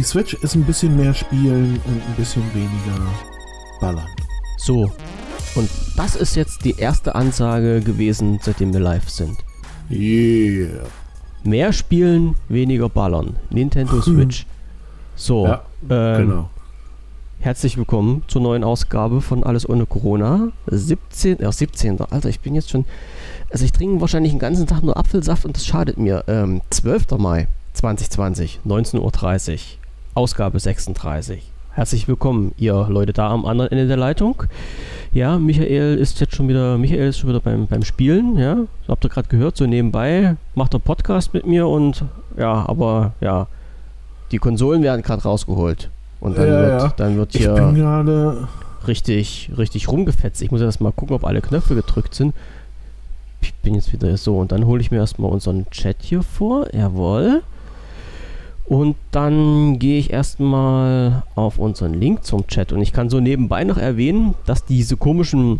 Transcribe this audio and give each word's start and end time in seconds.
Die 0.00 0.06
Switch 0.06 0.32
ist 0.32 0.54
ein 0.54 0.64
bisschen 0.64 0.96
mehr 0.96 1.12
spielen 1.12 1.78
und 1.84 2.02
ein 2.08 2.14
bisschen 2.16 2.42
weniger 2.54 3.06
ballern. 3.82 4.08
So. 4.56 4.90
Und 5.54 5.68
das 5.94 6.16
ist 6.16 6.36
jetzt 6.36 6.64
die 6.64 6.74
erste 6.78 7.14
Ansage 7.14 7.82
gewesen, 7.82 8.40
seitdem 8.40 8.72
wir 8.72 8.80
live 8.80 9.10
sind. 9.10 9.36
Yeah. 9.90 10.86
Mehr 11.44 11.74
spielen, 11.74 12.34
weniger 12.48 12.88
ballern. 12.88 13.36
Nintendo 13.50 14.00
Switch. 14.00 14.46
So. 15.16 15.44
Ja, 15.46 15.64
ähm, 15.90 16.28
genau. 16.28 16.50
Herzlich 17.40 17.76
willkommen 17.76 18.22
zur 18.26 18.40
neuen 18.40 18.64
Ausgabe 18.64 19.20
von 19.20 19.44
Alles 19.44 19.68
ohne 19.68 19.84
Corona. 19.84 20.48
17. 20.68 21.40
Ja, 21.40 21.52
17. 21.52 22.00
Alter, 22.00 22.30
ich 22.30 22.40
bin 22.40 22.54
jetzt 22.54 22.70
schon. 22.70 22.86
Also 23.50 23.66
ich 23.66 23.72
trinke 23.72 24.00
wahrscheinlich 24.00 24.32
den 24.32 24.38
ganzen 24.38 24.66
Tag 24.66 24.82
nur 24.82 24.96
Apfelsaft 24.96 25.44
und 25.44 25.56
das 25.56 25.66
schadet 25.66 25.98
mir. 25.98 26.24
Ähm, 26.26 26.62
12. 26.70 27.18
Mai 27.18 27.48
2020, 27.74 28.60
19.30 28.64 28.98
Uhr. 29.00 29.79
Ausgabe 30.14 30.58
36. 30.58 31.50
Herzlich 31.72 32.08
willkommen, 32.08 32.52
ihr 32.58 32.86
Leute 32.88 33.12
da 33.12 33.30
am 33.30 33.44
anderen 33.46 33.70
Ende 33.70 33.86
der 33.86 33.96
Leitung. 33.96 34.42
Ja, 35.12 35.38
Michael 35.38 35.96
ist 35.98 36.20
jetzt 36.20 36.34
schon 36.34 36.48
wieder, 36.48 36.78
Michael 36.78 37.08
ist 37.08 37.18
schon 37.18 37.30
wieder 37.30 37.40
beim, 37.40 37.66
beim 37.68 37.84
Spielen, 37.84 38.36
ja. 38.36 38.56
Habt 38.88 39.04
ihr 39.04 39.08
gerade 39.08 39.28
gehört, 39.28 39.56
so 39.56 39.66
nebenbei 39.66 40.36
macht 40.54 40.74
er 40.74 40.80
Podcast 40.80 41.32
mit 41.32 41.46
mir 41.46 41.68
und 41.68 42.04
ja, 42.36 42.68
aber 42.68 43.12
ja, 43.20 43.46
die 44.32 44.38
Konsolen 44.38 44.82
werden 44.82 45.02
gerade 45.02 45.22
rausgeholt. 45.22 45.90
Und 46.20 46.36
dann, 46.36 46.46
Ja, 46.48 46.60
wird, 46.60 46.82
ja. 46.82 46.92
dann 46.96 47.16
wird 47.16 47.34
Ich 47.34 47.42
hier 47.42 47.54
richtig, 48.86 49.50
richtig 49.56 49.88
rumgefetzt. 49.88 50.42
Ich 50.42 50.50
muss 50.50 50.60
erst 50.60 50.80
mal 50.80 50.92
gucken, 50.92 51.16
ob 51.16 51.24
alle 51.24 51.40
Knöpfe 51.40 51.74
gedrückt 51.74 52.14
sind. 52.14 52.34
Ich 53.40 53.54
bin 53.54 53.74
jetzt 53.74 53.92
wieder 53.92 54.14
so. 54.16 54.38
Und 54.38 54.52
dann 54.52 54.66
hole 54.66 54.80
ich 54.80 54.90
mir 54.90 54.98
erstmal 54.98 55.30
unseren 55.30 55.68
Chat 55.70 55.96
hier 56.00 56.22
vor. 56.22 56.66
Jawohl. 56.74 57.42
Und 58.70 58.94
dann 59.10 59.80
gehe 59.80 59.98
ich 59.98 60.12
erstmal 60.12 61.24
auf 61.34 61.58
unseren 61.58 61.92
Link 61.92 62.22
zum 62.24 62.46
Chat. 62.46 62.72
Und 62.72 62.80
ich 62.82 62.92
kann 62.92 63.10
so 63.10 63.18
nebenbei 63.18 63.64
noch 63.64 63.78
erwähnen, 63.78 64.34
dass 64.46 64.64
diese 64.64 64.96
komischen 64.96 65.58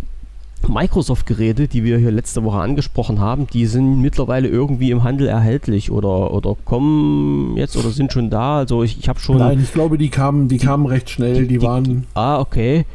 Microsoft-Geräte, 0.69 1.67
die 1.67 1.83
wir 1.83 1.99
hier 1.99 2.13
letzte 2.13 2.45
Woche 2.45 2.61
angesprochen 2.61 3.19
haben, 3.19 3.49
die 3.49 3.67
sind 3.67 4.01
mittlerweile 4.01 4.47
irgendwie 4.47 4.93
im 4.93 5.03
Handel 5.03 5.27
erhältlich 5.27 5.91
oder, 5.91 6.33
oder 6.33 6.55
kommen 6.65 7.57
jetzt 7.57 7.77
oder 7.77 7.91
sind 7.91 8.13
schon 8.13 8.31
da. 8.31 8.59
Also 8.59 8.85
ich, 8.85 9.01
ich 9.01 9.09
habe 9.09 9.19
schon. 9.19 9.39
Nein, 9.39 9.59
ich 9.61 9.73
glaube, 9.73 9.99
die 9.99 10.09
kamen, 10.09 10.47
die 10.47 10.59
kamen 10.59 10.87
recht 10.87 11.11
schnell. 11.11 11.49
Die, 11.49 11.61
waren, 11.63 12.07
Ah, 12.15 12.39
okay. 12.39 12.87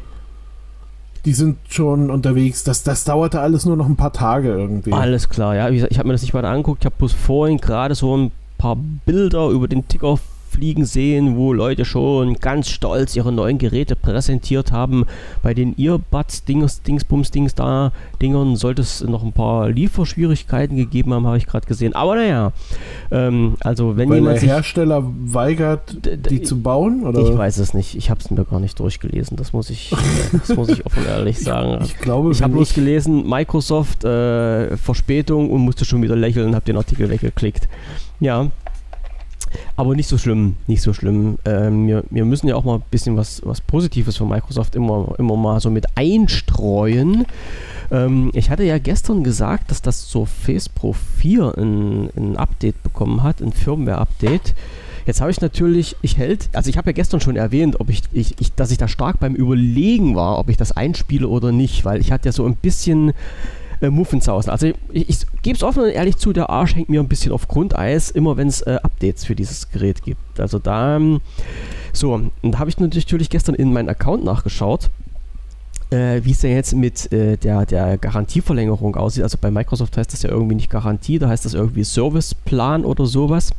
die 1.25 1.33
sind 1.33 1.57
schon 1.67 2.09
unterwegs. 2.09 2.63
Das, 2.63 2.83
das 2.83 3.03
dauerte 3.03 3.41
alles 3.41 3.66
nur 3.66 3.75
noch 3.75 3.88
ein 3.88 3.97
paar 3.97 4.13
Tage 4.13 4.47
irgendwie. 4.47 4.94
Alles 4.94 5.27
klar, 5.27 5.57
ja. 5.57 5.69
Gesagt, 5.69 5.91
ich 5.91 5.97
habe 6.00 6.07
mir 6.07 6.13
das 6.13 6.22
nicht 6.22 6.33
weiter 6.33 6.47
angeguckt. 6.47 6.83
Ich 6.83 6.85
habe 6.85 6.95
bloß 6.97 7.11
vorhin 7.11 7.57
gerade 7.57 7.95
so 7.95 8.16
ein 8.16 8.31
paar 8.57 8.75
Bilder 9.05 9.49
über 9.49 9.67
den 9.67 9.87
Ticker 9.87 10.17
fliegen 10.49 10.85
sehen, 10.85 11.35
wo 11.35 11.53
Leute 11.53 11.85
schon 11.85 12.35
ganz 12.35 12.69
stolz 12.69 13.15
ihre 13.15 13.31
neuen 13.31 13.57
Geräte 13.57 13.95
präsentiert 13.95 14.71
haben. 14.71 15.05
Bei 15.43 15.53
den 15.53 15.77
Earbuds, 15.77 16.45
Dings, 16.45 16.81
Dingsbums, 16.81 17.31
Dings 17.31 17.55
da, 17.55 17.91
Dingern 18.21 18.55
sollte 18.55 18.81
es 18.81 19.01
noch 19.01 19.23
ein 19.23 19.33
paar 19.33 19.69
Lieferschwierigkeiten 19.69 20.77
gegeben 20.77 21.13
haben, 21.13 21.27
habe 21.27 21.38
ich 21.38 21.45
gerade 21.45 21.67
gesehen. 21.67 21.93
Aber 21.93 22.16
naja, 22.16 22.51
ähm, 23.11 23.55
also 23.61 23.97
wenn 23.97 24.09
Weil 24.09 24.17
jemand 24.17 24.41
der 24.41 24.49
Hersteller 24.49 25.03
weigert, 25.25 25.97
die 26.29 26.41
zu 26.41 26.61
bauen? 26.61 27.03
Oder? 27.05 27.21
ich 27.21 27.38
weiß 27.38 27.57
es 27.57 27.73
nicht. 27.73 27.95
Ich 27.95 28.09
habe 28.09 28.19
es 28.19 28.31
mir 28.31 28.43
gar 28.45 28.59
nicht 28.59 28.79
durchgelesen. 28.79 29.38
Das 29.38 29.53
muss 29.53 29.69
ich, 29.69 29.93
das 30.31 30.55
muss 30.55 30.69
ich 30.69 30.85
offen 30.85 31.03
und 31.03 31.09
ehrlich 31.09 31.39
sagen. 31.39 31.83
Ich 31.83 31.97
glaube, 31.97 32.31
Ich 32.31 32.41
habe 32.41 32.53
bloß 32.53 32.73
gelesen, 32.73 33.27
Microsoft 33.27 34.03
äh, 34.03 34.77
Verspätung 34.77 35.49
und 35.49 35.61
musste 35.61 35.85
schon 35.85 36.01
wieder 36.01 36.16
lächeln 36.16 36.47
und 36.47 36.55
habe 36.55 36.66
den 36.66 36.77
Artikel 36.77 37.09
weggeklickt. 37.09 37.67
Ja. 38.19 38.49
Aber 39.75 39.95
nicht 39.95 40.07
so 40.07 40.17
schlimm, 40.17 40.55
nicht 40.67 40.81
so 40.81 40.93
schlimm. 40.93 41.37
Ähm, 41.45 41.87
wir, 41.87 42.03
wir 42.09 42.25
müssen 42.25 42.47
ja 42.47 42.55
auch 42.55 42.63
mal 42.63 42.75
ein 42.75 42.83
bisschen 42.91 43.17
was, 43.17 43.41
was 43.45 43.61
Positives 43.61 44.17
von 44.17 44.29
Microsoft 44.29 44.75
immer, 44.75 45.16
immer 45.17 45.35
mal 45.35 45.59
so 45.59 45.69
mit 45.69 45.85
einstreuen. 45.95 47.25
Ähm, 47.91 48.31
ich 48.33 48.49
hatte 48.49 48.63
ja 48.63 48.77
gestern 48.77 49.23
gesagt, 49.23 49.71
dass 49.71 49.81
das 49.81 50.09
Surface 50.09 50.69
Pro 50.69 50.94
4 50.94 51.57
ein, 51.57 52.09
ein 52.15 52.38
Update 52.38 52.81
bekommen 52.83 53.23
hat, 53.23 53.41
ein 53.41 53.51
Firmware-Update. 53.51 54.55
Jetzt 55.05 55.21
habe 55.21 55.29
ich 55.29 55.39
natürlich, 55.39 55.95
ich 56.01 56.17
hält, 56.17 56.49
also 56.53 56.69
ich 56.69 56.77
habe 56.77 56.89
ja 56.89 56.94
gestern 56.94 57.21
schon 57.21 57.35
erwähnt, 57.35 57.79
ob 57.79 57.89
ich, 57.89 58.01
ich, 58.11 58.35
ich, 58.39 58.53
dass 58.53 58.71
ich 58.71 58.79
da 58.79 58.88
stark 58.88 59.19
beim 59.19 59.35
Überlegen 59.35 60.15
war, 60.15 60.39
ob 60.39 60.49
ich 60.49 60.57
das 60.57 60.71
einspiele 60.71 61.27
oder 61.27 61.51
nicht, 61.51 61.85
weil 61.85 62.01
ich 62.01 62.11
hatte 62.11 62.29
ja 62.29 62.31
so 62.31 62.45
ein 62.45 62.55
bisschen 62.55 63.13
äh, 63.81 63.90
Muffensausen. 63.90 64.52
Also 64.52 64.68
ich, 64.91 65.09
ich 65.09 65.18
gebe 65.41 65.56
es 65.56 65.63
offen 65.63 65.84
und 65.84 65.90
ehrlich 65.90 66.18
zu, 66.18 66.34
der 66.34 66.50
Arsch 66.50 66.75
hängt 66.75 66.90
mir 66.90 67.00
ein 67.00 67.08
bisschen 67.08 67.31
auf 67.31 67.47
Grundeis, 67.47 68.12
immer 68.12 68.38
wenn 68.38 68.47
es 68.47 68.62
äh, 68.62 68.78
Updates 68.84 69.25
für 69.25 69.36
dieses 69.36 69.69
Gerät 69.69 70.03
gibt. 70.03 70.40
Also 70.40 70.59
da, 70.59 70.96
ähm, 70.97 71.22
so, 71.94 72.13
und 72.13 72.31
da 72.41 72.59
habe 72.59 72.69
ich 72.69 72.78
natürlich 72.80 73.30
gestern 73.30 73.56
in 73.56 73.74
meinen 73.74 73.90
Account 73.90 74.24
nachgeschaut, 74.24 74.90
äh, 75.91 76.22
wie 76.24 76.31
es 76.31 76.40
denn 76.40 76.52
jetzt 76.52 76.74
mit 76.74 77.12
äh, 77.12 77.38
der, 77.38 77.66
der 77.66 77.97
Garantieverlängerung 77.97 78.96
aussieht. 78.96 79.24
Also 79.24 79.38
bei 79.40 79.52
Microsoft 79.52 79.97
heißt 79.97 80.13
das 80.13 80.24
ja 80.24 80.30
irgendwie 80.30 80.56
nicht 80.56 80.69
Garantie, 80.69 81.19
da 81.19 81.30
heißt 81.30 81.46
das 81.46 81.53
irgendwie 81.53 81.84
Serviceplan 81.84 82.86
oder 82.86 83.06
sowas. 83.06 83.52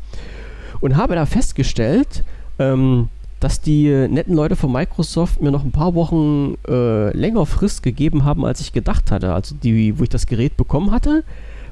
Und 0.80 0.96
habe 0.96 1.14
da 1.14 1.24
festgestellt, 1.24 2.22
ähm, 2.58 3.08
dass 3.40 3.60
die 3.60 3.88
äh, 3.88 4.08
netten 4.08 4.34
Leute 4.34 4.56
von 4.56 4.72
Microsoft 4.72 5.42
mir 5.42 5.50
noch 5.50 5.64
ein 5.64 5.72
paar 5.72 5.94
Wochen 5.94 6.54
äh, 6.68 7.16
länger 7.16 7.46
Frist 7.46 7.82
gegeben 7.82 8.24
haben, 8.24 8.44
als 8.44 8.60
ich 8.60 8.72
gedacht 8.72 9.10
hatte. 9.10 9.34
Also 9.34 9.54
die, 9.54 9.98
wo 9.98 10.04
ich 10.04 10.08
das 10.08 10.26
Gerät 10.26 10.56
bekommen 10.56 10.90
hatte, 10.90 11.24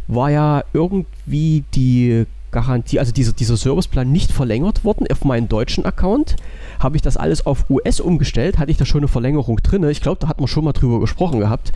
war 0.06 0.30
ja 0.30 0.64
irgendwie 0.72 1.64
die 1.74 2.26
Garantie, 2.50 3.00
also 3.00 3.12
dieser, 3.12 3.32
dieser 3.32 3.56
Serviceplan 3.56 4.12
nicht 4.12 4.30
verlängert 4.30 4.84
worden 4.84 5.06
auf 5.10 5.24
meinen 5.24 5.48
deutschen 5.48 5.84
Account. 5.84 6.36
Habe 6.78 6.96
ich 6.96 7.02
das 7.02 7.16
alles 7.16 7.46
auf 7.46 7.68
US 7.70 8.00
umgestellt, 8.00 8.58
hatte 8.58 8.70
ich 8.70 8.76
da 8.76 8.84
schon 8.84 9.00
eine 9.00 9.08
Verlängerung 9.08 9.56
drin. 9.56 9.82
Ich 9.88 10.00
glaube, 10.00 10.20
da 10.20 10.28
hat 10.28 10.38
man 10.38 10.46
schon 10.46 10.64
mal 10.64 10.72
drüber 10.72 11.00
gesprochen 11.00 11.40
gehabt, 11.40 11.72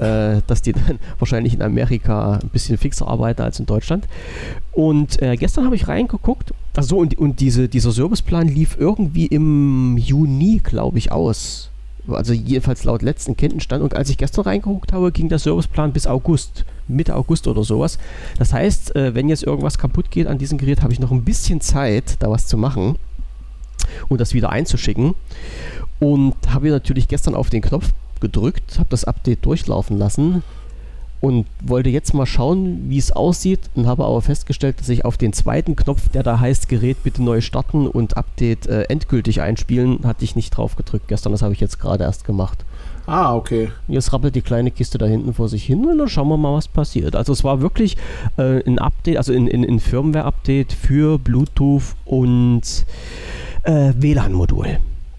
äh, 0.00 0.40
dass 0.46 0.62
die 0.62 0.72
dann 0.72 0.98
wahrscheinlich 1.18 1.54
in 1.54 1.62
Amerika 1.62 2.38
ein 2.42 2.48
bisschen 2.48 2.78
fixer 2.78 3.08
arbeiten 3.08 3.42
als 3.42 3.60
in 3.60 3.66
Deutschland. 3.66 4.06
Und 4.72 5.20
äh, 5.22 5.36
gestern 5.36 5.64
habe 5.64 5.76
ich 5.76 5.88
reingeguckt. 5.88 6.52
Achso, 6.76 6.96
und, 6.96 7.16
und 7.18 7.40
diese, 7.40 7.68
dieser 7.68 7.92
Serviceplan 7.92 8.48
lief 8.48 8.76
irgendwie 8.78 9.26
im 9.26 9.96
Juni, 9.96 10.60
glaube 10.62 10.98
ich, 10.98 11.12
aus. 11.12 11.70
Also 12.08 12.32
jedenfalls 12.32 12.84
laut 12.84 13.02
letzten 13.02 13.36
Kenntnisstand. 13.36 13.82
Und 13.82 13.94
als 13.94 14.10
ich 14.10 14.18
gestern 14.18 14.44
reingeguckt 14.44 14.92
habe, 14.92 15.12
ging 15.12 15.28
der 15.28 15.38
Serviceplan 15.38 15.92
bis 15.92 16.06
August. 16.06 16.64
Mitte 16.86 17.16
August 17.16 17.46
oder 17.46 17.64
sowas. 17.64 17.98
Das 18.38 18.52
heißt, 18.52 18.94
äh, 18.96 19.14
wenn 19.14 19.28
jetzt 19.28 19.42
irgendwas 19.42 19.78
kaputt 19.78 20.10
geht 20.10 20.26
an 20.26 20.38
diesem 20.38 20.58
Gerät, 20.58 20.82
habe 20.82 20.92
ich 20.92 21.00
noch 21.00 21.12
ein 21.12 21.24
bisschen 21.24 21.60
Zeit, 21.60 22.16
da 22.18 22.30
was 22.30 22.46
zu 22.46 22.58
machen 22.58 22.96
und 24.08 24.20
das 24.20 24.34
wieder 24.34 24.50
einzuschicken. 24.50 25.14
Und 26.00 26.34
habe 26.48 26.68
natürlich 26.68 27.08
gestern 27.08 27.34
auf 27.34 27.48
den 27.48 27.62
Knopf 27.62 27.92
gedrückt, 28.24 28.78
habe 28.78 28.88
das 28.88 29.04
Update 29.04 29.44
durchlaufen 29.44 29.98
lassen 29.98 30.42
und 31.20 31.46
wollte 31.62 31.90
jetzt 31.90 32.14
mal 32.14 32.26
schauen, 32.26 32.88
wie 32.88 32.98
es 32.98 33.12
aussieht 33.12 33.60
und 33.74 33.86
habe 33.86 34.04
aber 34.04 34.20
festgestellt, 34.22 34.80
dass 34.80 34.88
ich 34.88 35.04
auf 35.04 35.16
den 35.16 35.32
zweiten 35.32 35.76
Knopf, 35.76 36.08
der 36.08 36.22
da 36.22 36.40
heißt 36.40 36.68
Gerät 36.68 37.02
bitte 37.02 37.22
neu 37.22 37.40
starten 37.40 37.86
und 37.86 38.16
Update 38.16 38.66
äh, 38.66 38.82
endgültig 38.84 39.40
einspielen, 39.40 40.00
hatte 40.04 40.24
ich 40.24 40.36
nicht 40.36 40.50
drauf 40.50 40.76
gedrückt 40.76 41.08
gestern. 41.08 41.32
Das 41.32 41.42
habe 41.42 41.52
ich 41.54 41.60
jetzt 41.60 41.78
gerade 41.78 42.04
erst 42.04 42.24
gemacht. 42.24 42.64
Ah, 43.06 43.34
okay. 43.34 43.70
Jetzt 43.88 44.12
rappelt 44.12 44.34
die 44.34 44.42
kleine 44.42 44.70
Kiste 44.70 44.98
da 44.98 45.06
hinten 45.06 45.34
vor 45.34 45.48
sich 45.48 45.64
hin 45.64 45.84
und 45.84 45.98
dann 45.98 46.08
schauen 46.08 46.28
wir 46.28 46.38
mal, 46.38 46.54
was 46.54 46.68
passiert. 46.68 47.16
Also 47.16 47.32
es 47.32 47.44
war 47.44 47.60
wirklich 47.60 47.96
äh, 48.36 48.62
ein 48.66 48.78
Update, 48.78 49.18
also 49.18 49.32
ein, 49.32 49.50
ein, 49.50 49.64
ein 49.64 49.80
Firmware-Update 49.80 50.72
für 50.72 51.18
Bluetooth 51.18 51.94
und 52.04 52.84
äh, 53.62 53.92
WLAN-Modul. 53.96 54.78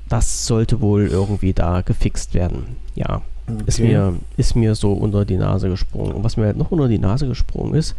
Das 0.10 0.46
sollte 0.46 0.82
wohl 0.82 1.08
irgendwie 1.08 1.54
da 1.54 1.82
gefixt 1.82 2.34
werden. 2.34 2.78
Ja, 2.94 3.22
ist, 3.66 3.80
Okay. 3.80 3.88
mir, 3.90 4.16
ist 4.38 4.56
mir 4.56 4.76
so 4.76 4.94
unter 4.94 5.26
die 5.26 5.38
Nase 5.38 5.70
gesprungen. 5.70 6.14
Und 6.14 6.24
was 6.24 6.38
mir 6.38 6.46
halt 6.46 6.58
noch 6.58 6.72
unter 6.72 6.88
die 6.88 7.00
Nase 7.00 7.28
gesprungen 7.28 7.74
ist, 7.76 7.96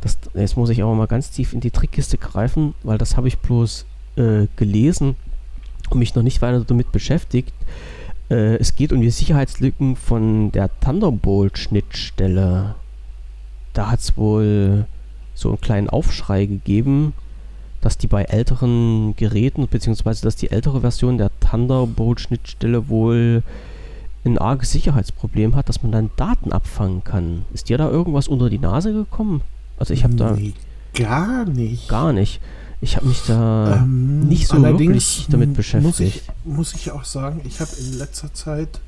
das, 0.00 0.18
jetzt 0.34 0.56
muss 0.56 0.70
ich 0.70 0.82
aber 0.82 0.94
mal 0.94 1.06
ganz 1.06 1.30
tief 1.30 1.52
in 1.52 1.60
die 1.60 1.70
Trickkiste 1.70 2.18
greifen, 2.18 2.74
weil 2.82 2.98
das 2.98 3.16
habe 3.16 3.28
ich 3.28 3.38
bloß 3.38 3.86
äh, 4.16 4.46
gelesen 4.56 5.16
und 5.90 5.98
mich 5.98 6.14
noch 6.14 6.22
nicht 6.22 6.42
weiter 6.42 6.60
damit 6.64 6.92
beschäftigt. 6.92 7.52
Äh, 8.30 8.56
es 8.56 8.74
geht 8.76 8.92
um 8.92 9.00
die 9.00 9.10
Sicherheitslücken 9.10 9.96
von 9.96 10.50
der 10.52 10.70
Thunderbolt-Schnittstelle. 10.80 12.74
Da 13.72 13.90
hat 13.90 14.00
es 14.00 14.16
wohl 14.16 14.86
so 15.34 15.48
einen 15.48 15.60
kleinen 15.60 15.90
Aufschrei 15.90 16.46
gegeben, 16.46 17.12
dass 17.84 17.98
die 17.98 18.06
bei 18.06 18.22
älteren 18.24 19.14
Geräten, 19.16 19.68
beziehungsweise 19.68 20.22
dass 20.22 20.36
die 20.36 20.50
ältere 20.50 20.80
Version 20.80 21.18
der 21.18 21.30
Thunderbolt-Schnittstelle 21.40 22.88
wohl 22.88 23.42
ein 24.24 24.38
arges 24.38 24.70
Sicherheitsproblem 24.70 25.54
hat, 25.54 25.68
dass 25.68 25.82
man 25.82 25.92
dann 25.92 26.10
Daten 26.16 26.50
abfangen 26.50 27.04
kann. 27.04 27.42
Ist 27.52 27.68
dir 27.68 27.76
da 27.76 27.90
irgendwas 27.90 28.26
unter 28.26 28.48
die 28.48 28.58
Nase 28.58 28.94
gekommen? 28.94 29.42
Also 29.78 29.92
ich 29.92 30.02
habe 30.02 30.14
da 30.14 30.30
Nee, 30.32 30.54
gar 30.94 31.44
nicht. 31.44 31.88
gar 31.88 32.12
nicht. 32.14 32.40
Ich 32.80 32.96
habe 32.96 33.06
mich 33.06 33.20
da 33.26 33.76
Ähm, 33.82 34.20
nicht 34.28 34.48
so 34.48 34.62
wirklich 34.62 35.26
damit 35.28 35.52
beschäftigt. 35.54 35.84
Muss 35.84 36.00
ich, 36.00 36.22
muss 36.44 36.74
ich 36.74 36.90
auch 36.90 37.04
sagen, 37.04 37.42
ich 37.44 37.60
habe 37.60 37.70
in 37.78 37.98
letzter 37.98 38.32
Zeit 38.32 38.80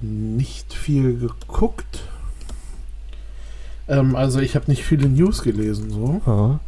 nicht 0.00 0.72
viel 0.72 1.18
geguckt. 1.18 2.02
Ähm, 3.88 4.14
also 4.14 4.38
ich 4.38 4.54
habe 4.54 4.66
nicht 4.70 4.84
viele 4.84 5.08
News 5.08 5.42
gelesen 5.42 5.90
so. 5.90 6.20
Ja. 6.24 6.60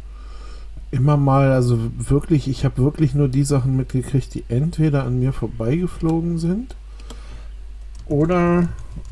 Immer 0.91 1.15
mal, 1.17 1.51
also 1.51 1.77
wirklich, 1.97 2.47
ich 2.49 2.65
habe 2.65 2.83
wirklich 2.83 3.13
nur 3.15 3.29
die 3.29 3.43
Sachen 3.43 3.77
mitgekriegt, 3.77 4.33
die 4.33 4.43
entweder 4.49 5.03
an 5.05 5.19
mir 5.19 5.31
vorbeigeflogen 5.33 6.37
sind 6.37 6.75
oder 8.07 8.67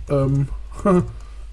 ähm, 0.09 0.47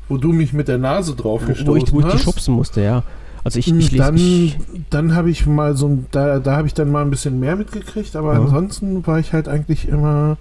wo 0.08 0.16
du 0.16 0.32
mich 0.32 0.52
mit 0.52 0.68
der 0.68 0.78
Nase 0.78 1.14
drauf 1.14 1.46
gestoßen 1.46 1.66
Wo 1.66 1.76
ich, 1.76 1.92
wo 1.92 2.00
ich 2.00 2.06
die 2.14 2.18
schubsen 2.18 2.54
musste, 2.54 2.80
ja. 2.82 3.02
Also 3.44 3.60
ich, 3.60 3.72
ich 3.72 3.96
dann 3.96 4.16
Ich, 4.16 4.58
dann 4.90 5.14
habe 5.14 5.30
ich 5.30 5.46
mal 5.46 5.76
so, 5.76 5.86
ein- 5.86 6.06
da, 6.10 6.40
da 6.40 6.56
habe 6.56 6.66
ich 6.66 6.74
dann 6.74 6.90
mal 6.90 7.02
ein 7.02 7.10
bisschen 7.10 7.38
mehr 7.38 7.54
mitgekriegt, 7.54 8.16
aber 8.16 8.34
Ja. 8.34 8.40
ansonsten 8.40 9.06
war 9.06 9.20
ich 9.20 9.32
halt 9.32 9.46
eigentlich 9.48 9.86
immer. 9.88 10.36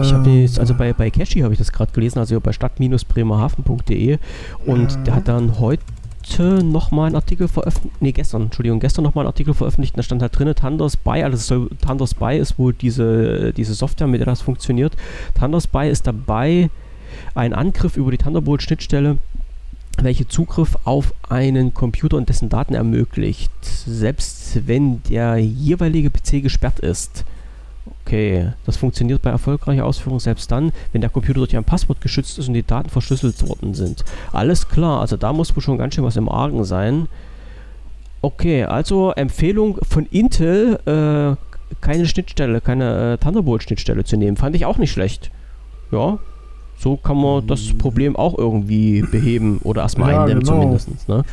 ich 0.00 0.12
habe 0.12 0.28
jetzt, 0.30 0.58
also 0.58 0.74
bei, 0.74 0.92
bei 0.92 1.10
Cashy 1.10 1.40
habe 1.40 1.52
ich 1.52 1.58
das 1.58 1.70
gerade 1.70 1.92
gelesen, 1.92 2.18
also 2.18 2.40
bei 2.40 2.52
stadt-bremerhaven.de 2.52 4.18
und 4.66 4.90
Ja. 4.92 4.96
der 5.02 5.14
hat 5.14 5.28
dann 5.28 5.60
heute 5.60 5.82
nochmal 6.38 7.06
einen 7.06 7.16
Artikel 7.16 7.48
veröffentlicht, 7.48 8.00
nee 8.00 8.12
gestern, 8.12 8.42
Entschuldigung, 8.42 8.80
gestern 8.80 9.04
nochmal 9.04 9.22
einen 9.22 9.32
Artikel 9.32 9.54
veröffentlicht, 9.54 9.96
da 9.96 10.02
stand 10.02 10.22
halt 10.22 10.38
drin, 10.38 10.54
Thunder's 10.54 10.94
Spy, 10.94 11.22
also 11.22 11.68
Thunder's 11.86 12.10
Spy 12.10 12.38
ist 12.38 12.58
wohl 12.58 12.72
diese, 12.72 13.52
diese 13.52 13.74
Software, 13.74 14.06
mit 14.06 14.20
der 14.20 14.26
das 14.26 14.40
funktioniert. 14.40 14.96
Thunder's 15.38 15.64
Spy 15.64 15.88
ist 15.88 16.06
dabei, 16.06 16.70
ein 17.34 17.52
Angriff 17.52 17.96
über 17.96 18.10
die 18.10 18.18
Thunderbolt-Schnittstelle, 18.18 19.18
welche 20.00 20.26
Zugriff 20.26 20.76
auf 20.84 21.14
einen 21.28 21.74
Computer 21.74 22.16
und 22.16 22.28
dessen 22.28 22.48
Daten 22.48 22.74
ermöglicht, 22.74 23.52
selbst 23.62 24.66
wenn 24.66 25.02
der 25.04 25.36
jeweilige 25.38 26.10
PC 26.10 26.42
gesperrt 26.42 26.80
ist. 26.80 27.24
Okay, 27.84 28.52
das 28.64 28.76
funktioniert 28.76 29.22
bei 29.22 29.30
erfolgreicher 29.30 29.84
Ausführung 29.84 30.20
selbst 30.20 30.50
dann, 30.52 30.72
wenn 30.92 31.00
der 31.00 31.10
Computer 31.10 31.40
durch 31.40 31.56
ein 31.56 31.64
Passwort 31.64 32.00
geschützt 32.00 32.38
ist 32.38 32.48
und 32.48 32.54
die 32.54 32.62
Daten 32.62 32.90
verschlüsselt 32.90 33.46
worden 33.48 33.74
sind. 33.74 34.04
Alles 34.32 34.68
klar, 34.68 35.00
also 35.00 35.16
da 35.16 35.32
muss 35.32 35.54
wohl 35.56 35.62
schon 35.62 35.78
ganz 35.78 35.94
schön 35.94 36.04
was 36.04 36.16
im 36.16 36.28
Argen 36.28 36.64
sein. 36.64 37.08
Okay, 38.20 38.64
also 38.64 39.10
Empfehlung 39.12 39.78
von 39.82 40.06
Intel, 40.06 40.78
äh, 40.86 41.36
keine 41.80 42.06
Schnittstelle, 42.06 42.60
keine 42.60 43.14
äh, 43.14 43.18
Thunderbolt-Schnittstelle 43.18 44.04
zu 44.04 44.16
nehmen. 44.16 44.36
Fand 44.36 44.54
ich 44.54 44.64
auch 44.64 44.78
nicht 44.78 44.92
schlecht. 44.92 45.32
Ja, 45.90 46.18
so 46.78 46.96
kann 46.96 47.16
man 47.16 47.46
das 47.46 47.76
Problem 47.78 48.14
auch 48.16 48.36
irgendwie 48.36 49.02
beheben 49.02 49.58
oder 49.62 49.82
erstmal 49.82 50.12
Ja, 50.12 50.20
eindämmen 50.22 50.44
genau. 50.44 50.60
zumindest. 50.60 51.08
Ne? 51.08 51.24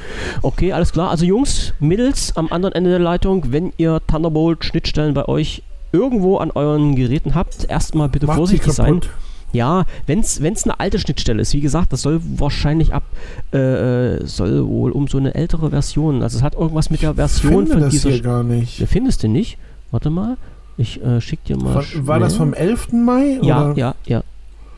Okay, 0.41 0.73
alles 0.73 0.91
klar. 0.91 1.09
Also 1.11 1.25
Jungs, 1.25 1.73
Mädels 1.79 2.35
am 2.35 2.47
anderen 2.51 2.73
Ende 2.73 2.89
der 2.89 2.99
Leitung, 2.99 3.51
wenn 3.51 3.73
ihr 3.77 3.99
Thunderbolt-Schnittstellen 4.07 5.13
bei 5.13 5.25
euch 5.25 5.63
irgendwo 5.91 6.37
an 6.37 6.51
euren 6.51 6.95
Geräten 6.95 7.35
habt, 7.35 7.65
erstmal 7.69 8.09
bitte 8.09 8.27
macht 8.27 8.37
vorsichtig 8.37 8.73
sein. 8.73 9.01
Ja, 9.51 9.85
wenn 10.05 10.19
es 10.19 10.39
eine 10.39 10.79
alte 10.79 10.99
Schnittstelle 10.99 11.41
ist, 11.41 11.53
wie 11.53 11.61
gesagt, 11.61 11.91
das 11.91 12.03
soll 12.03 12.21
wahrscheinlich 12.37 12.93
ab, 12.93 13.01
äh, 13.51 14.23
soll 14.25 14.67
wohl 14.67 14.91
um 14.91 15.07
so 15.07 15.17
eine 15.17 15.33
ältere 15.33 15.71
Version, 15.71 16.21
also 16.21 16.37
es 16.37 16.43
hat 16.43 16.53
irgendwas 16.53 16.91
mit 16.91 17.01
der 17.01 17.15
Version 17.15 17.51
Finde 17.65 17.71
von 17.71 17.81
das 17.81 17.91
dieser. 17.91 18.09
hier 18.11 18.21
gar 18.21 18.43
nicht. 18.43 18.83
Findest 18.87 19.23
du 19.23 19.27
nicht? 19.27 19.57
Warte 19.89 20.11
mal, 20.11 20.37
ich 20.77 21.03
äh, 21.03 21.19
schick 21.19 21.43
dir 21.45 21.57
mal. 21.57 21.81
Von, 21.81 22.05
war 22.07 22.19
das 22.19 22.35
vom 22.35 22.53
11. 22.53 22.91
Mai? 22.91 23.39
Ja, 23.41 23.71
oder? 23.71 23.77
ja, 23.77 23.95
ja. 24.05 24.23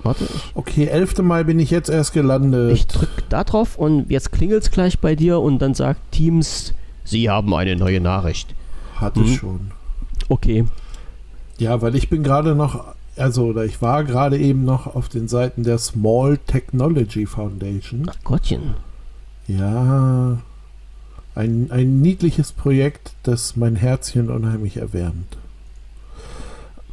Warte, 0.03 0.23
ich, 0.23 0.51
Okay, 0.55 0.85
11. 0.85 1.17
Mai 1.19 1.43
bin 1.43 1.59
ich 1.59 1.69
jetzt 1.69 1.89
erst 1.89 2.13
gelandet. 2.13 2.71
ich 2.71 2.87
drück 2.87 3.09
da 3.27 3.43
drauf 3.43 3.77
und 3.77 4.09
jetzt 4.09 4.31
klingelt 4.31 4.63
es 4.63 4.71
gleich 4.71 4.99
bei 4.99 5.15
dir 5.15 5.39
und 5.41 5.59
dann 5.59 5.73
sagt 5.73 5.99
Teams, 6.13 6.73
Sie 7.03 7.29
haben 7.29 7.53
eine 7.53 7.75
neue 7.75 7.99
Nachricht. 7.99 8.55
Hatte 8.95 9.19
Mhm. 9.19 9.27
schon. 9.35 9.59
Okay. 10.29 10.63
Ja, 11.61 11.79
weil 11.83 11.93
ich 11.93 12.09
bin 12.09 12.23
gerade 12.23 12.55
noch, 12.55 12.85
also 13.15 13.45
oder 13.45 13.65
ich 13.65 13.83
war 13.83 14.03
gerade 14.03 14.35
eben 14.39 14.65
noch 14.65 14.95
auf 14.95 15.09
den 15.09 15.27
Seiten 15.27 15.61
der 15.61 15.77
Small 15.77 16.39
Technology 16.39 17.27
Foundation. 17.27 18.09
Ach 18.09 18.15
Gottchen. 18.23 18.73
Ja, 19.47 20.39
ein, 21.35 21.69
ein 21.69 22.01
niedliches 22.01 22.51
Projekt, 22.51 23.13
das 23.21 23.55
mein 23.57 23.75
Herzchen 23.75 24.31
unheimlich 24.31 24.77
erwärmt. 24.77 25.37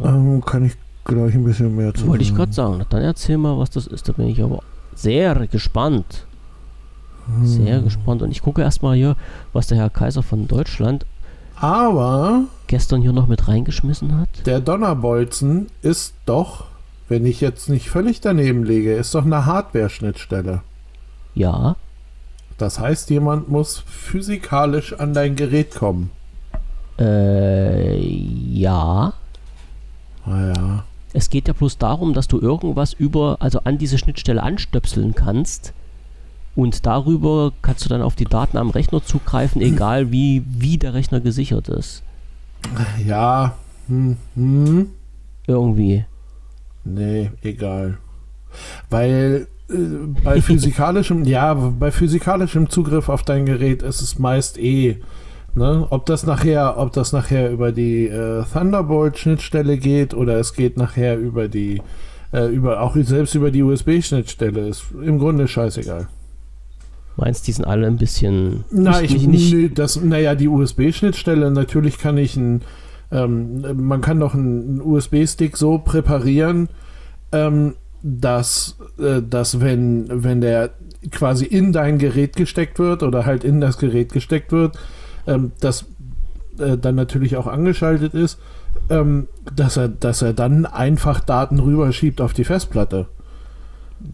Ähm, 0.00 0.44
kann 0.44 0.66
ich 0.66 0.74
gleich 1.04 1.32
ein 1.34 1.44
bisschen 1.44 1.74
mehr 1.74 1.94
zu 1.94 2.06
Wollte 2.06 2.24
ich 2.24 2.34
gerade 2.34 2.52
sagen. 2.52 2.84
Dann 2.90 3.00
erzähl 3.00 3.38
mal, 3.38 3.58
was 3.58 3.70
das 3.70 3.86
ist. 3.86 4.06
Da 4.06 4.12
bin 4.12 4.28
ich 4.28 4.42
aber 4.42 4.62
sehr 4.94 5.34
gespannt. 5.46 6.26
Sehr 7.42 7.78
Hm. 7.78 7.84
gespannt. 7.84 8.20
Und 8.20 8.32
ich 8.32 8.42
gucke 8.42 8.60
erstmal 8.60 8.96
hier, 8.96 9.16
was 9.54 9.66
der 9.68 9.78
Herr 9.78 9.88
Kaiser 9.88 10.22
von 10.22 10.46
Deutschland 10.46 11.06
Aber 11.56 12.44
gestern 12.68 13.02
hier 13.02 13.12
noch 13.12 13.26
mit 13.26 13.48
reingeschmissen 13.48 14.16
hat. 14.18 14.28
der 14.46 14.60
Donnerbolzen 14.60 15.66
ist 15.82 16.14
doch, 16.26 16.66
wenn 17.08 17.26
ich 17.26 17.40
jetzt 17.40 17.68
nicht 17.68 17.88
völlig 17.90 18.20
daneben 18.20 18.64
liege, 18.64 18.94
ist 18.94 19.14
doch 19.14 19.24
eine 19.24 19.44
Hardware-Schnittstelle. 19.46 20.62
Ja, 21.34 21.76
Das 22.58 22.78
heißt, 22.78 23.10
jemand 23.10 23.48
muss 23.48 23.78
physikalisch 23.86 24.92
an 24.92 25.14
dein 25.14 25.34
Gerät 25.36 25.74
kommen. 25.74 26.10
äh, 26.98 27.96
ja. 27.98 29.12
Naja. 30.26 30.84
Es 31.14 31.30
geht 31.30 31.48
ja 31.48 31.54
bloß 31.54 31.78
darum, 31.78 32.12
dass 32.12 32.28
du 32.28 32.38
irgendwas 32.40 32.92
über, 32.92 33.38
also 33.40 33.60
an 33.64 33.78
diese 33.78 33.96
Schnittstelle 33.98 34.42
anstöpseln 34.42 35.14
kannst. 35.14 35.72
Und 36.54 36.84
darüber 36.86 37.52
kannst 37.62 37.84
du 37.84 37.88
dann 37.88 38.02
auf 38.02 38.14
die 38.16 38.24
Daten 38.26 38.58
am 38.58 38.70
Rechner 38.70 39.02
zugreifen, 39.02 39.62
egal 39.62 40.10
wie, 40.12 40.42
wie 40.46 40.76
der 40.76 40.92
Rechner 40.94 41.20
gesichert 41.20 41.68
ist. 41.68 42.02
Ja. 43.04 43.56
Hm, 43.88 44.16
hm. 44.34 44.88
Irgendwie. 45.46 46.04
Nee, 46.84 47.30
egal. 47.42 47.98
Weil 48.90 49.48
äh, 49.70 49.74
bei 50.22 50.40
physikalischem, 50.42 51.24
ja, 51.24 51.54
bei 51.54 51.90
physikalischem 51.90 52.70
Zugriff 52.70 53.08
auf 53.08 53.22
dein 53.22 53.46
Gerät 53.46 53.82
ist 53.82 54.00
es 54.00 54.18
meist 54.18 54.58
eh. 54.58 55.00
Ne? 55.54 55.86
Ob 55.90 56.06
das 56.06 56.24
nachher, 56.24 56.78
ob 56.78 56.92
das 56.92 57.12
nachher 57.12 57.50
über 57.50 57.72
die 57.72 58.06
äh, 58.06 58.44
Thunderbolt-Schnittstelle 58.52 59.78
geht 59.78 60.14
oder 60.14 60.38
es 60.38 60.54
geht 60.54 60.76
nachher 60.76 61.18
über 61.18 61.48
die, 61.48 61.82
äh, 62.32 62.46
über 62.46 62.82
auch 62.82 62.94
selbst 62.96 63.34
über 63.34 63.50
die 63.50 63.62
USB-Schnittstelle, 63.62 64.68
ist 64.68 64.84
im 65.02 65.18
Grunde 65.18 65.48
scheißegal. 65.48 66.08
Meinst 67.18 67.48
die 67.48 67.52
sind 67.52 67.64
alle 67.64 67.88
ein 67.88 67.96
bisschen. 67.96 68.64
Na, 68.70 69.00
nicht, 69.00 69.12
ich, 69.12 69.26
nicht, 69.26 69.52
nicht, 69.52 69.78
das, 69.78 70.00
naja, 70.00 70.36
die 70.36 70.46
USB-Schnittstelle, 70.46 71.50
natürlich 71.50 71.98
kann 71.98 72.16
ich 72.16 72.36
ein, 72.36 72.62
ähm, 73.10 73.64
man 73.76 74.00
kann 74.00 74.20
doch 74.20 74.34
einen 74.34 74.80
USB-Stick 74.80 75.56
so 75.56 75.78
präparieren, 75.78 76.68
ähm, 77.32 77.74
dass, 78.04 78.76
äh, 79.00 79.20
dass 79.20 79.60
wenn, 79.60 80.06
wenn 80.22 80.40
der 80.40 80.70
quasi 81.10 81.44
in 81.44 81.72
dein 81.72 81.98
Gerät 81.98 82.36
gesteckt 82.36 82.78
wird 82.78 83.02
oder 83.02 83.26
halt 83.26 83.42
in 83.42 83.60
das 83.60 83.78
Gerät 83.78 84.12
gesteckt 84.12 84.52
wird, 84.52 84.78
ähm, 85.26 85.50
das 85.58 85.86
äh, 86.60 86.78
dann 86.78 86.94
natürlich 86.94 87.36
auch 87.36 87.48
angeschaltet 87.48 88.14
ist, 88.14 88.38
ähm, 88.90 89.26
dass 89.56 89.76
er, 89.76 89.88
dass 89.88 90.22
er 90.22 90.34
dann 90.34 90.66
einfach 90.66 91.18
Daten 91.18 91.58
rüberschiebt 91.58 92.20
auf 92.20 92.32
die 92.32 92.44
Festplatte. 92.44 93.06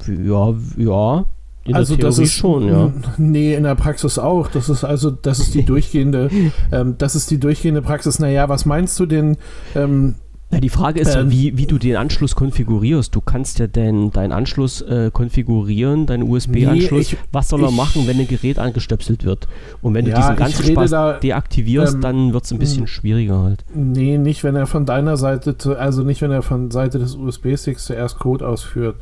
ja, 0.07 0.55
ja. 0.79 1.27
In 1.67 1.75
also 1.75 1.97
das 1.97 2.19
ist 2.19 2.35
schon, 2.35 2.69
ja. 2.69 2.93
Nee, 3.17 3.55
in 3.55 3.63
der 3.63 3.75
Praxis 3.75 4.19
auch. 4.19 4.49
Das 4.49 4.69
ist 4.69 4.85
also, 4.85 5.11
das 5.11 5.39
ist 5.39 5.55
die 5.55 5.65
durchgehende, 5.65 6.29
ähm, 6.73 6.97
das 6.99 7.15
ist 7.15 7.31
die 7.31 7.41
durchgehende 7.41 7.81
Praxis. 7.81 8.19
Naja, 8.19 8.49
was 8.51 8.67
meinst 8.67 9.01
du 9.01 9.07
denn? 9.07 9.39
Ähm, 9.75 10.17
Ja, 10.55 10.61
die 10.61 10.69
Frage 10.69 11.01
ist 11.01 11.15
ja, 11.15 11.21
Ähm, 11.23 11.31
wie, 11.33 11.59
wie 11.59 11.67
du 11.67 11.79
den 11.79 11.97
Anschluss 11.97 12.37
konfigurierst. 12.37 13.15
Du 13.15 13.21
kannst 13.21 13.59
ja 13.59 13.67
den, 13.67 14.13
deinen 14.13 14.31
Anschluss 14.33 14.81
äh, 14.83 15.11
konfigurieren, 15.13 16.07
deinen 16.07 16.23
USB-Anschluss. 16.23 17.13
Nee, 17.13 17.19
Was 17.33 17.49
soll 17.49 17.63
er 17.65 17.71
ich- 17.71 17.77
machen, 17.77 18.07
wenn 18.07 18.21
ein 18.21 18.29
Gerät 18.29 18.59
angestöpselt 18.61 19.25
wird? 19.25 19.49
Und 19.83 19.95
wenn 19.95 20.05
du 20.05 20.13
Ja, 20.13 20.19
diesen 20.19 20.33
ich 20.35 20.39
ganzen 20.39 20.65
Spaß 20.65 20.91
da, 20.91 21.13
deaktivierst, 21.15 21.95
ähm, 21.97 22.01
dann 22.01 22.33
wird 22.33 22.45
es 22.45 22.53
ein 22.53 22.59
bisschen 22.61 22.83
hm. 22.83 22.87
schwieriger 22.87 23.43
halt. 23.43 23.65
nee, 23.75 24.17
nicht 24.17 24.45
wenn 24.45 24.55
er 24.55 24.67
von 24.67 24.87
deiner 24.87 25.17
Seite, 25.17 25.59
zu, 25.59 25.77
also 25.77 26.05
nicht 26.05 26.23
wenn 26.23 26.31
er 26.31 26.43
von 26.43 26.71
Seite 26.71 26.99
des 27.01 27.17
USB-Sticks 27.17 27.87
zuerst 27.87 28.19
Code 28.21 28.47
ausführt. 28.47 28.97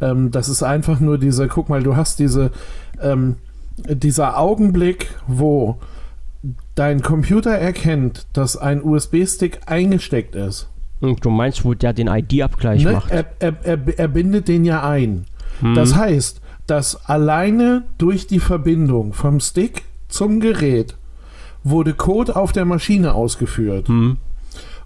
Ähm, 0.00 0.30
das 0.30 0.48
ist 0.50 0.62
einfach 0.62 1.00
nur 1.00 1.16
diese, 1.16 1.48
guck 1.48 1.70
mal, 1.70 1.82
du 1.82 1.96
hast 1.96 2.18
diese, 2.18 2.50
ähm, 3.00 3.36
dieser 3.88 4.38
Augenblick, 4.38 5.08
wo 5.26 5.76
dein 6.74 7.00
Computer 7.02 7.50
erkennt, 7.52 8.26
dass 8.32 8.56
ein 8.56 8.82
USB-Stick 8.84 9.60
eingesteckt 9.66 10.34
ist. 10.34 10.68
Und 11.00 11.24
du 11.24 11.30
meinst, 11.30 11.64
wo 11.64 11.74
der 11.74 11.92
den 11.92 12.08
ID-Abgleich 12.08 12.84
Ne? 12.84 12.92
macht? 12.92 13.10
Er, 13.10 13.26
er, 13.38 13.54
er, 13.62 13.78
er 13.98 14.08
bindet 14.08 14.48
den 14.48 14.64
ja 14.64 14.88
ein. 14.88 15.26
Hm. 15.60 15.74
Das 15.74 15.94
heißt, 15.94 16.40
dass 16.66 17.06
alleine 17.08 17.84
durch 17.98 18.26
die 18.26 18.40
Verbindung 18.40 19.12
vom 19.12 19.40
Stick 19.40 19.84
zum 20.08 20.40
Gerät 20.40 20.96
wurde 21.64 21.94
Code 21.94 22.36
auf 22.36 22.52
der 22.52 22.64
Maschine 22.64 23.14
ausgeführt. 23.14 23.88
Hm. 23.88 24.16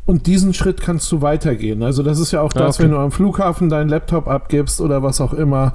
Und 0.04 0.26
diesen 0.26 0.52
Schritt 0.52 0.80
kannst 0.80 1.10
du 1.12 1.22
weitergehen. 1.22 1.82
Also 1.82 2.02
das 2.02 2.18
ist 2.18 2.32
ja 2.32 2.40
auch 2.40 2.52
Ah, 2.56 2.58
das, 2.58 2.76
okay. 2.76 2.84
wenn 2.84 2.90
du 2.90 2.98
am 2.98 3.12
Flughafen 3.12 3.68
deinen 3.68 3.88
Laptop 3.88 4.26
abgibst 4.26 4.80
oder 4.80 5.02
was 5.02 5.20
auch 5.20 5.32
immer, 5.32 5.74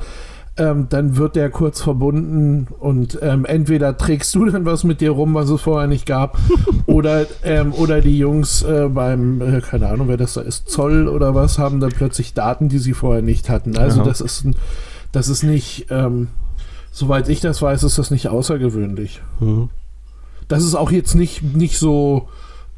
ähm, 0.57 0.87
dann 0.89 1.17
wird 1.17 1.35
der 1.35 1.49
kurz 1.49 1.81
verbunden 1.81 2.67
und 2.79 3.19
ähm, 3.21 3.45
entweder 3.45 3.97
trägst 3.97 4.33
du 4.35 4.45
dann 4.45 4.65
was 4.65 4.83
mit 4.83 5.01
dir 5.01 5.11
rum, 5.11 5.33
was 5.33 5.49
es 5.49 5.61
vorher 5.61 5.87
nicht 5.87 6.05
gab, 6.05 6.37
oder, 6.85 7.25
ähm, 7.43 7.73
oder 7.73 8.01
die 8.01 8.17
Jungs 8.17 8.63
äh, 8.63 8.89
beim, 8.89 9.41
äh, 9.41 9.61
keine 9.61 9.87
Ahnung, 9.87 10.07
wer 10.07 10.17
das 10.17 10.33
da 10.33 10.41
ist, 10.41 10.69
Zoll 10.69 11.07
oder 11.07 11.35
was, 11.35 11.59
haben 11.59 11.79
dann 11.79 11.91
plötzlich 11.91 12.33
Daten, 12.33 12.69
die 12.69 12.79
sie 12.79 12.93
vorher 12.93 13.21
nicht 13.21 13.49
hatten. 13.49 13.77
Also 13.77 14.01
Aha. 14.01 14.07
das 14.09 14.21
ist, 14.21 14.45
ein, 14.45 14.55
das 15.11 15.29
ist 15.29 15.43
nicht, 15.43 15.87
ähm, 15.89 16.29
soweit 16.91 17.29
ich 17.29 17.39
das 17.39 17.61
weiß, 17.61 17.83
ist 17.83 17.97
das 17.97 18.11
nicht 18.11 18.27
außergewöhnlich. 18.27 19.21
Hm. 19.39 19.69
das 20.47 20.63
ist 20.63 20.75
auch 20.75 20.91
jetzt 20.91 21.13
nicht, 21.13 21.43
nicht 21.43 21.77
so, 21.77 22.29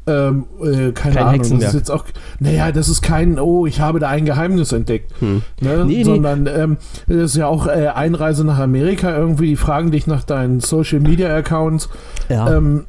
ähm, 0.06 0.44
äh, 0.62 0.92
keine 0.92 0.92
Kein 0.92 1.16
Ahnung, 1.18 1.18
das 1.18 1.32
Hexenwerk. 1.32 1.68
ist 1.68 1.74
jetzt 1.74 1.90
auch, 1.90 2.04
naja, 2.40 2.72
das 2.72 2.88
ist 2.88 3.02
kein, 3.02 3.38
oh, 3.38 3.66
ich 3.66 3.80
habe 3.80 3.98
da 4.00 4.08
ein 4.08 4.24
Geheimnis 4.24 4.72
entdeckt, 4.72 5.12
Hm. 5.20 5.42
ne? 5.60 5.84
Nee, 5.84 5.96
nee. 5.98 6.04
sondern 6.04 6.46
ähm, 6.46 6.76
das 7.06 7.16
ist 7.32 7.36
ja 7.36 7.46
auch 7.46 7.66
äh, 7.66 7.88
Einreise 7.88 8.44
nach 8.44 8.58
Amerika 8.58 9.16
irgendwie, 9.16 9.48
die 9.48 9.56
fragen 9.56 9.90
dich 9.90 10.06
nach 10.06 10.24
deinen 10.24 10.60
Social 10.60 11.00
Media 11.00 11.34
Accounts, 11.36 11.88
Ja, 12.28 12.54
ähm, 12.56 12.86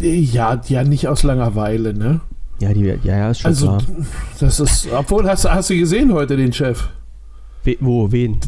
ja, 0.00 0.60
ja, 0.66 0.82
nicht 0.84 1.08
aus 1.08 1.22
Langeweile, 1.22 1.94
ne? 1.94 2.20
ja, 2.58 2.72
die, 2.72 2.84
ja, 2.84 2.96
ja, 3.04 3.30
ist 3.30 3.40
schon 3.40 3.48
Also, 3.50 3.66
klar. 3.68 3.82
das 4.40 4.60
ist, 4.60 4.88
obwohl, 4.92 5.28
hast, 5.28 5.48
hast 5.48 5.70
du 5.70 5.78
gesehen 5.78 6.12
heute 6.12 6.36
den 6.36 6.52
Chef? 6.52 6.88
We, 7.64 7.76
wo, 7.80 8.10
wen? 8.12 8.38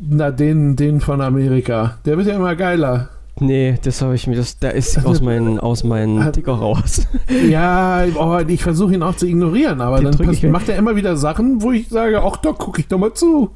Na, 0.00 0.30
den, 0.30 0.76
den 0.76 1.00
von 1.00 1.20
Amerika. 1.20 1.98
Der 2.04 2.16
wird 2.16 2.26
ja 2.26 2.34
immer 2.36 2.56
geiler. 2.56 3.08
Nee, 3.40 3.78
das 3.82 4.00
habe 4.00 4.14
ich 4.14 4.26
mir, 4.28 4.36
das, 4.36 4.58
der 4.58 4.74
ist 4.74 5.04
aus 5.04 5.20
meinen, 5.22 5.58
aus 5.58 5.82
meinen 5.82 6.22
Hat- 6.24 6.34
Ticker 6.34 6.52
raus. 6.52 7.06
Ja, 7.48 8.04
oh, 8.16 8.38
ich 8.46 8.62
versuche 8.62 8.94
ihn 8.94 9.02
auch 9.02 9.16
zu 9.16 9.26
ignorieren, 9.26 9.80
aber 9.80 9.96
Den 9.96 10.04
dann 10.04 10.12
drück 10.12 10.26
ich 10.30 10.36
pass- 10.38 10.42
weg. 10.44 10.50
macht 10.52 10.68
er 10.68 10.76
immer 10.76 10.94
wieder 10.96 11.16
Sachen, 11.16 11.60
wo 11.62 11.72
ich 11.72 11.88
sage, 11.88 12.22
ach, 12.22 12.36
da 12.36 12.52
gucke 12.52 12.80
ich 12.80 12.86
doch 12.88 12.98
mal 12.98 13.12
zu. 13.12 13.50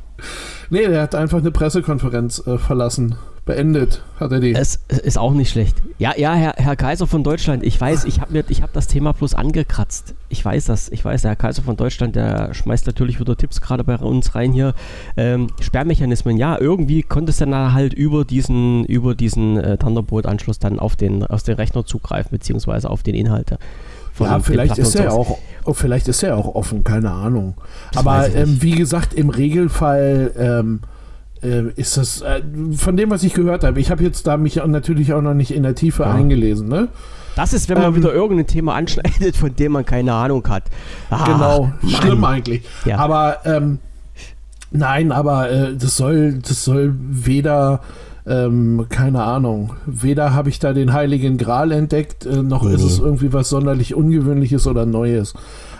nee, 0.70 0.86
der 0.86 1.02
hat 1.02 1.14
einfach 1.14 1.38
eine 1.38 1.50
Pressekonferenz 1.52 2.42
äh, 2.46 2.58
verlassen. 2.58 3.14
Beendet 3.44 4.02
hat 4.20 4.30
er 4.30 4.38
die. 4.38 4.54
Es 4.54 4.78
ist 4.88 5.18
auch 5.18 5.32
nicht 5.32 5.50
schlecht. 5.50 5.82
Ja, 5.98 6.12
ja, 6.16 6.32
Herr, 6.34 6.54
Herr 6.58 6.76
Kaiser 6.76 7.08
von 7.08 7.24
Deutschland, 7.24 7.64
ich 7.64 7.80
weiß, 7.80 8.04
ich 8.04 8.20
habe 8.20 8.38
hab 8.38 8.72
das 8.72 8.86
Thema 8.86 9.12
bloß 9.12 9.34
angekratzt. 9.34 10.14
Ich 10.28 10.44
weiß 10.44 10.66
das, 10.66 10.88
ich 10.90 11.04
weiß, 11.04 11.22
der 11.22 11.32
Herr 11.32 11.36
Kaiser 11.36 11.62
von 11.62 11.76
Deutschland, 11.76 12.14
der 12.14 12.54
schmeißt 12.54 12.86
natürlich 12.86 13.18
wieder 13.18 13.36
Tipps 13.36 13.60
gerade 13.60 13.82
bei 13.82 13.96
uns 13.96 14.36
rein 14.36 14.52
hier. 14.52 14.74
Ähm, 15.16 15.48
Sperrmechanismen, 15.60 16.36
ja, 16.36 16.56
irgendwie 16.56 17.02
konntest 17.02 17.40
du 17.40 17.46
dann 17.46 17.74
halt 17.74 17.94
über 17.94 18.24
diesen, 18.24 18.84
über 18.84 19.16
diesen 19.16 19.56
äh, 19.56 19.76
Thunderbolt-Anschluss 19.76 20.60
dann 20.60 20.78
auf 20.78 20.94
den, 20.94 21.26
auf 21.26 21.42
den 21.42 21.56
Rechner 21.56 21.84
zugreifen, 21.84 22.30
beziehungsweise 22.30 22.90
auf 22.90 23.02
den 23.02 23.16
Inhalte. 23.16 23.58
Ja, 24.20 24.38
vielleicht 24.38 24.78
ist 24.78 24.94
er 24.94 25.12
auch, 25.12 25.38
oh, 25.64 25.72
vielleicht 25.72 26.06
ist 26.06 26.22
er 26.22 26.36
auch 26.36 26.54
offen, 26.54 26.84
keine 26.84 27.10
Ahnung. 27.10 27.54
Das 27.90 28.06
Aber 28.06 28.32
ähm, 28.32 28.62
wie 28.62 28.72
gesagt, 28.76 29.14
im 29.14 29.30
Regelfall 29.30 30.32
ähm, 30.38 30.80
äh, 30.82 30.86
ist 31.42 31.96
das, 31.96 32.20
äh, 32.22 32.40
von 32.76 32.96
dem, 32.96 33.10
was 33.10 33.22
ich 33.24 33.34
gehört 33.34 33.64
habe, 33.64 33.80
ich 33.80 33.90
habe 33.90 34.02
jetzt 34.04 34.26
da 34.26 34.36
mich 34.36 34.56
natürlich 34.64 35.12
auch 35.12 35.22
noch 35.22 35.34
nicht 35.34 35.50
in 35.52 35.62
der 35.64 35.74
Tiefe 35.74 36.04
Ja. 36.04 36.12
eingelesen, 36.12 36.68
ne? 36.68 36.88
Das 37.34 37.52
ist, 37.52 37.68
wenn 37.68 37.78
man 37.78 37.88
Ähm, 37.88 37.96
wieder 37.96 38.12
irgendein 38.12 38.46
Thema 38.46 38.74
anschneidet, 38.74 39.36
von 39.36 39.54
dem 39.56 39.72
man 39.72 39.84
keine 39.86 40.12
Ahnung 40.12 40.46
hat. 40.48 40.64
Ah, 41.10 41.24
genau, 41.24 41.72
Mann. 41.80 41.90
schlimm 41.90 42.24
eigentlich. 42.24 42.62
Ja. 42.84 42.98
Aber 42.98 43.38
ähm, 43.44 43.78
nein, 44.70 45.12
aber 45.12 45.50
äh, 45.50 45.74
das 45.76 45.96
soll, 45.96 46.34
das 46.46 46.62
soll 46.64 46.94
weder, 46.98 47.80
ähm, 48.26 48.86
keine 48.88 49.22
Ahnung, 49.24 49.72
weder 49.86 50.34
habe 50.34 50.48
ich 50.50 50.58
da 50.58 50.72
den 50.74 50.92
Heiligen 50.92 51.38
Gral 51.38 51.72
entdeckt, 51.72 52.26
äh, 52.26 52.42
noch 52.42 52.64
Nee, 52.64 52.74
ist 52.74 52.82
es 52.82 52.98
irgendwie 52.98 53.32
was 53.32 53.48
sonderlich 53.48 53.94
Ungewöhnliches 53.94 54.66
oder 54.66 54.86
Neues. 54.86 55.34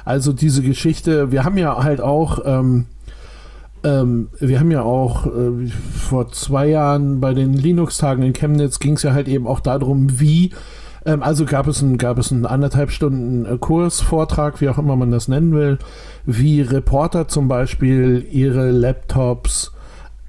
Also 0.04 0.32
diese 0.32 0.62
Geschichte, 0.62 1.30
wir 1.30 1.44
haben 1.44 1.56
ja 1.58 1.84
halt 1.84 2.00
auch, 2.00 2.40
ähm, 2.46 2.86
ähm, 3.84 4.28
wir 4.38 4.60
haben 4.60 4.70
ja 4.70 4.82
auch 4.82 5.26
äh, 5.26 5.68
vor 5.98 6.30
zwei 6.30 6.68
Jahren 6.68 7.20
bei 7.20 7.34
den 7.34 7.52
Linux-Tagen 7.52 8.22
in 8.22 8.32
Chemnitz 8.32 8.78
ging 8.78 8.94
es 8.94 9.02
ja 9.02 9.12
halt 9.12 9.28
eben 9.28 9.46
auch 9.46 9.60
darum, 9.60 10.20
wie 10.20 10.52
ähm, 11.04 11.22
also 11.22 11.44
gab 11.44 11.66
es 11.66 11.82
einen, 11.82 11.98
gab 11.98 12.18
es 12.18 12.32
einen 12.32 12.46
anderthalb 12.46 12.90
Stunden 12.90 13.44
äh, 13.44 13.58
Kurs, 13.58 14.00
Vortrag, 14.00 14.60
wie 14.60 14.68
auch 14.68 14.78
immer 14.78 14.96
man 14.96 15.10
das 15.10 15.28
nennen 15.28 15.52
will, 15.52 15.78
wie 16.26 16.60
Reporter 16.60 17.28
zum 17.28 17.48
Beispiel 17.48 18.26
ihre 18.30 18.70
Laptops 18.70 19.72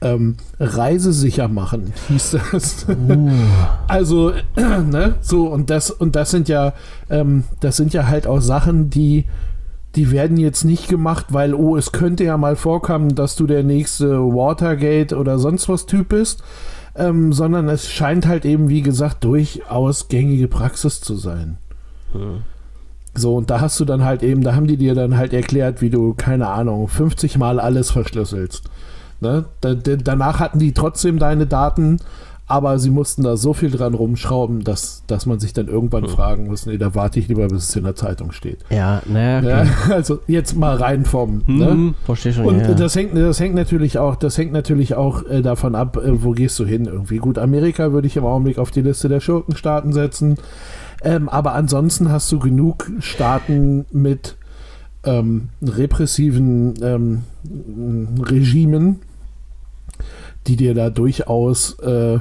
ähm, 0.01 0.37
reisesicher 0.59 1.47
machen, 1.47 1.93
hieß 2.09 2.37
das. 2.51 2.85
Uh, 2.89 3.29
Also, 3.87 4.33
ne, 4.55 5.15
so, 5.21 5.47
und 5.47 5.69
das, 5.69 5.91
und 5.91 6.15
das 6.15 6.31
sind 6.31 6.49
ja, 6.49 6.73
ähm, 7.09 7.45
das 7.61 7.77
sind 7.77 7.93
ja 7.93 8.07
halt 8.07 8.27
auch 8.27 8.41
Sachen, 8.41 8.89
die, 8.89 9.25
die 9.95 10.11
werden 10.11 10.37
jetzt 10.37 10.63
nicht 10.63 10.87
gemacht, 10.87 11.27
weil, 11.29 11.53
oh, 11.53 11.77
es 11.77 11.91
könnte 11.91 12.23
ja 12.23 12.37
mal 12.37 12.55
vorkommen, 12.55 13.15
dass 13.15 13.35
du 13.35 13.45
der 13.45 13.63
nächste 13.63 14.19
Watergate 14.19 15.15
oder 15.15 15.37
sonst 15.37 15.69
was 15.69 15.85
Typ 15.85 16.09
bist, 16.09 16.43
ähm, 16.95 17.33
sondern 17.33 17.67
es 17.69 17.89
scheint 17.89 18.25
halt 18.27 18.45
eben, 18.45 18.69
wie 18.69 18.81
gesagt, 18.81 19.23
durchaus 19.23 20.07
gängige 20.07 20.47
Praxis 20.47 21.01
zu 21.01 21.15
sein. 21.15 21.57
hm. 22.13 22.41
So, 23.15 23.35
und 23.35 23.51
da 23.51 23.61
hast 23.61 23.79
du 23.79 23.85
dann 23.85 24.03
halt 24.03 24.23
eben, 24.23 24.41
da 24.41 24.55
haben 24.55 24.65
die 24.65 24.77
dir 24.77 24.95
dann 24.95 25.15
halt 25.15 25.33
erklärt, 25.33 25.81
wie 25.81 25.91
du, 25.91 26.15
keine 26.15 26.47
Ahnung, 26.47 26.87
50 26.87 27.37
Mal 27.37 27.59
alles 27.59 27.91
verschlüsselst. 27.91 28.63
Ne? 29.21 29.45
Da, 29.61 29.75
da, 29.75 29.95
danach 29.97 30.39
hatten 30.39 30.57
die 30.57 30.73
trotzdem 30.73 31.19
deine 31.19 31.45
Daten, 31.45 31.99
aber 32.53 32.77
sie 32.77 32.91
mussten 32.91 33.23
da 33.23 33.35
so 33.35 33.53
viel 33.53 33.71
dran 33.71 33.95
rumschrauben, 33.95 34.63
dass, 34.63 35.01
dass 35.07 35.25
man 35.25 35.39
sich 35.39 35.53
dann 35.53 35.67
irgendwann 35.67 36.03
Hm. 36.03 36.09
fragen 36.09 36.47
muss, 36.47 36.67
nee, 36.67 36.77
da 36.77 36.93
warte 36.93 37.19
ich 37.19 37.27
lieber, 37.27 37.47
bis 37.47 37.69
es 37.69 37.75
in 37.75 37.83
der 37.83 37.95
Zeitung 37.95 38.31
steht. 38.31 38.59
Ja, 38.69 39.01
naja, 39.07 39.41
Ja, 39.41 39.61
okay. 39.61 39.71
also 39.93 40.19
jetzt 40.27 40.55
mal 40.55 40.75
rein 40.75 41.03
vom. 41.03 41.41
Ne? 41.47 41.71
Hm, 41.71 41.95
verstehe 42.05 42.31
schon. 42.31 42.45
Und 42.45 42.59
ja, 42.59 42.67
ja. 42.67 42.73
das 42.75 42.95
hängt, 42.95 43.17
das 43.17 43.39
hängt 43.39 43.55
natürlich 43.55 43.97
auch, 43.97 44.15
das 44.15 44.37
hängt 44.37 44.53
natürlich 44.53 44.93
auch 44.93 45.25
äh, 45.25 45.41
davon 45.41 45.73
ab, 45.73 45.97
äh, 45.97 46.23
wo 46.23 46.33
gehst 46.33 46.59
du 46.59 46.65
hin 46.65 46.85
irgendwie. 46.85 47.17
Gut, 47.17 47.39
Amerika 47.39 47.91
würde 47.91 48.05
ich 48.05 48.17
im 48.17 48.25
Augenblick 48.25 48.59
auf 48.59 48.69
die 48.69 48.81
Liste 48.81 49.09
der 49.09 49.19
Schurkenstaaten 49.19 49.91
setzen. 49.91 50.37
Ähm, 51.03 51.29
aber 51.29 51.55
ansonsten 51.55 52.11
hast 52.11 52.31
du 52.31 52.37
genug 52.37 52.91
Staaten 52.99 53.85
mit 53.91 54.37
ähm, 55.05 55.49
repressiven 55.63 56.75
ähm, 56.83 57.23
Regimen, 58.21 58.99
die 60.45 60.55
dir 60.55 60.75
da 60.75 60.91
durchaus, 60.91 61.79
äh, 61.79 62.19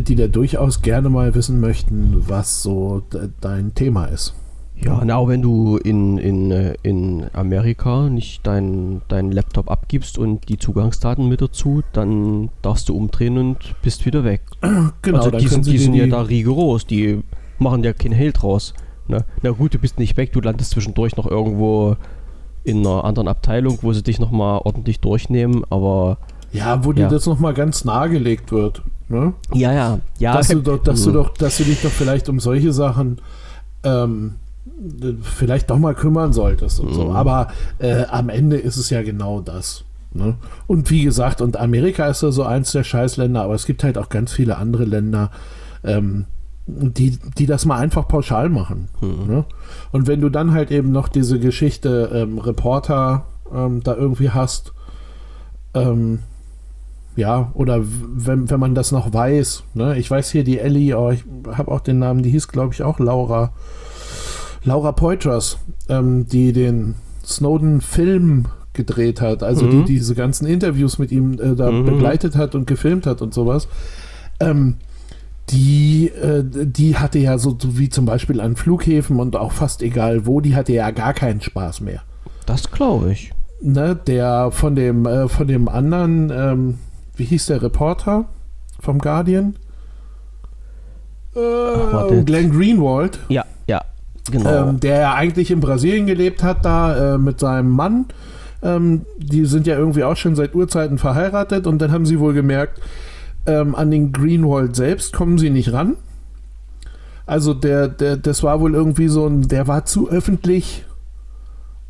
die 0.00 0.14
da 0.16 0.26
durchaus 0.26 0.82
gerne 0.82 1.08
mal 1.08 1.34
wissen 1.34 1.60
möchten, 1.60 2.24
was 2.28 2.62
so 2.62 3.02
de 3.12 3.28
dein 3.40 3.74
Thema 3.74 4.06
ist. 4.06 4.34
Ja, 4.76 5.00
na, 5.04 5.16
auch 5.16 5.28
wenn 5.28 5.40
du 5.40 5.76
in, 5.76 6.18
in, 6.18 6.50
äh, 6.50 6.74
in 6.82 7.26
Amerika 7.32 8.08
nicht 8.08 8.44
deinen 8.44 9.02
dein 9.06 9.30
Laptop 9.30 9.70
abgibst 9.70 10.18
und 10.18 10.48
die 10.48 10.58
Zugangsdaten 10.58 11.28
mit 11.28 11.40
dazu, 11.40 11.82
dann 11.92 12.50
darfst 12.60 12.88
du 12.88 12.96
umdrehen 12.96 13.38
und 13.38 13.56
bist 13.82 14.04
wieder 14.04 14.24
weg. 14.24 14.42
Genau, 15.02 15.18
also 15.18 15.30
die 15.30 15.46
sind, 15.46 15.66
die 15.66 15.72
dir 15.72 15.78
sind 15.80 15.94
ja 15.94 16.06
da 16.06 16.22
rigoros, 16.22 16.86
die 16.86 17.20
machen 17.58 17.84
ja 17.84 17.92
kein 17.92 18.10
Hehl 18.12 18.32
draus. 18.32 18.74
Ne? 19.06 19.24
Na 19.42 19.50
gut, 19.50 19.74
du 19.74 19.78
bist 19.78 19.98
nicht 19.98 20.16
weg, 20.16 20.32
du 20.32 20.40
landest 20.40 20.72
zwischendurch 20.72 21.16
noch 21.16 21.26
irgendwo 21.30 21.96
in 22.64 22.78
einer 22.84 23.04
anderen 23.04 23.28
Abteilung, 23.28 23.78
wo 23.82 23.92
sie 23.92 24.02
dich 24.02 24.18
nochmal 24.18 24.60
ordentlich 24.64 24.98
durchnehmen, 25.00 25.62
aber 25.70 26.18
Ja, 26.52 26.84
wo 26.84 26.92
dir 26.92 27.02
Ja. 27.02 27.08
das 27.08 27.26
nochmal 27.26 27.54
ganz 27.54 27.84
nahegelegt 27.84 28.50
wird. 28.50 28.82
Ne? 29.08 29.34
ja, 29.52 29.72
ja, 29.72 29.98
ja. 30.18 30.32
dass, 30.32 30.48
du 30.48 30.60
doch, 30.60 30.82
dass, 30.82 31.02
du 31.02 31.10
Mhm. 31.10 31.14
doch, 31.14 31.34
dass 31.34 31.58
du 31.58 31.64
dich 31.64 31.82
doch 31.82 31.90
vielleicht 31.90 32.28
um 32.28 32.40
solche 32.40 32.72
Sachen 32.72 33.20
ähm, 33.82 34.34
vielleicht 35.22 35.70
doch 35.70 35.78
mal 35.78 35.94
kümmern 35.94 36.32
solltest 36.32 36.80
und 36.80 36.94
so. 36.94 37.04
Mhm. 37.06 37.16
Aber 37.16 37.48
äh, 37.78 38.04
am 38.04 38.28
Ende 38.28 38.56
ist 38.56 38.76
es 38.76 38.90
ja 38.90 39.02
genau 39.02 39.40
das. 39.40 39.84
Ne? 40.12 40.36
Und 40.66 40.90
wie 40.90 41.02
gesagt, 41.04 41.40
und 41.40 41.56
Amerika 41.58 42.06
ist 42.06 42.22
ja 42.22 42.30
so 42.30 42.44
eins 42.44 42.72
der 42.72 42.84
Scheißländer, 42.84 43.42
aber 43.42 43.54
es 43.54 43.66
gibt 43.66 43.84
halt 43.84 43.98
auch 43.98 44.08
ganz 44.08 44.32
viele 44.32 44.56
andere 44.56 44.84
Länder, 44.84 45.30
ähm, 45.82 46.24
die, 46.66 47.18
die 47.36 47.46
das 47.46 47.66
mal 47.66 47.76
einfach 47.76 48.08
pauschal 48.08 48.48
machen. 48.48 48.88
Mhm. 49.00 49.26
Ne? 49.26 49.44
Und 49.92 50.06
wenn 50.06 50.20
du 50.20 50.30
dann 50.30 50.52
halt 50.52 50.70
eben 50.70 50.92
noch 50.92 51.08
diese 51.08 51.38
Geschichte 51.38 52.10
ähm, 52.14 52.38
Reporter 52.38 53.26
ähm, 53.54 53.82
da 53.82 53.94
irgendwie 53.94 54.30
hast, 54.30 54.72
ähm, 55.74 56.20
ja, 57.16 57.50
oder 57.54 57.80
wenn, 57.82 58.50
wenn 58.50 58.60
man 58.60 58.74
das 58.74 58.90
noch 58.92 59.12
weiß, 59.12 59.64
ne? 59.74 59.96
Ich 59.98 60.10
weiß 60.10 60.30
hier 60.30 60.44
die 60.44 60.58
Ellie, 60.58 60.98
oh, 60.98 61.10
ich 61.10 61.24
habe 61.52 61.70
auch 61.70 61.80
den 61.80 61.98
Namen, 62.00 62.22
die 62.22 62.30
hieß, 62.30 62.48
glaube 62.48 62.74
ich, 62.74 62.82
auch 62.82 62.98
Laura. 62.98 63.52
Laura 64.64 64.92
Poitras, 64.92 65.58
ähm, 65.88 66.26
die 66.26 66.52
den 66.52 66.94
Snowden-Film 67.24 68.46
gedreht 68.72 69.20
hat, 69.20 69.42
also 69.42 69.66
Mhm. 69.66 69.70
die 69.70 69.84
diese 69.84 70.14
ganzen 70.14 70.46
Interviews 70.46 70.98
mit 70.98 71.12
ihm 71.12 71.34
äh, 71.34 71.54
da 71.54 71.70
Mhm. 71.70 71.84
begleitet 71.84 72.34
hat 72.36 72.54
und 72.54 72.66
gefilmt 72.66 73.06
hat 73.06 73.22
und 73.22 73.32
sowas. 73.34 73.68
Ähm, 74.40 74.76
die, 75.50 76.08
äh, 76.08 76.42
die 76.44 76.96
hatte 76.96 77.18
ja 77.18 77.36
so, 77.38 77.56
so 77.60 77.78
wie 77.78 77.88
zum 77.90 78.06
Beispiel 78.06 78.40
an 78.40 78.56
Flughäfen 78.56 79.20
und 79.20 79.36
auch 79.36 79.52
fast 79.52 79.82
egal 79.82 80.26
wo, 80.26 80.40
die 80.40 80.56
hatte 80.56 80.72
ja 80.72 80.90
gar 80.90 81.12
keinen 81.12 81.40
Spaß 81.40 81.82
mehr. 81.82 82.00
Das 82.46 82.70
glaube 82.70 83.12
ich. 83.12 83.32
Ne, 83.60 83.94
der 84.06 84.50
von 84.50 84.74
dem, 84.74 85.06
äh, 85.06 85.28
von 85.28 85.46
dem 85.46 85.68
anderen, 85.68 86.30
ähm, 86.34 86.78
wie 87.16 87.24
hieß 87.24 87.46
der 87.46 87.62
Reporter 87.62 88.26
vom 88.80 88.98
Guardian? 88.98 89.56
Äh, 91.34 91.38
warte. 91.38 92.24
Glenn 92.24 92.52
Greenwald, 92.52 93.18
Ja, 93.28 93.44
ja, 93.66 93.82
genau. 94.30 94.68
ähm, 94.68 94.80
der 94.80 95.00
ja 95.00 95.14
eigentlich 95.14 95.50
in 95.50 95.60
Brasilien 95.60 96.06
gelebt 96.06 96.42
hat, 96.42 96.64
da 96.64 97.14
äh, 97.14 97.18
mit 97.18 97.40
seinem 97.40 97.70
Mann. 97.70 98.06
Ähm, 98.62 99.02
die 99.18 99.44
sind 99.44 99.66
ja 99.66 99.76
irgendwie 99.76 100.04
auch 100.04 100.16
schon 100.16 100.36
seit 100.36 100.54
Urzeiten 100.54 100.98
verheiratet 100.98 101.66
und 101.66 101.80
dann 101.80 101.92
haben 101.92 102.06
sie 102.06 102.18
wohl 102.20 102.34
gemerkt, 102.34 102.80
ähm, 103.46 103.74
an 103.74 103.90
den 103.90 104.12
Greenwald 104.12 104.74
selbst 104.76 105.12
kommen 105.12 105.38
sie 105.38 105.50
nicht 105.50 105.72
ran. 105.72 105.96
Also 107.26 107.52
der, 107.54 107.88
der, 107.88 108.16
das 108.16 108.42
war 108.42 108.60
wohl 108.60 108.74
irgendwie 108.74 109.08
so 109.08 109.26
ein, 109.26 109.48
der 109.48 109.66
war 109.66 109.84
zu 109.86 110.08
öffentlich, 110.08 110.83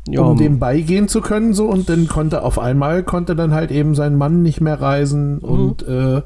ja, 0.07 0.21
um 0.21 0.37
dem 0.37 0.59
beigehen 0.59 1.07
zu 1.07 1.21
können, 1.21 1.53
so 1.53 1.65
und 1.65 1.89
dann 1.89 2.07
konnte 2.07 2.43
auf 2.43 2.59
einmal 2.59 3.03
konnte 3.03 3.35
dann 3.35 3.53
halt 3.53 3.71
eben 3.71 3.95
sein 3.95 4.15
Mann 4.15 4.41
nicht 4.43 4.61
mehr 4.61 4.79
reisen 4.79 5.39
und 5.39 5.87
äh, 5.87 6.21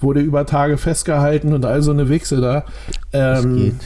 wurde 0.00 0.20
über 0.20 0.46
Tage 0.46 0.78
festgehalten 0.78 1.52
und 1.52 1.64
all 1.64 1.82
so 1.82 1.90
eine 1.90 2.08
Wichse 2.08 2.40
da. 2.40 2.64
Ähm, 3.12 3.78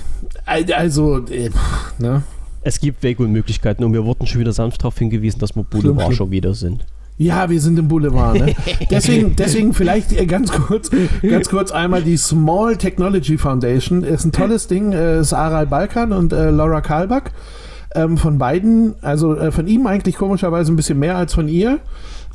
also, 0.45 1.19
äh, 1.27 1.51
ne? 1.99 2.23
Es 2.63 2.81
gibt 2.81 3.03
Wege 3.03 3.23
und 3.23 3.33
Möglichkeiten 3.33 3.85
und 3.85 3.93
wir 3.93 4.05
wurden 4.05 4.27
schon 4.27 4.41
wieder 4.41 4.53
sanft 4.53 4.83
darauf 4.83 4.99
hingewiesen, 4.99 5.39
dass 5.39 5.55
wir 5.55 5.63
Boulevard 5.63 6.15
schon 6.15 6.31
wieder 6.31 6.55
sind. 6.55 6.85
Ja, 7.19 7.49
wir 7.49 7.61
sind 7.61 7.79
im 7.79 7.89
Boulevard. 7.89 8.39
Ne? 8.39 8.55
deswegen, 8.91 9.37
deswegen 9.37 9.73
vielleicht 9.73 10.29
ganz 10.29 10.53
kurz, 10.53 10.91
ganz 11.23 11.49
kurz 11.49 11.71
einmal 11.71 12.03
die 12.03 12.17
Small 12.17 12.77
Technology 12.77 13.39
Foundation. 13.39 14.03
Ist 14.03 14.25
ein 14.25 14.33
tolles 14.33 14.67
Ding. 14.67 14.93
Äh, 14.93 15.21
ist 15.21 15.33
Aral 15.33 15.67
Balkan 15.67 16.13
und 16.13 16.33
äh, 16.33 16.51
Laura 16.51 16.81
Kalbach. 16.81 17.31
Ähm, 17.95 18.19
von 18.19 18.39
beiden, 18.39 18.95
also 19.03 19.37
äh, 19.37 19.53
von 19.53 19.67
ihm 19.67 19.87
eigentlich 19.87 20.17
komischerweise 20.17 20.73
ein 20.73 20.77
bisschen 20.77 20.99
mehr 20.99 21.17
als 21.17 21.35
von 21.35 21.49
ihr. 21.49 21.79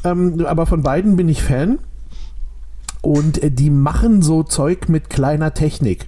Ähm, 0.03 0.45
aber 0.45 0.65
von 0.65 0.81
beiden 0.81 1.15
bin 1.15 1.29
ich 1.29 1.43
Fan. 1.43 1.79
Und 3.01 3.43
äh, 3.43 3.51
die 3.51 3.69
machen 3.69 4.21
so 4.21 4.43
Zeug 4.43 4.89
mit 4.89 5.09
kleiner 5.09 5.53
Technik. 5.53 6.07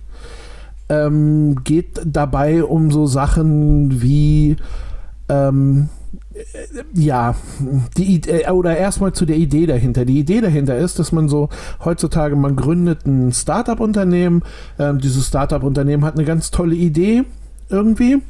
Ähm, 0.90 1.64
geht 1.64 2.02
dabei 2.06 2.64
um 2.64 2.92
so 2.92 3.06
Sachen 3.06 4.02
wie 4.02 4.58
ähm, 5.30 5.90
ja, 6.94 7.36
die 7.98 8.16
Idee, 8.16 8.50
oder 8.50 8.76
erstmal 8.76 9.14
zu 9.14 9.26
der 9.26 9.38
Idee 9.38 9.66
dahinter. 9.66 10.06
Die 10.06 10.20
Idee 10.20 10.42
dahinter 10.42 10.78
ist, 10.78 11.00
dass 11.00 11.12
man 11.12 11.30
so 11.30 11.50
heutzutage, 11.84 12.36
man 12.36 12.56
gründet 12.56 13.06
ein 13.06 13.32
Startup-Unternehmen. 13.32 14.44
Ähm, 14.80 15.00
dieses 15.00 15.28
Startup-Unternehmen 15.28 16.04
hat 16.04 16.16
eine 16.16 16.26
ganz 16.26 16.52
tolle 16.52 16.76
Idee 16.76 17.24
irgendwie 17.70 18.22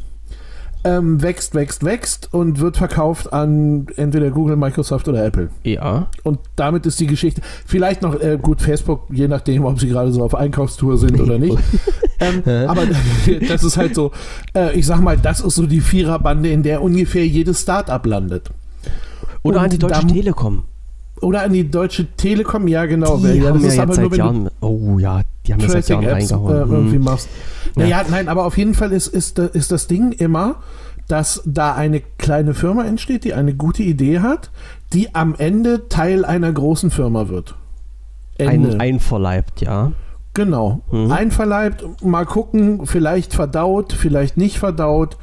ähm, 0.84 1.22
wächst, 1.22 1.56
wächst, 1.56 1.84
wächst 1.84 2.34
und 2.34 2.60
wird 2.60 2.78
verkauft 2.78 3.32
an 3.32 3.88
entweder 3.96 4.32
Google, 4.32 4.56
Microsoft 4.56 5.08
oder 5.08 5.26
Apple. 5.26 5.50
Ja. 5.64 6.08
Und 6.24 6.40
damit 6.56 6.86
ist 6.86 7.00
die 7.00 7.08
Geschichte, 7.08 7.42
vielleicht 7.66 8.02
noch, 8.02 8.20
äh, 8.20 8.38
gut, 8.42 8.62
Facebook, 8.62 9.08
je 9.12 9.28
nachdem, 9.28 9.66
ob 9.66 9.80
sie 9.80 9.88
gerade 9.88 10.12
so 10.12 10.24
auf 10.24 10.36
Einkaufstour 10.36 10.98
sind 10.98 11.20
oder 11.20 11.40
nicht. 11.40 11.58
ähm, 12.20 12.44
aber 12.68 12.84
das 13.48 13.64
ist 13.64 13.78
halt 13.78 13.96
so, 13.96 14.12
äh, 14.56 14.78
ich 14.78 14.86
sag 14.86 15.00
mal, 15.00 15.18
das 15.18 15.40
ist 15.40 15.56
so 15.56 15.66
die 15.66 15.82
Viererbande, 15.82 16.50
in 16.50 16.64
der 16.64 16.82
ungefähr 16.82 17.26
jedes 17.26 17.62
Startup 17.62 18.06
landet. 18.06 18.50
Oder 19.42 19.60
und 19.60 19.64
an 19.66 19.70
die 19.72 19.78
Deutsche 19.80 20.08
Telekom. 20.08 20.66
Oder 21.24 21.44
an 21.44 21.54
die 21.54 21.70
Deutsche 21.70 22.08
Telekom, 22.16 22.68
ja 22.68 22.86
genau. 22.86 23.18
Die 23.18 23.40
ja, 23.40 23.50
haben 23.50 23.64
das 23.64 23.76
ja 23.76 23.84
aber 23.84 23.98
nur, 23.98 24.16
Jahren, 24.16 24.50
oh 24.62 25.00
ja, 25.00 25.22
die 25.46 25.54
haben 25.54 25.62
das 25.62 25.72
seit 25.72 25.90
Jahren 25.90 26.04
Apps, 26.04 26.32
reingehauen. 26.32 26.56
Äh, 26.56 26.74
irgendwie 26.74 26.96
hm. 26.96 27.04
machst. 27.04 27.30
Naja, 27.76 28.02
ja. 28.02 28.06
nein, 28.10 28.28
aber 28.28 28.46
auf 28.46 28.58
jeden 28.58 28.74
Fall 28.74 28.92
ist, 28.92 29.08
ist, 29.08 29.40
ist 29.40 29.72
das 29.72 29.88
Ding 29.88 30.12
immer, 30.12 30.58
dass 31.08 31.42
da 31.46 31.74
eine 31.74 32.02
kleine 32.18 32.54
Firma 32.54 32.84
entsteht, 32.84 33.24
die 33.24 33.34
eine 33.34 33.54
gute 33.54 33.84
Idee 33.84 34.20
hat, 34.20 34.52
die 34.94 35.16
am 35.16 35.36
Ende 35.38 35.88
Teil 35.90 36.26
einer 36.26 36.52
großen 36.52 36.92
Firma 36.92 37.30
wird. 37.30 37.56
Ende. 38.38 38.74
Ein, 38.74 38.82
einverleibt, 38.82 39.62
ja. 39.62 39.92
Genau. 40.34 40.82
Mhm. 40.92 41.12
Einverleibt, 41.12 42.04
mal 42.04 42.26
gucken, 42.26 42.86
vielleicht 42.86 43.34
verdaut, 43.34 43.94
vielleicht 43.94 44.38
nicht 44.38 44.58
verdaut. 44.58 45.18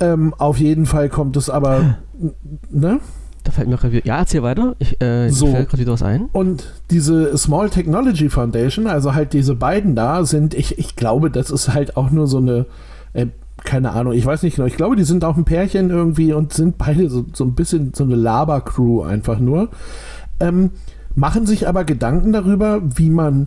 Ähm, 0.00 0.34
auf 0.38 0.58
jeden 0.58 0.86
Fall 0.86 1.08
kommt 1.08 1.36
es 1.36 1.50
aber, 1.50 1.98
ne? 2.70 3.00
Da 3.48 3.52
fällt 3.52 3.68
mir 3.70 3.78
gerade 3.78 3.94
wieder. 3.94 4.06
Ja, 4.06 4.18
erzähl 4.18 4.42
weiter. 4.42 4.76
Ich, 4.78 5.00
äh, 5.00 5.30
so. 5.30 5.46
fällt 5.46 5.70
gerade 5.70 5.80
wieder 5.80 5.92
was 5.92 6.02
ein. 6.02 6.28
Und 6.32 6.70
diese 6.90 7.34
Small 7.38 7.70
Technology 7.70 8.28
Foundation, 8.28 8.86
also 8.86 9.14
halt 9.14 9.32
diese 9.32 9.54
beiden 9.54 9.94
da, 9.96 10.26
sind, 10.26 10.52
ich, 10.52 10.78
ich 10.78 10.96
glaube, 10.96 11.30
das 11.30 11.50
ist 11.50 11.72
halt 11.72 11.96
auch 11.96 12.10
nur 12.10 12.26
so 12.26 12.36
eine, 12.36 12.66
äh, 13.14 13.28
keine 13.64 13.92
Ahnung, 13.92 14.12
ich 14.12 14.26
weiß 14.26 14.42
nicht 14.42 14.56
genau. 14.56 14.68
Ich 14.68 14.76
glaube, 14.76 14.96
die 14.96 15.04
sind 15.04 15.24
auch 15.24 15.38
ein 15.38 15.46
Pärchen 15.46 15.88
irgendwie 15.88 16.34
und 16.34 16.52
sind 16.52 16.76
beide 16.76 17.08
so, 17.08 17.24
so 17.32 17.44
ein 17.44 17.54
bisschen 17.54 17.94
so 17.94 18.04
eine 18.04 18.16
Laber-Crew 18.16 19.00
einfach 19.00 19.38
nur. 19.38 19.70
Ähm, 20.40 20.72
machen 21.14 21.46
sich 21.46 21.66
aber 21.66 21.84
Gedanken 21.84 22.34
darüber, 22.34 22.82
wie 22.82 23.08
man 23.08 23.46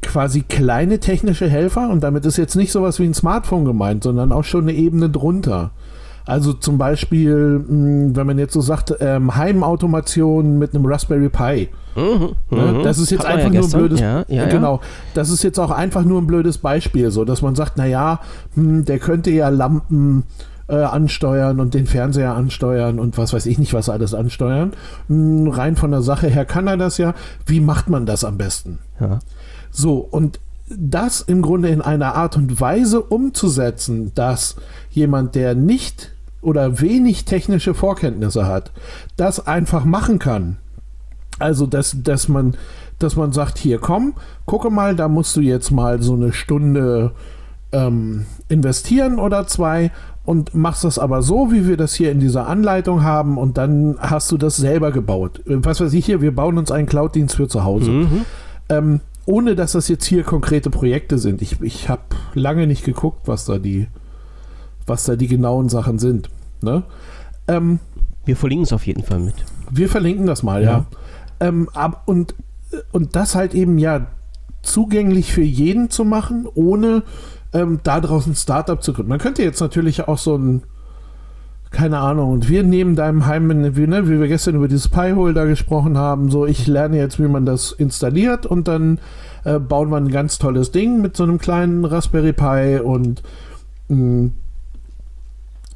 quasi 0.00 0.42
kleine 0.42 1.00
technische 1.00 1.48
Helfer, 1.48 1.88
und 1.90 2.04
damit 2.04 2.24
ist 2.24 2.36
jetzt 2.36 2.54
nicht 2.54 2.70
sowas 2.70 3.00
wie 3.00 3.04
ein 3.06 3.14
Smartphone 3.14 3.64
gemeint, 3.64 4.04
sondern 4.04 4.30
auch 4.30 4.44
schon 4.44 4.62
eine 4.68 4.74
Ebene 4.74 5.10
drunter 5.10 5.72
also 6.24 6.52
zum 6.52 6.78
Beispiel, 6.78 7.64
wenn 7.68 8.26
man 8.26 8.38
jetzt 8.38 8.52
so 8.52 8.60
sagt, 8.60 8.94
ähm, 9.00 9.34
Heimautomation 9.34 10.58
mit 10.58 10.74
einem 10.74 10.86
Raspberry 10.86 11.28
Pi. 11.28 11.68
Mhm, 11.94 12.32
ne? 12.50 12.72
Mhm. 12.72 12.82
Das 12.82 12.98
ist 12.98 13.10
jetzt 13.10 13.26
einfach 13.26 13.52
ja 13.52 13.60
nur 13.60 13.68
ein 13.68 13.72
blödes, 13.72 14.00
ja, 14.00 14.24
ja, 14.28 14.46
genau. 14.46 14.80
Das 15.14 15.30
ist 15.30 15.42
jetzt 15.42 15.58
auch 15.58 15.70
einfach 15.70 16.04
nur 16.04 16.20
ein 16.20 16.26
blödes 16.26 16.58
Beispiel, 16.58 17.10
so 17.10 17.24
dass 17.24 17.42
man 17.42 17.54
sagt, 17.54 17.76
naja, 17.76 18.20
hm, 18.54 18.84
der 18.84 18.98
könnte 18.98 19.30
ja 19.30 19.48
Lampen 19.48 20.24
äh, 20.68 20.76
ansteuern 20.76 21.60
und 21.60 21.74
den 21.74 21.86
Fernseher 21.86 22.34
ansteuern 22.34 22.98
und 22.98 23.18
was 23.18 23.32
weiß 23.32 23.46
ich 23.46 23.58
nicht, 23.58 23.74
was 23.74 23.88
alles 23.88 24.14
ansteuern. 24.14 24.72
Hm, 25.08 25.48
rein 25.48 25.76
von 25.76 25.90
der 25.90 26.02
Sache 26.02 26.28
her 26.28 26.44
kann 26.44 26.66
er 26.66 26.76
das 26.76 26.98
ja. 26.98 27.14
Wie 27.46 27.60
macht 27.60 27.90
man 27.90 28.06
das 28.06 28.24
am 28.24 28.38
besten? 28.38 28.78
So, 29.70 29.96
und 29.98 30.38
das 30.68 31.20
im 31.20 31.42
Grunde 31.42 31.68
in 31.68 31.82
einer 31.82 32.14
Art 32.14 32.36
und 32.36 32.60
Weise 32.60 33.02
umzusetzen, 33.02 34.12
dass 34.14 34.56
jemand, 34.90 35.34
der 35.34 35.54
nicht 35.54 36.11
oder 36.42 36.80
wenig 36.80 37.24
technische 37.24 37.72
Vorkenntnisse 37.72 38.46
hat, 38.46 38.72
das 39.16 39.46
einfach 39.46 39.84
machen 39.84 40.18
kann. 40.18 40.58
Also, 41.38 41.66
dass, 41.66 41.96
dass, 42.02 42.28
man, 42.28 42.56
dass 42.98 43.16
man 43.16 43.32
sagt, 43.32 43.58
hier 43.58 43.78
komm, 43.78 44.14
gucke 44.44 44.70
mal, 44.70 44.94
da 44.94 45.08
musst 45.08 45.34
du 45.36 45.40
jetzt 45.40 45.70
mal 45.70 46.02
so 46.02 46.14
eine 46.14 46.32
Stunde 46.32 47.12
ähm, 47.72 48.26
investieren 48.48 49.18
oder 49.18 49.46
zwei 49.46 49.90
und 50.24 50.54
machst 50.54 50.84
das 50.84 50.98
aber 50.98 51.22
so, 51.22 51.50
wie 51.50 51.66
wir 51.66 51.76
das 51.76 51.94
hier 51.94 52.12
in 52.12 52.20
dieser 52.20 52.46
Anleitung 52.46 53.02
haben 53.02 53.38
und 53.38 53.58
dann 53.58 53.96
hast 53.98 54.30
du 54.30 54.36
das 54.36 54.56
selber 54.56 54.92
gebaut. 54.92 55.42
Was 55.46 55.80
weiß 55.80 55.92
ich 55.94 56.06
hier, 56.06 56.20
wir 56.20 56.34
bauen 56.34 56.58
uns 56.58 56.70
einen 56.70 56.86
Cloud-Dienst 56.86 57.34
für 57.34 57.48
zu 57.48 57.64
Hause. 57.64 57.90
Mhm. 57.90 58.24
Ähm, 58.68 59.00
ohne 59.24 59.54
dass 59.54 59.72
das 59.72 59.88
jetzt 59.88 60.04
hier 60.04 60.22
konkrete 60.24 60.70
Projekte 60.70 61.18
sind. 61.18 61.42
Ich, 61.42 61.60
ich 61.60 61.88
habe 61.88 62.02
lange 62.34 62.66
nicht 62.66 62.84
geguckt, 62.84 63.22
was 63.26 63.44
da 63.44 63.58
die, 63.58 63.86
was 64.86 65.04
da 65.04 65.16
die 65.16 65.28
genauen 65.28 65.68
Sachen 65.68 65.98
sind. 65.98 66.28
Ne? 66.60 66.82
Ähm, 67.48 67.80
wir 68.24 68.36
verlinken 68.36 68.64
es 68.64 68.72
auf 68.72 68.86
jeden 68.86 69.02
Fall 69.02 69.20
mit. 69.20 69.34
Wir 69.70 69.88
verlinken 69.88 70.26
das 70.26 70.42
mal, 70.42 70.62
ja. 70.62 70.70
ja. 70.70 70.86
Ähm, 71.40 71.68
ab, 71.74 72.02
und, 72.06 72.34
und 72.92 73.16
das 73.16 73.34
halt 73.34 73.54
eben 73.54 73.78
ja 73.78 74.06
zugänglich 74.62 75.32
für 75.32 75.42
jeden 75.42 75.90
zu 75.90 76.04
machen, 76.04 76.46
ohne 76.54 77.02
ähm, 77.52 77.80
da 77.82 78.00
draußen 78.00 78.32
ein 78.32 78.36
Startup 78.36 78.82
zu 78.82 78.92
gründen. 78.92 79.10
Man 79.10 79.18
könnte 79.18 79.42
jetzt 79.42 79.60
natürlich 79.60 80.06
auch 80.06 80.18
so 80.18 80.36
ein 80.36 80.62
keine 81.72 81.98
Ahnung, 81.98 82.30
und 82.32 82.48
wir 82.48 82.62
nehmen 82.62 82.94
deinem 82.96 83.26
Heim, 83.26 83.48
wie, 83.76 83.86
ne, 83.86 84.06
wie 84.06 84.20
wir 84.20 84.28
gestern 84.28 84.56
über 84.56 84.68
dieses 84.68 84.88
Pi-Holder 84.88 85.46
gesprochen 85.46 85.96
haben, 85.96 86.30
so 86.30 86.46
ich 86.46 86.66
lerne 86.66 86.98
jetzt, 86.98 87.18
wie 87.18 87.26
man 87.26 87.46
das 87.46 87.72
installiert 87.72 88.44
und 88.44 88.68
dann 88.68 88.98
äh, 89.44 89.58
bauen 89.58 89.88
wir 89.88 89.96
ein 89.96 90.10
ganz 90.10 90.38
tolles 90.38 90.70
Ding 90.70 91.00
mit 91.00 91.16
so 91.16 91.24
einem 91.24 91.38
kleinen 91.38 91.84
Raspberry 91.84 92.34
Pi 92.34 92.78
und 92.78 93.22
mh, 93.88 93.96
mm, 93.96 94.32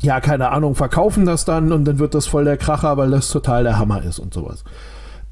ja, 0.03 0.21
keine 0.21 0.51
Ahnung, 0.51 0.75
verkaufen 0.75 1.27
das 1.27 1.45
dann 1.45 1.73
und 1.73 1.85
dann 1.85 1.99
wird 1.99 2.15
das 2.15 2.27
voll 2.27 2.45
der 2.45 2.57
Kracher, 2.57 2.97
weil 2.97 3.11
das 3.11 3.31
total 3.31 3.65
der 3.65 3.79
Hammer 3.79 4.03
ist 4.03 4.19
und 4.19 4.35
sowas. 4.35 4.65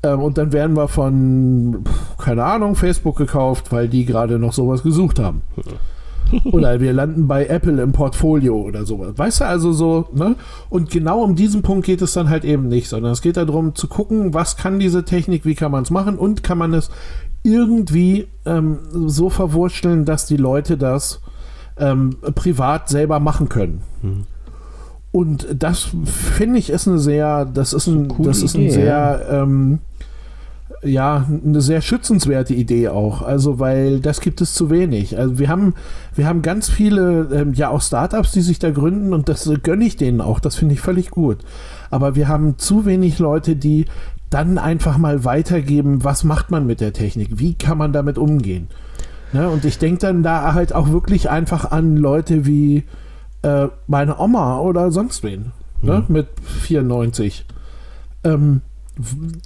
Ähm, 0.03 0.21
und 0.21 0.39
dann 0.39 0.53
werden 0.53 0.77
wir 0.77 0.89
von, 0.89 1.85
keine 2.19 2.45
Ahnung, 2.45 2.75
Facebook 2.75 3.17
gekauft, 3.17 3.73
weil 3.73 3.89
die 3.89 4.05
gerade 4.05 4.39
noch 4.39 4.53
sowas 4.53 4.83
gesucht 4.83 5.19
haben. 5.19 5.43
oder 6.45 6.81
wir 6.81 6.93
landen 6.93 7.29
bei 7.29 7.47
Apple 7.47 7.83
im 7.83 7.93
Portfolio 7.93 8.57
oder 8.57 8.85
sowas. 8.85 9.13
Weißt 9.17 9.41
du, 9.41 9.47
also 9.47 9.73
so, 9.73 10.09
ne? 10.13 10.37
Und 10.71 10.91
genau 10.91 11.23
um 11.23 11.37
diesen 11.37 11.63
Punkt 11.63 11.87
geht 11.87 12.03
es 12.03 12.13
dann 12.13 12.31
halt 12.31 12.45
eben 12.45 12.69
nicht, 12.69 12.89
sondern 12.89 13.13
es 13.13 13.23
geht 13.23 13.37
darum 13.37 13.75
zu 13.75 13.89
gucken, 13.89 14.35
was 14.35 14.57
kann 14.57 14.79
diese 14.79 15.05
Technik, 15.05 15.45
wie 15.45 15.55
kann 15.55 15.71
man 15.71 15.83
es 15.83 15.91
machen 15.91 16.17
und 16.17 16.43
kann 16.43 16.59
man 16.59 16.73
es 16.75 16.91
irgendwie 17.43 18.29
ähm, 18.47 18.79
so 18.91 19.29
verwurschteln, 19.29 20.07
dass 20.07 20.27
die 20.27 20.39
Leute 20.39 20.79
das 20.79 21.21
ähm, 21.77 22.17
privat 22.35 22.89
selber 22.89 23.21
machen 23.21 23.49
können. 23.49 23.83
Hm. 24.01 24.25
Und 25.15 25.47
das 25.57 25.91
finde 26.05 26.59
ich 26.59 26.71
ist 26.71 26.89
eine 26.89 26.99
sehr, 26.99 27.45
das 27.45 27.73
ist 27.73 27.87
ein, 27.87 28.13
das 28.19 28.43
ist 28.43 28.57
ein 28.57 28.69
sehr 28.69 29.25
ähm, 29.31 29.79
ja, 30.83 31.25
eine 31.47 31.61
sehr 31.61 31.83
schützenswerte 31.83 32.53
Idee 32.53 32.89
auch. 32.89 33.23
Also, 33.23 33.61
weil 33.61 34.01
das 34.01 34.21
gibt 34.21 34.41
es 34.41 34.55
zu 34.55 34.71
wenig. 34.71 35.17
Also, 35.17 35.39
wir 35.39 35.49
haben, 35.49 35.75
wir 36.17 36.27
haben 36.27 36.43
ganz 36.43 36.69
viele, 36.69 37.29
ähm, 37.33 37.55
ja, 37.55 37.69
auch 37.69 37.81
Startups, 37.81 38.33
die 38.33 38.41
sich 38.41 38.59
da 38.59 38.73
gründen 38.73 39.15
und 39.15 39.29
das 39.29 39.49
gönne 39.63 39.85
ich 39.85 39.97
denen 39.97 40.21
auch. 40.21 40.41
Das 40.41 40.57
finde 40.57 40.75
ich 40.75 40.81
völlig 40.81 41.13
gut. 41.13 41.39
Aber 41.93 42.17
wir 42.17 42.27
haben 42.27 42.59
zu 42.59 42.85
wenig 42.85 43.21
Leute, 43.21 43.55
die 43.55 43.85
dann 44.31 44.59
einfach 44.59 44.99
mal 44.99 45.25
weitergeben, 45.25 46.03
was 46.03 46.25
macht 46.25 46.51
man 46.51 46.67
mit 46.67 46.81
der 46.81 46.93
Technik? 46.93 47.39
Wie 47.39 47.55
kann 47.55 47.79
man 47.79 47.93
damit 47.93 48.19
umgehen? 48.19 48.67
Ne? 49.33 49.49
Und 49.49 49.65
ich 49.65 49.79
denke 49.79 50.01
dann 50.01 50.25
da 50.25 50.55
halt 50.55 50.75
auch 50.75 50.91
wirklich 50.91 51.31
einfach 51.31 51.71
an 51.71 51.97
Leute 51.97 52.47
wie 52.47 52.83
äh, 53.45 53.69
meine 53.87 54.19
Oma 54.19 54.59
oder 54.59 54.91
sonst 54.91 55.23
wen. 55.23 55.53
Ne? 55.83 56.05
Mhm. 56.07 56.13
Mit 56.13 56.29
94. 56.63 57.45
Ähm, 58.25 58.63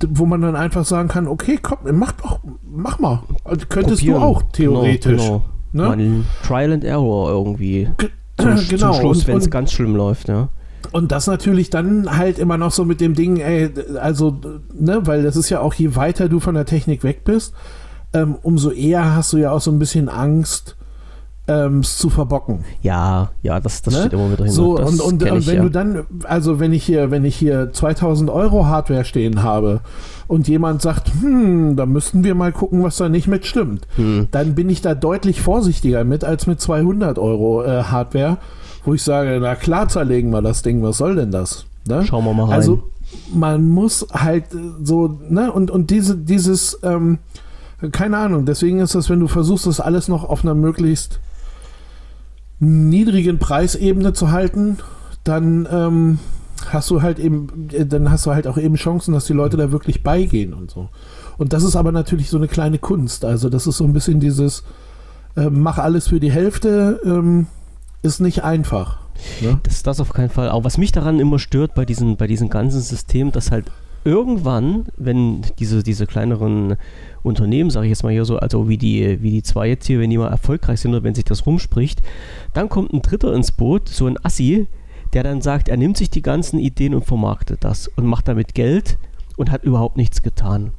wo 0.06 0.26
man 0.26 0.42
dann 0.42 0.56
einfach 0.56 0.84
sagen 0.84 1.08
kann, 1.08 1.26
okay, 1.26 1.58
komm, 1.60 1.78
mach 1.92 2.12
doch, 2.12 2.40
mach 2.70 2.98
mal. 2.98 3.22
Also 3.44 3.66
könntest 3.68 4.02
Probieren. 4.02 4.20
du 4.20 4.26
auch 4.26 4.42
theoretisch. 4.52 5.22
Genau, 5.22 5.44
genau. 5.72 5.94
Ne? 5.96 6.24
Trial 6.46 6.72
and 6.72 6.84
Error 6.84 7.30
irgendwie. 7.30 7.88
G 7.96 8.08
zum, 8.38 8.68
genau. 8.68 8.92
Zum 8.92 9.00
Schluss, 9.00 9.26
wenn 9.26 9.38
es 9.38 9.50
ganz 9.50 9.72
schlimm 9.72 9.96
läuft, 9.96 10.28
ja. 10.28 10.48
Und 10.92 11.12
das 11.12 11.26
natürlich 11.26 11.70
dann 11.70 12.16
halt 12.16 12.38
immer 12.38 12.56
noch 12.56 12.70
so 12.70 12.84
mit 12.84 13.00
dem 13.00 13.14
Ding, 13.14 13.38
ey, 13.38 13.70
also, 14.00 14.38
ne, 14.72 15.06
weil 15.06 15.22
das 15.22 15.36
ist 15.36 15.50
ja 15.50 15.60
auch, 15.60 15.74
je 15.74 15.96
weiter 15.96 16.28
du 16.28 16.40
von 16.40 16.54
der 16.54 16.66
Technik 16.66 17.02
weg 17.02 17.24
bist, 17.24 17.52
ähm, 18.12 18.36
umso 18.42 18.70
eher 18.70 19.14
hast 19.14 19.32
du 19.32 19.38
ja 19.38 19.50
auch 19.50 19.60
so 19.60 19.70
ein 19.70 19.78
bisschen 19.78 20.08
Angst, 20.08 20.76
ähm, 21.48 21.80
es 21.80 21.98
zu 21.98 22.10
verbocken. 22.10 22.64
Ja, 22.82 23.30
ja, 23.42 23.58
das, 23.58 23.82
das 23.82 23.94
Ne? 23.94 24.00
steht 24.00 24.12
immer 24.12 24.30
wieder 24.30 24.44
hin. 24.44 24.52
So, 24.52 24.76
das 24.76 24.90
und, 24.90 25.00
und, 25.00 25.30
und 25.30 25.46
wenn 25.46 25.56
ja. 25.56 25.62
du 25.62 25.70
dann, 25.70 26.06
also 26.24 26.60
wenn 26.60 26.72
ich 26.72 26.84
hier, 26.84 27.10
wenn 27.10 27.24
ich 27.24 27.36
hier 27.36 27.72
2000 27.72 28.30
Euro 28.30 28.66
Hardware 28.66 29.04
stehen 29.04 29.42
habe 29.42 29.80
und 30.26 30.46
jemand 30.46 30.82
sagt, 30.82 31.10
hm, 31.20 31.74
da 31.76 31.86
müssten 31.86 32.22
wir 32.22 32.34
mal 32.34 32.52
gucken, 32.52 32.82
was 32.82 32.98
da 32.98 33.08
nicht 33.08 33.26
mit 33.28 33.46
stimmt, 33.46 33.86
Hm. 33.96 34.28
dann 34.30 34.54
bin 34.54 34.68
ich 34.68 34.82
da 34.82 34.94
deutlich 34.94 35.40
vorsichtiger 35.40 36.04
mit 36.04 36.22
als 36.22 36.46
mit 36.46 36.60
200 36.60 37.18
Euro 37.18 37.64
äh, 37.64 37.84
Hardware, 37.84 38.36
wo 38.84 38.94
ich 38.94 39.02
sage, 39.02 39.38
na 39.40 39.54
klar 39.54 39.88
zerlegen 39.88 40.30
wir 40.30 40.42
das 40.42 40.62
Ding, 40.62 40.82
was 40.82 40.98
soll 40.98 41.16
denn 41.16 41.30
das? 41.30 41.64
Ne? 41.86 42.04
Schauen 42.04 42.24
wir 42.24 42.34
mal 42.34 42.44
rein. 42.44 42.52
Also 42.52 42.82
man 43.32 43.66
muss 43.68 44.06
halt 44.12 44.52
äh, 44.52 44.58
so, 44.84 45.18
ne, 45.30 45.50
und, 45.50 45.70
und 45.70 45.88
diese, 45.90 46.16
dieses, 46.16 46.78
ähm, 46.82 47.18
keine 47.92 48.18
Ahnung, 48.18 48.44
deswegen 48.44 48.80
ist 48.80 48.94
das, 48.94 49.08
wenn 49.08 49.20
du 49.20 49.28
versuchst, 49.28 49.66
das 49.66 49.80
alles 49.80 50.08
noch 50.08 50.28
auf 50.28 50.44
einer 50.44 50.54
möglichst 50.54 51.20
niedrigen 52.60 53.38
Preisebene 53.38 54.12
zu 54.12 54.30
halten, 54.30 54.78
dann 55.24 55.68
ähm, 55.70 56.18
hast 56.66 56.90
du 56.90 57.02
halt 57.02 57.18
eben, 57.18 57.68
äh, 57.72 57.86
dann 57.86 58.10
hast 58.10 58.26
du 58.26 58.32
halt 58.32 58.46
auch 58.46 58.58
eben 58.58 58.74
Chancen, 58.74 59.14
dass 59.14 59.26
die 59.26 59.32
Leute 59.32 59.56
da 59.56 59.70
wirklich 59.72 60.02
beigehen 60.02 60.54
und 60.54 60.70
so. 60.70 60.88
Und 61.36 61.52
das 61.52 61.62
ist 61.62 61.76
aber 61.76 61.92
natürlich 61.92 62.30
so 62.30 62.36
eine 62.36 62.48
kleine 62.48 62.78
Kunst. 62.78 63.24
Also 63.24 63.48
das 63.48 63.66
ist 63.66 63.76
so 63.76 63.84
ein 63.84 63.92
bisschen 63.92 64.20
dieses, 64.20 64.64
äh, 65.36 65.50
mach 65.50 65.78
alles 65.78 66.08
für 66.08 66.20
die 66.20 66.32
Hälfte, 66.32 67.00
ähm, 67.04 67.46
ist 68.02 68.20
nicht 68.20 68.42
einfach. 68.44 68.98
Ne? 69.40 69.58
Das 69.62 69.74
ist 69.74 69.86
das 69.86 70.00
auf 70.00 70.12
keinen 70.12 70.30
Fall. 70.30 70.50
Auch 70.50 70.64
was 70.64 70.78
mich 70.78 70.92
daran 70.92 71.20
immer 71.20 71.38
stört 71.38 71.74
bei 71.74 71.84
diesen, 71.84 72.16
bei 72.16 72.26
diesem 72.26 72.50
ganzen 72.50 72.80
System, 72.80 73.32
dass 73.32 73.50
halt 73.50 73.70
irgendwann, 74.04 74.86
wenn 74.96 75.42
diese, 75.58 75.82
diese 75.82 76.06
kleineren 76.06 76.76
Unternehmen, 77.22 77.70
sage 77.70 77.86
ich 77.86 77.90
jetzt 77.90 78.02
mal 78.02 78.12
hier 78.12 78.24
so, 78.24 78.38
also 78.38 78.68
wie 78.68 78.78
die, 78.78 79.22
wie 79.22 79.30
die 79.30 79.42
zwei 79.42 79.68
jetzt 79.68 79.86
hier, 79.86 80.00
wenn 80.00 80.10
die 80.10 80.18
mal 80.18 80.28
erfolgreich 80.28 80.80
sind 80.80 80.92
oder 80.92 81.02
wenn 81.02 81.14
sich 81.14 81.24
das 81.24 81.46
rumspricht, 81.46 82.00
dann 82.54 82.68
kommt 82.68 82.92
ein 82.92 83.02
Dritter 83.02 83.34
ins 83.34 83.52
Boot, 83.52 83.88
so 83.88 84.06
ein 84.06 84.16
Assi, 84.24 84.66
der 85.12 85.22
dann 85.22 85.40
sagt, 85.40 85.68
er 85.68 85.76
nimmt 85.76 85.96
sich 85.96 86.10
die 86.10 86.22
ganzen 86.22 86.58
Ideen 86.58 86.94
und 86.94 87.04
vermarktet 87.04 87.64
das 87.64 87.88
und 87.88 88.06
macht 88.06 88.28
damit 88.28 88.54
Geld 88.54 88.98
und 89.36 89.50
hat 89.50 89.64
überhaupt 89.64 89.96
nichts 89.96 90.22
getan. 90.22 90.72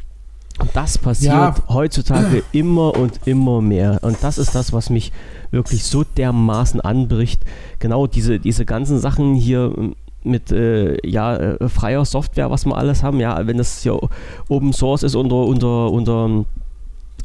Und 0.59 0.69
das 0.73 0.97
passiert 0.97 1.33
Ja. 1.33 1.55
heutzutage 1.69 2.43
immer 2.51 2.95
und 2.97 3.21
immer 3.25 3.61
mehr. 3.61 3.99
Und 4.01 4.17
das 4.21 4.37
ist 4.37 4.55
das, 4.55 4.73
was 4.73 4.89
mich 4.89 5.13
wirklich 5.51 5.85
so 5.85 6.03
dermaßen 6.03 6.81
anbricht. 6.81 7.41
Genau 7.79 8.07
diese, 8.07 8.39
diese 8.39 8.65
ganzen 8.65 8.99
Sachen 8.99 9.35
hier 9.35 9.73
mit 10.29 10.51
äh, 10.51 10.97
ja, 11.07 11.35
äh, 11.35 11.69
freier 11.69 12.05
Software, 12.05 12.49
was 12.51 12.65
wir 12.65 12.77
alles 12.77 13.03
haben, 13.03 13.19
ja, 13.19 13.45
wenn 13.47 13.57
das 13.57 13.81
hier 13.83 13.99
Open 14.47 14.73
Source 14.73 15.03
ist 15.03 15.15
unter, 15.15 15.35
unter, 15.35 15.91
unter 15.91 16.45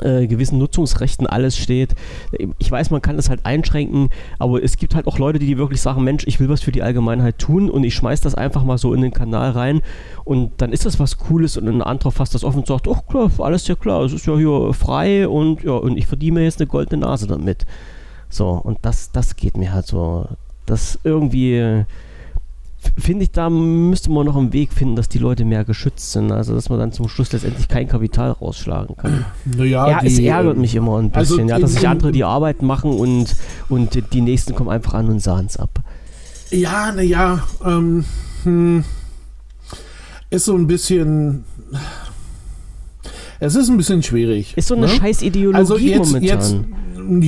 äh, 0.00 0.26
gewissen 0.26 0.58
Nutzungsrechten 0.58 1.26
alles 1.26 1.56
steht. 1.56 1.94
Ich 2.58 2.70
weiß, 2.70 2.90
man 2.90 3.02
kann 3.02 3.16
das 3.16 3.28
halt 3.28 3.44
einschränken, 3.44 4.10
aber 4.38 4.62
es 4.62 4.76
gibt 4.76 4.94
halt 4.94 5.06
auch 5.06 5.18
Leute, 5.18 5.38
die 5.38 5.58
wirklich 5.58 5.80
sagen, 5.80 6.02
Mensch, 6.02 6.26
ich 6.26 6.40
will 6.40 6.48
was 6.48 6.62
für 6.62 6.72
die 6.72 6.82
Allgemeinheit 6.82 7.38
tun 7.38 7.70
und 7.70 7.84
ich 7.84 7.94
schmeiß 7.94 8.20
das 8.20 8.34
einfach 8.34 8.64
mal 8.64 8.78
so 8.78 8.94
in 8.94 9.02
den 9.02 9.12
Kanal 9.12 9.50
rein 9.50 9.82
und 10.24 10.50
dann 10.58 10.72
ist 10.72 10.86
das 10.86 10.98
was 10.98 11.18
Cooles 11.18 11.56
und 11.56 11.68
ein 11.68 11.82
anderer 11.82 12.10
fasst 12.10 12.34
das 12.34 12.44
offen 12.44 12.60
und 12.60 12.66
sagt, 12.66 12.88
ach 12.88 13.06
klar, 13.06 13.30
alles 13.38 13.68
ja 13.68 13.74
klar, 13.74 14.02
es 14.02 14.12
ist 14.12 14.26
ja 14.26 14.36
hier 14.36 14.72
frei 14.72 15.28
und 15.28 15.62
ja, 15.62 15.72
und 15.72 15.96
ich 15.96 16.06
verdiene 16.06 16.40
mir 16.40 16.44
jetzt 16.44 16.60
eine 16.60 16.66
goldene 16.66 17.06
Nase 17.06 17.26
damit. 17.26 17.66
So, 18.28 18.48
und 18.50 18.78
das, 18.82 19.12
das 19.12 19.36
geht 19.36 19.56
mir 19.56 19.72
halt 19.72 19.86
so. 19.86 20.26
Das 20.66 20.98
irgendwie 21.04 21.84
finde 22.98 23.24
ich, 23.24 23.30
da 23.30 23.50
müsste 23.50 24.10
man 24.10 24.26
noch 24.26 24.36
einen 24.36 24.52
Weg 24.52 24.72
finden, 24.72 24.96
dass 24.96 25.08
die 25.08 25.18
Leute 25.18 25.44
mehr 25.44 25.64
geschützt 25.64 26.12
sind. 26.12 26.30
Also, 26.32 26.54
dass 26.54 26.68
man 26.68 26.78
dann 26.78 26.92
zum 26.92 27.08
Schluss 27.08 27.32
letztendlich 27.32 27.68
kein 27.68 27.88
Kapital 27.88 28.30
rausschlagen 28.32 28.96
kann. 28.96 29.24
Naja, 29.44 29.88
ja, 29.88 30.00
es 30.04 30.16
die, 30.16 30.26
ärgert 30.26 30.54
ähm, 30.54 30.60
mich 30.60 30.74
immer 30.74 30.98
ein 30.98 31.10
also 31.12 31.34
bisschen, 31.36 31.48
ja, 31.48 31.56
in- 31.56 31.62
dass 31.62 31.72
sich 31.74 31.88
andere 31.88 32.12
die 32.12 32.24
Arbeit 32.24 32.62
machen 32.62 32.92
und, 32.92 33.36
und 33.68 34.12
die 34.12 34.20
Nächsten 34.20 34.54
kommen 34.54 34.70
einfach 34.70 34.94
an 34.94 35.08
und 35.08 35.20
sahen 35.20 35.46
es 35.46 35.56
ab. 35.56 35.80
Ja, 36.50 36.92
naja, 36.92 37.42
ähm, 37.64 38.04
hm, 38.44 38.84
ist 40.30 40.44
so 40.44 40.54
ein 40.54 40.66
bisschen. 40.66 41.44
Es 43.40 43.54
ist 43.56 43.68
ein 43.68 43.76
bisschen 43.76 44.02
schwierig. 44.02 44.56
Ist 44.56 44.68
so 44.68 44.74
eine 44.74 44.86
ne? 44.86 44.92
scheiß 44.92 45.22
Ideologie 45.22 45.56
Also 45.58 45.76
jetzt, 45.76 46.12
momentan. 46.12 46.22
jetzt, 46.22 46.56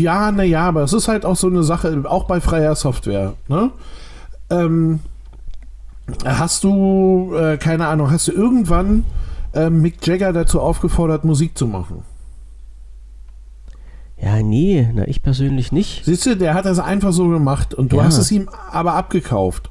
ja, 0.01 0.33
naja, 0.33 0.61
aber 0.69 0.85
es 0.85 0.93
ist 0.93 1.09
halt 1.09 1.25
auch 1.27 1.37
so 1.37 1.49
eine 1.49 1.63
Sache, 1.63 2.05
auch 2.09 2.25
bei 2.25 2.41
freier 2.41 2.75
Software. 2.75 3.35
Ne? 3.49 3.71
Ähm, 4.51 5.01
hast 6.25 6.65
du, 6.65 7.35
äh, 7.37 7.57
keine 7.59 7.87
Ahnung, 7.89 8.11
hast 8.11 8.29
du 8.29 8.33
irgendwann 8.33 9.05
äh, 9.53 9.71
Mick 9.71 10.07
Jagger 10.07 10.33
dazu 10.33 10.61
aufgefordert, 10.61 11.25
Musik 11.25 11.57
zu 11.59 11.67
machen? 11.67 12.03
ja, 14.19 14.43
nee, 14.43 14.89
na, 14.95 15.07
ich 15.07 15.23
persönlich 15.23 15.73
nicht. 15.73 16.05
Siehst 16.07 16.25
du, 16.25 16.37
der 16.37 16.55
hat 16.55 16.65
das 16.65 16.79
einfach 16.79 17.13
so 17.13 17.29
gemacht 17.29 17.75
und 17.75 17.93
du 17.93 17.97
Ja. 17.97 18.05
hast 18.05 18.17
es 18.19 18.31
ihm 18.33 18.49
aber 18.73 18.95
abgekauft. 18.95 19.71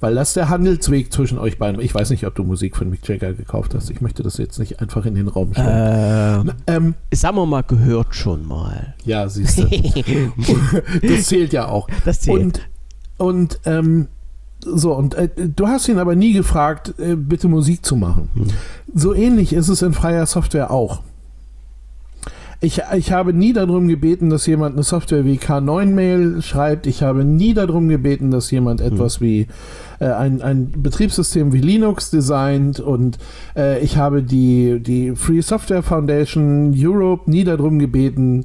Weil 0.00 0.14
das 0.14 0.34
der 0.34 0.50
Handelsweg 0.50 1.10
zwischen 1.10 1.38
euch 1.38 1.56
beiden. 1.58 1.80
Ich 1.80 1.94
weiß 1.94 2.10
nicht, 2.10 2.26
ob 2.26 2.34
du 2.34 2.44
Musik 2.44 2.76
von 2.76 2.90
Mick 2.90 3.08
Jagger 3.08 3.32
gekauft 3.32 3.74
hast. 3.74 3.88
Ich 3.88 4.02
möchte 4.02 4.22
das 4.22 4.36
jetzt 4.36 4.58
nicht 4.58 4.80
einfach 4.82 5.06
in 5.06 5.14
den 5.14 5.26
Raum 5.28 5.52
stellen. 5.54 6.48
Äh, 6.66 6.74
Ähm, 6.76 6.94
sagen 7.14 7.36
wir 7.36 7.46
mal, 7.46 7.62
gehört 7.62 8.14
schon 8.14 8.44
mal. 8.46 8.94
ja, 9.06 9.26
siehst 9.28 9.56
du. 9.58 9.64
das 11.02 11.26
zählt 11.28 11.54
ja 11.54 11.68
auch. 11.68 11.88
Das 12.04 12.20
zählt. 12.20 12.68
Und, 13.16 13.56
und 13.56 13.60
ähm, 13.64 14.08
so, 14.74 14.94
und 14.94 15.14
äh, 15.14 15.28
du 15.36 15.68
hast 15.68 15.88
ihn 15.88 15.98
aber 15.98 16.16
nie 16.16 16.32
gefragt, 16.32 16.94
äh, 16.98 17.16
bitte 17.16 17.48
Musik 17.48 17.84
zu 17.84 17.96
machen. 17.96 18.28
Hm. 18.34 18.46
So 18.94 19.14
ähnlich 19.14 19.52
ist 19.52 19.68
es 19.68 19.82
in 19.82 19.92
freier 19.92 20.26
Software 20.26 20.70
auch. 20.70 21.02
Ich, 22.60 22.80
ich 22.96 23.12
habe 23.12 23.34
nie 23.34 23.52
darum 23.52 23.86
gebeten, 23.86 24.30
dass 24.30 24.46
jemand 24.46 24.74
eine 24.74 24.82
Software 24.82 25.26
wie 25.26 25.36
K9-Mail 25.36 26.40
schreibt. 26.40 26.86
Ich 26.86 27.02
habe 27.02 27.22
nie 27.22 27.52
darum 27.52 27.88
gebeten, 27.88 28.30
dass 28.30 28.50
jemand 28.50 28.80
etwas 28.80 29.20
wie 29.20 29.46
äh, 30.00 30.06
ein, 30.06 30.40
ein 30.40 30.72
Betriebssystem 30.72 31.52
wie 31.52 31.60
Linux 31.60 32.10
designt. 32.10 32.80
Und 32.80 33.18
äh, 33.56 33.80
ich 33.80 33.98
habe 33.98 34.22
die, 34.22 34.80
die 34.80 35.14
Free 35.14 35.42
Software 35.42 35.82
Foundation 35.82 36.72
Europe 36.74 37.30
nie 37.30 37.44
darum 37.44 37.78
gebeten, 37.78 38.44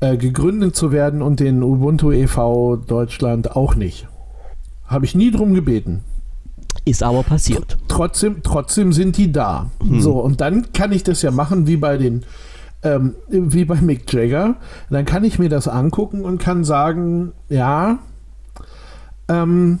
äh, 0.00 0.16
gegründet 0.16 0.74
zu 0.74 0.90
werden 0.90 1.22
und 1.22 1.38
den 1.38 1.62
Ubuntu 1.62 2.10
e.V. 2.10 2.76
Deutschland 2.76 3.54
auch 3.54 3.76
nicht. 3.76 4.08
Habe 4.90 5.04
ich 5.04 5.14
nie 5.14 5.30
drum 5.30 5.54
gebeten. 5.54 6.02
Ist 6.84 7.02
aber 7.02 7.22
passiert. 7.22 7.78
Trotzdem, 7.88 8.42
trotzdem 8.42 8.92
sind 8.92 9.16
die 9.16 9.30
da. 9.30 9.70
So, 10.00 10.18
und 10.18 10.40
dann 10.40 10.72
kann 10.72 10.92
ich 10.92 11.04
das 11.04 11.22
ja 11.22 11.30
machen 11.30 11.66
wie 11.66 11.76
bei 11.76 11.96
den, 11.96 12.24
ähm, 12.82 13.14
wie 13.28 13.64
bei 13.64 13.80
Mick 13.80 14.12
Jagger. 14.12 14.56
Dann 14.90 15.04
kann 15.04 15.22
ich 15.22 15.38
mir 15.38 15.48
das 15.48 15.68
angucken 15.68 16.22
und 16.22 16.38
kann 16.38 16.64
sagen, 16.64 17.32
ja, 17.48 17.98
ähm, 19.28 19.78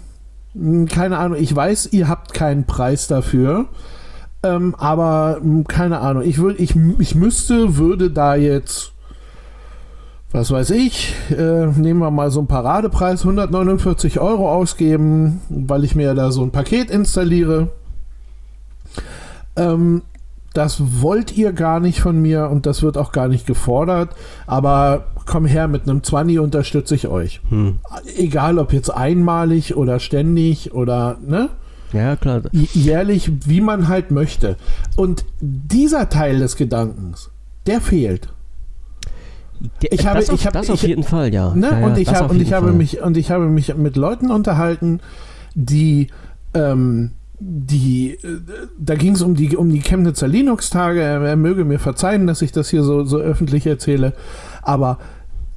mh, 0.54 0.86
keine 0.86 1.18
Ahnung, 1.18 1.38
ich 1.40 1.54
weiß, 1.54 1.88
ihr 1.92 2.08
habt 2.08 2.32
keinen 2.32 2.64
Preis 2.64 3.08
dafür. 3.08 3.66
Ähm, 4.42 4.74
aber 4.78 5.40
mh, 5.42 5.64
keine 5.64 6.00
Ahnung, 6.00 6.22
ich, 6.22 6.38
würd, 6.38 6.60
ich, 6.60 6.76
ich 6.98 7.14
müsste, 7.16 7.76
würde 7.76 8.10
da 8.10 8.36
jetzt, 8.36 8.92
was 10.32 10.50
weiß 10.50 10.70
ich, 10.70 11.14
äh, 11.30 11.66
nehmen 11.66 12.00
wir 12.00 12.10
mal 12.10 12.30
so 12.30 12.40
einen 12.40 12.46
Paradepreis, 12.46 13.22
149 13.22 14.20
Euro 14.20 14.50
ausgeben, 14.50 15.40
weil 15.48 15.84
ich 15.84 15.94
mir 15.94 16.14
da 16.14 16.30
so 16.30 16.42
ein 16.42 16.52
Paket 16.52 16.90
installiere. 16.90 17.68
Ähm, 19.56 20.02
das 20.52 21.02
wollt 21.02 21.36
ihr 21.36 21.52
gar 21.52 21.80
nicht 21.80 22.00
von 22.00 22.20
mir 22.20 22.48
und 22.48 22.66
das 22.66 22.82
wird 22.82 22.98
auch 22.98 23.12
gar 23.12 23.28
nicht 23.28 23.46
gefordert, 23.46 24.10
aber 24.46 25.04
komm 25.26 25.46
her, 25.46 25.68
mit 25.68 25.88
einem 25.88 26.02
20 26.02 26.40
unterstütze 26.40 26.94
ich 26.94 27.06
euch. 27.06 27.40
Hm. 27.48 27.78
Egal 28.16 28.58
ob 28.58 28.72
jetzt 28.72 28.90
einmalig 28.90 29.76
oder 29.76 30.00
ständig 30.00 30.74
oder, 30.74 31.18
ne? 31.24 31.50
Ja, 31.92 32.16
klar. 32.16 32.42
Jährlich, 32.52 33.32
wie 33.46 33.60
man 33.60 33.88
halt 33.88 34.10
möchte. 34.10 34.56
Und 34.96 35.24
dieser 35.40 36.08
Teil 36.08 36.38
des 36.38 36.56
Gedankens, 36.56 37.30
der 37.66 37.80
fehlt. 37.80 38.28
Ich 39.80 40.06
habe- 40.06 40.18
das 40.20 40.30
auf, 40.30 40.40
ich 40.40 40.46
habe- 40.46 40.58
das 40.58 40.70
auf 40.70 40.82
ich- 40.82 40.88
jeden 40.88 41.02
Fall, 41.02 41.32
ja. 41.32 41.54
Ne? 41.54 41.68
ja, 41.70 41.80
ja 41.80 41.86
und 41.86 41.98
ich, 41.98 42.08
hab, 42.08 42.30
und 42.30 42.40
ich 42.40 42.52
habe 42.52 42.72
mich 42.72 43.00
und 43.02 43.16
ich 43.16 43.30
habe 43.30 43.46
mich 43.46 43.74
mit 43.76 43.96
Leuten 43.96 44.30
unterhalten, 44.30 45.00
die 45.54 46.08
ähm, 46.54 47.12
die 47.38 48.12
äh, 48.12 48.40
da 48.78 48.94
ging 48.94 49.14
es 49.14 49.22
um 49.22 49.34
die 49.34 49.56
um 49.56 49.70
die 49.70 49.80
Chemnitzer 49.80 50.28
Linux-Tage. 50.28 51.00
Er, 51.00 51.20
er 51.22 51.36
möge 51.36 51.64
mir 51.64 51.78
verzeihen, 51.78 52.26
dass 52.26 52.42
ich 52.42 52.52
das 52.52 52.70
hier 52.70 52.82
so 52.82 53.04
so 53.04 53.18
öffentlich 53.18 53.66
erzähle, 53.66 54.12
aber 54.62 54.98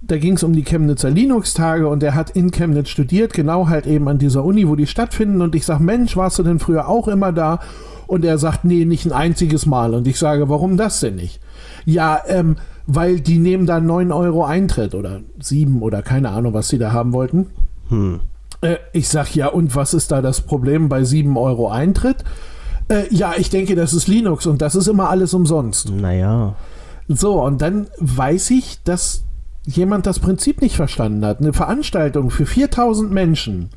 da 0.05 0.17
ging 0.17 0.33
es 0.33 0.43
um 0.43 0.51
die 0.53 0.63
Chemnitzer 0.63 1.09
Linux-Tage 1.09 1.87
und 1.87 2.03
er 2.03 2.13
hat 2.13 2.31
in 2.31 2.51
Chemnitz 2.51 2.89
studiert, 2.89 3.33
genau 3.33 3.69
halt 3.69 3.87
eben 3.87 4.09
an 4.09 4.17
dieser 4.17 4.43
Uni, 4.43 4.67
wo 4.67 4.75
die 4.75 4.85
stattfinden. 4.87 5.41
Und 5.41 5.55
ich 5.55 5.65
sage, 5.65 5.81
Mensch, 5.81 6.17
warst 6.17 6.37
du 6.39 6.43
denn 6.43 6.59
früher 6.59 6.89
auch 6.89 7.07
immer 7.07 7.31
da? 7.31 7.59
Und 8.05 8.25
er 8.25 8.37
sagt, 8.37 8.65
nee, 8.65 8.83
nicht 8.83 9.05
ein 9.05 9.13
einziges 9.13 9.65
Mal. 9.65 9.93
Und 9.93 10.05
ich 10.05 10.19
sage, 10.19 10.49
warum 10.49 10.75
das 10.75 10.99
denn 10.99 11.15
nicht? 11.15 11.39
Ja, 11.85 12.19
ähm, 12.27 12.57
weil 12.87 13.19
die 13.21 13.37
nehmen 13.37 13.65
da 13.65 13.79
9 13.79 14.11
Euro 14.11 14.43
Eintritt 14.45 14.93
oder 14.95 15.21
7 15.39 15.81
oder 15.81 16.01
keine 16.01 16.29
Ahnung, 16.29 16.53
was 16.53 16.67
sie 16.69 16.77
da 16.77 16.91
haben 16.91 17.13
wollten. 17.13 17.47
Hm. 17.89 18.19
Äh, 18.61 18.77
ich 18.91 19.07
sag, 19.09 19.35
ja, 19.35 19.47
und 19.47 19.75
was 19.75 19.93
ist 19.93 20.11
da 20.11 20.21
das 20.21 20.41
Problem 20.41 20.89
bei 20.89 21.03
7 21.03 21.37
Euro 21.37 21.69
Eintritt? 21.69 22.23
Äh, 22.89 23.03
ja, 23.09 23.33
ich 23.37 23.49
denke, 23.49 23.75
das 23.75 23.93
ist 23.93 24.07
Linux 24.07 24.45
und 24.45 24.61
das 24.61 24.75
ist 24.75 24.87
immer 24.87 25.09
alles 25.09 25.33
umsonst. 25.33 25.89
Naja. 25.91 26.55
So, 27.07 27.41
und 27.41 27.61
dann 27.61 27.87
weiß 27.99 28.51
ich, 28.51 28.81
dass 28.83 29.23
jemand 29.65 30.05
das 30.05 30.19
Prinzip 30.19 30.61
nicht 30.61 30.75
verstanden 30.75 31.25
hat. 31.25 31.39
Eine 31.39 31.53
Veranstaltung 31.53 32.29
für 32.29 32.45
4000 32.45 33.11
Menschen 33.11 33.69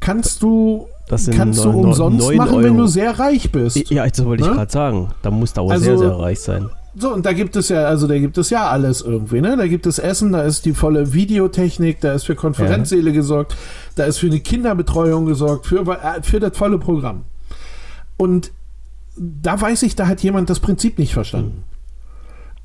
kannst 0.00 0.42
du, 0.42 0.86
kannst 1.08 1.64
du 1.64 1.70
umsonst 1.70 2.34
machen, 2.34 2.62
wenn 2.62 2.72
Euro. 2.72 2.82
du 2.82 2.86
sehr 2.86 3.18
reich 3.18 3.52
bist. 3.52 3.90
Ja, 3.90 4.06
das 4.06 4.24
wollte 4.24 4.42
ich 4.42 4.48
Ne? 4.50 4.56
gerade 4.56 4.72
sagen. 4.72 5.08
Da 5.22 5.30
muss 5.30 5.52
da 5.52 5.62
auch 5.62 5.70
Also- 5.70 5.84
sehr, 5.84 5.98
sehr 5.98 6.18
reich 6.18 6.40
sein. 6.40 6.68
So, 6.94 7.12
und 7.12 7.24
da 7.24 7.32
gibt 7.32 7.56
es 7.56 7.70
ja, 7.70 7.84
also 7.84 8.06
da 8.06 8.18
gibt 8.18 8.36
es 8.36 8.50
ja 8.50 8.68
alles 8.68 9.00
irgendwie, 9.00 9.40
ne? 9.40 9.56
Da 9.56 9.66
gibt 9.66 9.86
es 9.86 9.98
Essen, 9.98 10.32
da 10.32 10.42
ist 10.42 10.66
die 10.66 10.74
volle 10.74 11.14
Videotechnik, 11.14 12.00
da 12.00 12.12
ist 12.12 12.24
für 12.24 12.34
Konferenzsäle 12.34 13.12
gesorgt, 13.12 13.56
da 13.94 14.04
ist 14.04 14.18
für 14.18 14.26
eine 14.26 14.40
Kinderbetreuung 14.40 15.24
gesorgt, 15.24 15.66
für, 15.66 15.80
äh, 15.80 16.22
für 16.22 16.38
das 16.38 16.56
volle 16.56 16.78
Programm. 16.78 17.24
Und 18.18 18.52
da 19.16 19.58
weiß 19.58 19.82
ich, 19.84 19.96
da 19.96 20.06
hat 20.06 20.22
jemand 20.22 20.50
das 20.50 20.60
Prinzip 20.60 20.98
nicht 20.98 21.14
verstanden. 21.14 21.64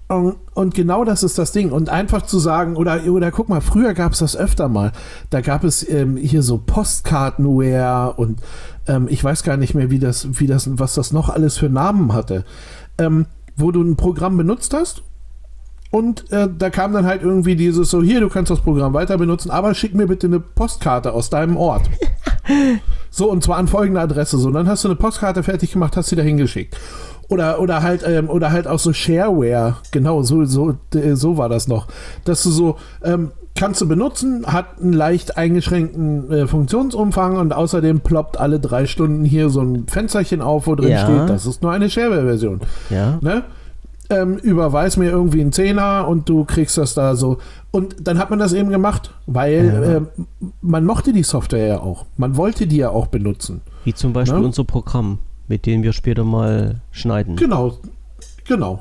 Und, 0.10 0.36
und 0.54 0.74
genau 0.74 1.04
das 1.04 1.24
ist 1.24 1.38
das 1.38 1.52
Ding. 1.52 1.72
Und 1.72 1.90
einfach 1.90 2.22
zu 2.22 2.40
sagen, 2.40 2.76
oder, 2.78 3.04
oder 3.06 3.32
guck 3.32 3.50
mal, 3.50 3.62
früher 3.62 3.94
gab 3.94 4.14
es 4.14 4.20
das 4.20 4.38
öfter 4.38 4.70
mal. 4.70 4.94
Da 5.30 5.42
gab 5.42 5.64
es 5.64 5.88
ähm, 5.88 6.16
hier 6.16 6.44
so 6.44 6.58
Postkartenware 6.58 8.14
und 8.16 8.40
ähm, 8.88 9.08
ich 9.10 9.22
weiß 9.22 9.44
gar 9.44 9.58
nicht 9.58 9.74
mehr, 9.74 9.90
wie 9.90 10.00
das, 10.00 10.40
wie 10.40 10.48
das, 10.48 10.70
was 10.80 10.94
das 10.96 11.12
noch 11.12 11.30
alles 11.30 11.58
für 11.58 11.70
Namen 11.70 12.14
hatte. 12.14 12.46
Ähm, 12.98 13.26
wo 13.58 13.72
du 13.72 13.82
ein 13.82 13.98
Programm 13.98 14.38
benutzt 14.38 14.74
hast 14.74 15.04
und 15.90 16.32
äh, 16.32 16.50
da 16.56 16.70
kam 16.70 16.94
dann 16.94 17.06
halt 17.06 17.22
irgendwie 17.22 17.56
dieses 17.56 17.90
so, 17.90 18.02
hier, 18.02 18.20
du 18.20 18.30
kannst 18.30 18.52
das 18.52 18.60
Programm 18.60 18.94
weiter 18.94 19.18
benutzen, 19.18 19.52
aber 19.52 19.74
schick 19.74 19.96
mir 19.96 20.08
bitte 20.08 20.28
eine 20.28 20.40
Postkarte 20.40 21.14
aus 21.14 21.30
deinem 21.30 21.56
Ort. 21.56 21.90
so, 23.10 23.32
und 23.32 23.44
zwar 23.44 23.58
an 23.58 23.68
folgende 23.68 24.02
Adresse. 24.02 24.38
So, 24.38 24.52
dann 24.52 24.68
hast 24.68 24.84
du 24.84 24.90
eine 24.90 24.96
Postkarte 24.96 25.44
fertig 25.44 25.72
gemacht, 25.72 25.96
hast 25.96 26.10
sie 26.10 26.18
da 26.18 26.24
hingeschickt. 26.24 26.78
Oder, 27.30 27.60
oder 27.60 27.84
halt, 27.84 28.04
ähm, 28.06 28.30
oder 28.30 28.52
halt 28.52 28.68
auch 28.68 28.80
so 28.80 28.94
Shareware, 28.94 29.78
genau, 29.92 30.22
so, 30.24 30.46
so, 30.46 30.76
äh, 30.94 31.16
so 31.16 31.38
war 31.38 31.50
das 31.50 31.68
noch. 31.68 31.88
Dass 32.26 32.44
du 32.44 32.52
so, 32.52 32.78
ähm, 33.04 33.32
kannst 33.58 33.82
du 33.82 33.88
benutzen, 33.88 34.46
hat 34.48 34.80
einen 34.82 34.94
leicht 34.94 35.38
eingeschränkten 35.38 36.32
äh, 36.32 36.48
Funktionsumfang 36.48 37.38
und 37.38 37.54
außerdem 37.54 38.00
ploppt 38.00 38.40
alle 38.40 38.60
drei 38.60 38.86
Stunden 38.86 39.26
hier 39.26 39.50
so 39.50 39.62
ein 39.62 39.88
Fensterchen 39.88 40.42
auf, 40.42 40.68
wo 40.68 40.76
drin 40.76 40.90
Ja. 40.92 41.00
steht, 41.04 41.30
das 41.30 41.46
ist 41.46 41.62
nur 41.62 41.72
eine 41.72 41.90
Shareware-Version 41.90 42.62
Ja. 42.90 43.18
ne? 43.22 43.44
Ähm, 44.10 44.38
überweis 44.38 44.96
mir 44.96 45.10
irgendwie 45.10 45.42
einen 45.42 45.52
Zehner 45.52 46.08
und 46.08 46.30
du 46.30 46.46
kriegst 46.46 46.78
das 46.78 46.94
da 46.94 47.18
so. 47.18 47.40
Und 47.72 48.08
dann 48.08 48.18
hat 48.20 48.30
man 48.30 48.40
das 48.40 48.54
eben 48.54 48.70
gemacht, 48.70 49.12
weil 49.26 49.66
Ja. 49.66 49.96
ähm, 49.98 50.08
man 50.62 50.86
mochte 50.86 51.12
die 51.12 51.24
Software 51.24 51.68
ja 51.68 51.80
auch. 51.82 52.06
Man 52.16 52.38
wollte 52.38 52.68
die 52.68 52.78
ja 52.78 52.90
auch 52.90 53.08
benutzen. 53.08 53.60
Wie 53.84 53.94
zum 53.94 54.14
Beispiel 54.14 54.40
Ne? 54.40 54.46
unser 54.46 54.64
Programm, 54.64 55.18
mit 55.50 55.66
dem 55.66 55.84
wir 55.84 55.92
später 55.92 56.24
mal 56.24 56.76
schneiden. 56.92 57.36
Genau, 57.36 57.74
genau. 58.48 58.80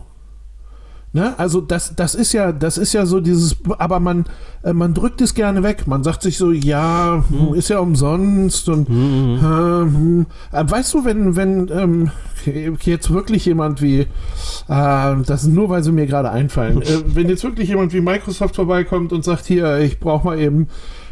Ne? 1.16 1.33
Also 1.38 1.62
das, 1.62 1.96
das 1.96 2.14
ist 2.14 2.35
ja, 2.35 2.52
das 2.52 2.76
ist 2.76 2.92
ja 2.92 3.07
so 3.07 3.20
dieses, 3.20 3.57
aber 3.79 4.00
man, 4.00 4.26
äh, 4.62 4.74
man 4.74 4.92
drückt 4.92 5.22
es 5.22 5.33
gerne 5.33 5.62
weg. 5.62 5.87
Man 5.87 6.05
sagt 6.05 6.20
sich 6.20 6.37
so, 6.37 6.52
ja, 6.52 7.24
hm, 7.31 7.55
ist 7.55 7.70
ja 7.70 7.79
umsonst 7.79 8.68
und 8.68 8.90
Mhm. 8.90 9.40
Ähm, 9.42 10.26
äh, 10.52 10.62
weißt 10.68 10.92
du, 10.92 11.07
wenn, 11.07 11.35
wenn 11.35 11.70
ähm, 11.72 12.11
jetzt 12.83 13.11
wirklich 13.11 13.46
jemand 13.46 13.81
wie, 13.81 14.00
äh, 14.00 14.07
das 14.68 15.44
ist 15.44 15.48
nur, 15.48 15.70
weil 15.70 15.83
sie 15.83 15.90
mir 15.90 16.05
gerade 16.07 16.31
einfallen, 16.31 16.83
äh, 16.83 17.02
wenn 17.07 17.31
jetzt 17.31 17.44
wirklich 17.44 17.70
jemand 17.70 17.94
wie 17.94 18.02
Microsoft 18.02 18.55
vorbeikommt 18.55 19.14
und 19.14 19.24
sagt, 19.24 19.46
hier, 19.46 19.79
ich 19.79 19.98
brauche 19.98 20.26
mal 20.26 20.38
eben 20.38 20.68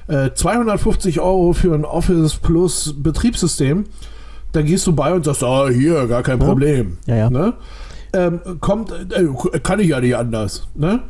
äh, 0.08 0.32
250 0.34 1.18
Euro 1.20 1.54
für 1.54 1.74
ein 1.74 1.86
Office 1.86 2.36
Plus 2.36 2.94
Betriebssystem, 2.98 3.84
dann 4.52 4.66
gehst 4.66 4.86
du 4.86 4.94
bei 4.94 5.14
und 5.14 5.24
sagst, 5.24 5.42
ah, 5.42 5.68
hier, 5.70 6.06
gar 6.08 6.22
kein 6.22 6.38
Ja. 6.40 6.46
Problem. 6.46 6.98
Ja, 7.06 7.16
ja. 7.16 7.30
Ne? 7.30 7.54
Ähm, 8.14 8.40
kommt, 8.60 8.92
äh, 8.92 9.58
kann 9.62 9.80
ich 9.80 9.88
ja 9.88 10.00
nicht 10.00 10.16
anders. 10.16 10.68
Ne? 10.74 11.00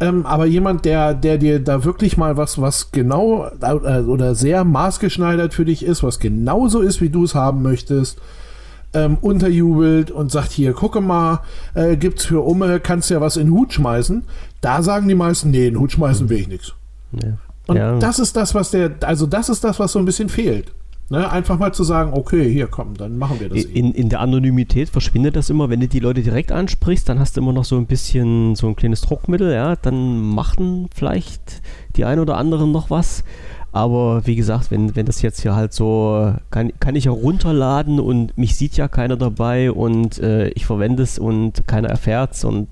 Ähm, 0.00 0.26
aber 0.26 0.46
jemand, 0.46 0.84
der, 0.84 1.14
der 1.14 1.38
dir 1.38 1.58
da 1.58 1.84
wirklich 1.84 2.16
mal 2.16 2.36
was, 2.36 2.60
was 2.60 2.92
genau 2.92 3.48
äh, 3.60 4.00
oder 4.00 4.34
sehr 4.34 4.64
maßgeschneidert 4.64 5.54
für 5.54 5.64
dich 5.64 5.84
ist, 5.84 6.02
was 6.02 6.20
genauso 6.20 6.80
ist, 6.80 7.00
wie 7.00 7.10
du 7.10 7.24
es 7.24 7.34
haben 7.34 7.62
möchtest, 7.62 8.20
ähm, 8.94 9.18
unterjubelt 9.20 10.10
und 10.10 10.30
sagt, 10.30 10.52
hier, 10.52 10.72
gucke 10.72 11.00
mal, 11.00 11.40
äh, 11.74 11.96
gibt's 11.96 12.24
für 12.24 12.44
Umme, 12.44 12.80
kannst 12.80 13.10
ja 13.10 13.20
was 13.20 13.36
in 13.36 13.48
den 13.48 13.54
Hut 13.54 13.72
schmeißen. 13.72 14.24
Da 14.60 14.82
sagen 14.82 15.08
die 15.08 15.14
meisten, 15.14 15.50
nee, 15.50 15.66
in 15.66 15.74
den 15.74 15.80
Hut 15.80 15.92
schmeißen 15.92 16.28
will 16.28 16.38
ich 16.38 16.48
nichts. 16.48 16.74
Ja. 17.12 17.38
Und 17.66 17.76
ja. 17.76 17.98
das 17.98 18.18
ist 18.18 18.36
das, 18.36 18.54
was 18.54 18.70
der, 18.70 18.92
also 19.02 19.26
das 19.26 19.48
ist 19.48 19.64
das, 19.64 19.78
was 19.78 19.92
so 19.92 19.98
ein 19.98 20.04
bisschen 20.04 20.28
fehlt. 20.28 20.72
Ne? 21.10 21.30
Einfach 21.30 21.58
mal 21.58 21.72
zu 21.72 21.84
sagen, 21.84 22.12
okay, 22.14 22.52
hier 22.52 22.66
komm, 22.66 22.94
dann 22.94 23.16
machen 23.16 23.40
wir 23.40 23.48
das 23.48 23.64
eben. 23.64 23.74
in, 23.74 23.92
in 23.94 24.08
der 24.10 24.20
Anonymität 24.20 24.90
verschwindet 24.90 25.36
das 25.36 25.48
immer, 25.48 25.70
wenn 25.70 25.80
du 25.80 25.88
die 25.88 26.00
Leute 26.00 26.22
direkt 26.22 26.52
ansprichst, 26.52 27.08
dann 27.08 27.18
hast 27.18 27.36
du 27.36 27.40
immer 27.40 27.54
noch 27.54 27.64
so 27.64 27.76
ein 27.78 27.86
bisschen 27.86 28.54
so 28.56 28.66
ein 28.68 28.76
kleines 28.76 29.00
Druckmittel, 29.00 29.52
ja, 29.52 29.76
dann 29.76 30.20
machten 30.20 30.88
vielleicht 30.94 31.62
die 31.96 32.04
ein 32.04 32.18
oder 32.18 32.36
anderen 32.36 32.72
noch 32.72 32.90
was. 32.90 33.24
Aber 33.70 34.26
wie 34.26 34.34
gesagt, 34.34 34.70
wenn, 34.70 34.96
wenn 34.96 35.04
das 35.06 35.20
jetzt 35.22 35.42
hier 35.42 35.54
halt 35.54 35.72
so, 35.74 36.34
kann, 36.50 36.72
kann 36.80 36.96
ich 36.96 37.04
ja 37.04 37.10
runterladen 37.10 38.00
und 38.00 38.36
mich 38.36 38.56
sieht 38.56 38.76
ja 38.78 38.88
keiner 38.88 39.16
dabei 39.16 39.70
und 39.70 40.18
äh, 40.18 40.48
ich 40.50 40.64
verwende 40.66 41.02
es 41.02 41.18
und 41.18 41.66
keiner 41.66 41.88
erfährt 41.88 42.32
es 42.34 42.44
und 42.44 42.68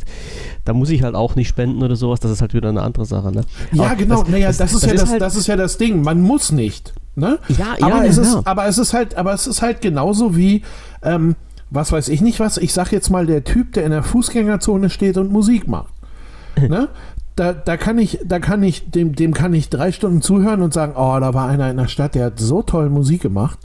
da 0.64 0.72
muss 0.72 0.88
ich 0.90 1.03
halt 1.03 1.14
auch 1.14 1.37
nicht 1.37 1.49
spenden 1.49 1.83
oder 1.83 1.96
sowas, 1.96 2.20
das 2.20 2.31
ist 2.31 2.40
halt 2.40 2.55
wieder 2.55 2.70
eine 2.70 2.81
andere 2.83 3.05
Sache. 3.05 3.31
Ne? 3.31 3.42
Ja, 3.72 3.85
Aber 3.85 3.96
genau. 3.96 4.20
das- 4.22 4.29
naja, 4.31 4.46
das- 4.49 4.57
das, 4.59 4.72
ist 4.72 4.83
das 4.83 4.88
ja 4.88 4.94
ist 4.94 5.03
das, 5.03 5.11
halt- 5.11 5.22
das 5.22 5.37
ist 5.37 5.46
ja 5.46 5.57
das 5.57 5.79
Ding. 5.79 6.03
Man 6.03 6.20
muss 6.22 6.51
nicht. 6.51 6.94
Ne? 7.17 7.39
Ja, 7.49 7.75
ja, 7.79 7.87
aber, 7.87 8.05
es 8.05 8.17
ja. 8.17 8.23
ist, 8.23 8.47
aber 8.47 8.67
es 8.67 8.77
ist 8.77 8.93
halt, 8.93 9.17
aber 9.17 9.33
es 9.33 9.47
ist 9.47 9.63
halt 9.63 9.81
genauso 9.81 10.37
wie, 10.37 10.63
ähm, 11.03 11.35
was 11.71 11.91
weiß 11.91 12.09
ich 12.11 12.21
nicht 12.21 12.41
was. 12.41 12.59
Ich 12.59 12.75
sag 12.75 12.93
jetzt 12.93 13.09
mal, 13.09 13.27
der 13.27 13.43
Typ, 13.43 13.73
der 13.73 13.85
in 13.85 13.91
der 13.91 14.03
Fußgängerzone 14.03 14.91
steht 14.91 15.17
und 15.17 15.33
Musik 15.33 15.67
macht. 15.67 15.95
ne? 16.61 16.89
Da, 17.35 17.53
da 17.53 17.77
kann 17.77 17.99
ich, 17.99 18.21
da 18.25 18.39
kann 18.39 18.63
ich, 18.63 18.91
dem, 18.91 19.15
dem 19.15 19.35
kann 19.35 19.55
ich 19.55 19.71
drei 19.71 19.93
Stunden 19.93 20.23
zuhören 20.23 20.63
und 20.63 20.75
sagen, 20.75 20.93
oh, 20.97 21.19
da 21.19 21.35
war 21.35 21.49
einer 21.49 21.71
in 21.71 21.79
der 21.79 21.89
Stadt, 21.89 22.15
der 22.15 22.27
hat 22.27 22.39
so 22.39 22.63
toll 22.63 22.91
Musik 22.91 23.23
gemacht. 23.23 23.59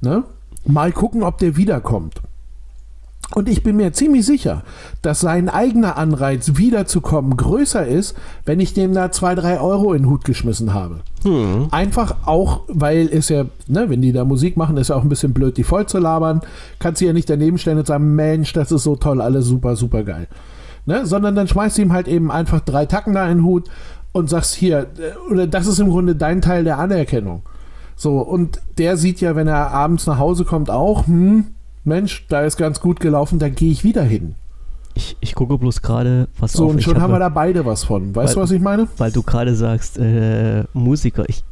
Ne? 0.00 0.24
Mal 0.64 0.92
gucken, 0.92 1.22
ob 1.22 1.38
der 1.38 1.56
wiederkommt. 1.56 2.22
Und 3.34 3.48
ich 3.48 3.64
bin 3.64 3.76
mir 3.76 3.92
ziemlich 3.92 4.24
sicher, 4.24 4.62
dass 5.02 5.20
sein 5.20 5.48
eigener 5.48 5.96
Anreiz, 5.96 6.52
wiederzukommen, 6.56 7.36
größer 7.36 7.84
ist, 7.84 8.16
wenn 8.44 8.60
ich 8.60 8.72
dem 8.72 8.94
da 8.94 9.10
zwei, 9.10 9.34
drei 9.34 9.60
Euro 9.60 9.94
in 9.94 10.02
den 10.02 10.10
Hut 10.10 10.24
geschmissen 10.24 10.72
habe. 10.72 11.00
Hm. 11.24 11.66
Einfach 11.72 12.14
auch, 12.24 12.62
weil 12.68 13.08
es 13.08 13.28
ja, 13.28 13.46
ne, 13.66 13.90
wenn 13.90 14.00
die 14.00 14.12
da 14.12 14.24
Musik 14.24 14.56
machen, 14.56 14.76
ist 14.76 14.88
ja 14.88 14.96
auch 14.96 15.02
ein 15.02 15.08
bisschen 15.08 15.34
blöd, 15.34 15.56
die 15.56 15.64
voll 15.64 15.86
zu 15.86 15.98
labern. 15.98 16.40
Kannst 16.78 17.00
du 17.00 17.06
ja 17.06 17.12
nicht 17.12 17.28
daneben 17.28 17.58
stellen 17.58 17.78
und 17.78 17.86
sagen, 17.88 18.14
Mensch, 18.14 18.52
das 18.52 18.70
ist 18.70 18.84
so 18.84 18.94
toll, 18.94 19.20
alles 19.20 19.46
super, 19.46 19.74
super 19.74 20.04
geil. 20.04 20.28
Ne? 20.84 21.04
Sondern 21.04 21.34
dann 21.34 21.48
schmeißt 21.48 21.78
du 21.78 21.82
ihm 21.82 21.92
halt 21.92 22.06
eben 22.06 22.30
einfach 22.30 22.60
drei 22.60 22.86
Tacken 22.86 23.14
da 23.14 23.28
in 23.28 23.38
den 23.38 23.44
Hut 23.44 23.68
und 24.12 24.30
sagst 24.30 24.54
hier, 24.54 24.86
äh, 24.98 25.32
oder 25.32 25.48
das 25.48 25.66
ist 25.66 25.80
im 25.80 25.90
Grunde 25.90 26.14
dein 26.14 26.40
Teil 26.42 26.62
der 26.62 26.78
Anerkennung. 26.78 27.42
So, 27.96 28.20
und 28.20 28.60
der 28.78 28.96
sieht 28.96 29.20
ja, 29.20 29.34
wenn 29.34 29.48
er 29.48 29.72
abends 29.72 30.06
nach 30.06 30.18
Hause 30.18 30.44
kommt, 30.44 30.70
auch, 30.70 31.06
hm, 31.08 31.55
Mensch, 31.86 32.26
da 32.28 32.42
ist 32.42 32.56
ganz 32.56 32.80
gut 32.80 33.00
gelaufen, 33.00 33.38
da 33.38 33.48
gehe 33.48 33.70
ich 33.70 33.84
wieder 33.84 34.02
hin. 34.02 34.34
Ich, 34.94 35.16
ich 35.20 35.34
gucke 35.34 35.56
bloß 35.58 35.82
gerade, 35.82 36.28
was 36.38 36.52
So, 36.54 36.66
auf. 36.66 36.72
und 36.72 36.82
schon 36.82 36.94
haben 36.96 37.02
habe- 37.02 37.12
wir 37.14 37.18
da 37.20 37.28
beide 37.28 37.64
was 37.66 37.84
von. 37.84 38.14
Weißt 38.14 38.32
du, 38.34 38.36
Weil- 38.38 38.42
was 38.44 38.50
ich 38.50 38.60
meine? 38.62 38.88
weil 38.96 39.12
du 39.12 39.22
gerade 39.22 39.54
sagst, 39.54 39.98
äh, 39.98 40.64
Musiker. 40.72 41.24
Ich, 41.28 41.44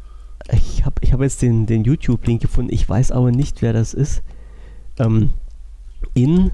ich 0.52 0.84
habe 0.84 0.96
ich 1.02 1.12
hab 1.12 1.20
jetzt 1.20 1.42
den, 1.42 1.66
den 1.66 1.84
YouTube-Link 1.84 2.40
gefunden. 2.42 2.72
Ich 2.72 2.88
weiß 2.88 3.10
aber 3.12 3.30
nicht, 3.30 3.62
wer 3.62 3.72
das 3.72 3.94
ist. 3.94 4.22
Ähm, 4.98 5.30
in. 6.14 6.50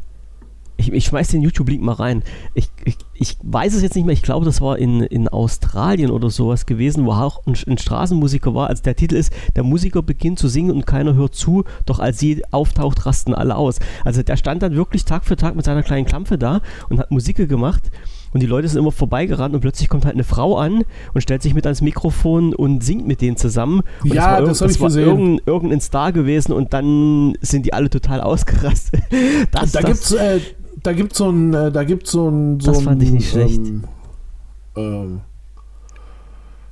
Ich, 0.80 0.92
ich 0.92 1.04
schmeiß 1.04 1.28
den 1.28 1.42
YouTube-Link 1.42 1.82
mal 1.82 1.92
rein. 1.92 2.22
Ich, 2.54 2.70
ich, 2.84 2.96
ich 3.14 3.36
weiß 3.42 3.74
es 3.74 3.82
jetzt 3.82 3.94
nicht 3.94 4.04
mehr. 4.06 4.12
Ich 4.14 4.22
glaube, 4.22 4.44
das 4.46 4.60
war 4.60 4.78
in, 4.78 5.00
in 5.02 5.28
Australien 5.28 6.10
oder 6.10 6.30
sowas 6.30 6.66
gewesen, 6.66 7.04
wo 7.06 7.12
auch 7.12 7.46
ein, 7.46 7.54
ein 7.66 7.78
Straßenmusiker 7.78 8.54
war. 8.54 8.68
Also 8.68 8.82
der 8.82 8.96
Titel 8.96 9.14
ist: 9.16 9.32
Der 9.56 9.62
Musiker 9.62 10.02
beginnt 10.02 10.38
zu 10.38 10.48
singen 10.48 10.70
und 10.70 10.86
keiner 10.86 11.14
hört 11.14 11.34
zu, 11.34 11.64
doch 11.86 11.98
als 12.00 12.18
sie 12.18 12.42
auftaucht, 12.50 13.06
rasten 13.06 13.34
alle 13.34 13.56
aus. 13.56 13.78
Also 14.04 14.22
der 14.22 14.36
stand 14.36 14.62
dann 14.62 14.74
wirklich 14.74 15.04
Tag 15.04 15.24
für 15.24 15.36
Tag 15.36 15.54
mit 15.54 15.64
seiner 15.64 15.82
kleinen 15.82 16.06
Klampfe 16.06 16.38
da 16.38 16.60
und 16.88 16.98
hat 16.98 17.10
Musik 17.10 17.36
gemacht. 17.48 17.90
Und 18.32 18.40
die 18.40 18.46
Leute 18.46 18.68
sind 18.68 18.78
immer 18.78 18.92
vorbeigerannt 18.92 19.54
und 19.56 19.60
plötzlich 19.60 19.88
kommt 19.88 20.04
halt 20.04 20.14
eine 20.14 20.22
Frau 20.22 20.56
an 20.56 20.84
und 21.14 21.20
stellt 21.20 21.42
sich 21.42 21.52
mit 21.52 21.66
ans 21.66 21.80
Mikrofon 21.80 22.54
und 22.54 22.84
singt 22.84 23.04
mit 23.04 23.20
denen 23.22 23.36
zusammen. 23.36 23.82
Und 24.04 24.14
Ja, 24.14 24.34
war 24.34 24.42
das 24.42 24.62
irg- 24.62 24.64
hab 24.66 24.70
ich 24.70 24.80
war. 24.80 24.94
Irgendein, 24.94 25.40
irgendein 25.46 25.80
Star 25.80 26.12
gewesen 26.12 26.52
und 26.52 26.72
dann 26.72 27.36
sind 27.40 27.66
die 27.66 27.72
alle 27.72 27.90
total 27.90 28.20
ausgerastet. 28.30 29.02
Das, 29.50 29.72
da 29.72 29.80
das, 29.80 29.84
gibt's, 29.84 30.12
äh, 30.12 30.38
da 30.82 30.92
gibt's 30.92 31.18
so 31.18 31.30
ein, 31.30 31.54
äh, 31.54 31.70
da 31.72 31.84
gibt's 31.84 32.10
so 32.12 32.28
ein, 32.28 32.60
so 32.60 32.70
Das 32.70 32.78
ein, 32.80 32.84
fand 32.84 33.02
ich 33.02 33.10
nicht 33.10 33.30
schlecht. 33.30 33.58
Ähm, 33.60 33.84
ähm, 34.76 35.20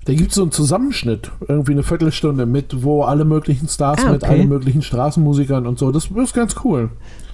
da 0.04 0.14
gibt's 0.14 0.36
so 0.36 0.42
einen 0.42 0.52
Zusammenschnitt, 0.52 1.30
irgendwie 1.48 1.72
eine 1.72 1.82
Viertelstunde 1.82 2.46
mit, 2.46 2.82
wo 2.82 3.02
alle 3.02 3.24
möglichen 3.26 3.68
Stars 3.68 4.04
Ah, 4.04 4.12
mit 4.12 4.22
okay. 4.22 4.32
allen 4.32 4.48
möglichen 4.48 4.80
Straßenmusikern 4.82 5.66
und 5.66 5.78
so. 5.78 5.92
Das 5.92 6.06
ist 6.06 6.34
ganz 6.34 6.56
cool. 6.64 6.90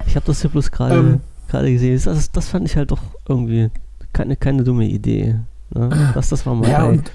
ich 0.06 0.16
habe 0.16 0.26
das 0.26 0.40
hier 0.40 0.50
bloß 0.50 0.70
gerade 0.72 0.96
Ähm. 0.96 1.20
gesehen. 1.72 2.00
Das, 2.04 2.32
das 2.32 2.48
fand 2.48 2.66
ich 2.66 2.76
halt 2.76 2.90
doch 2.90 3.00
irgendwie 3.28 3.70
keine, 4.12 4.34
keine 4.36 4.64
dumme 4.64 4.88
Idee. 4.88 5.36
Ne? 5.72 6.10
Das, 6.14 6.30
das 6.30 6.44
war 6.46 6.54
mal. 6.56 6.68
Ja, 6.68 6.84
und, 6.84 7.12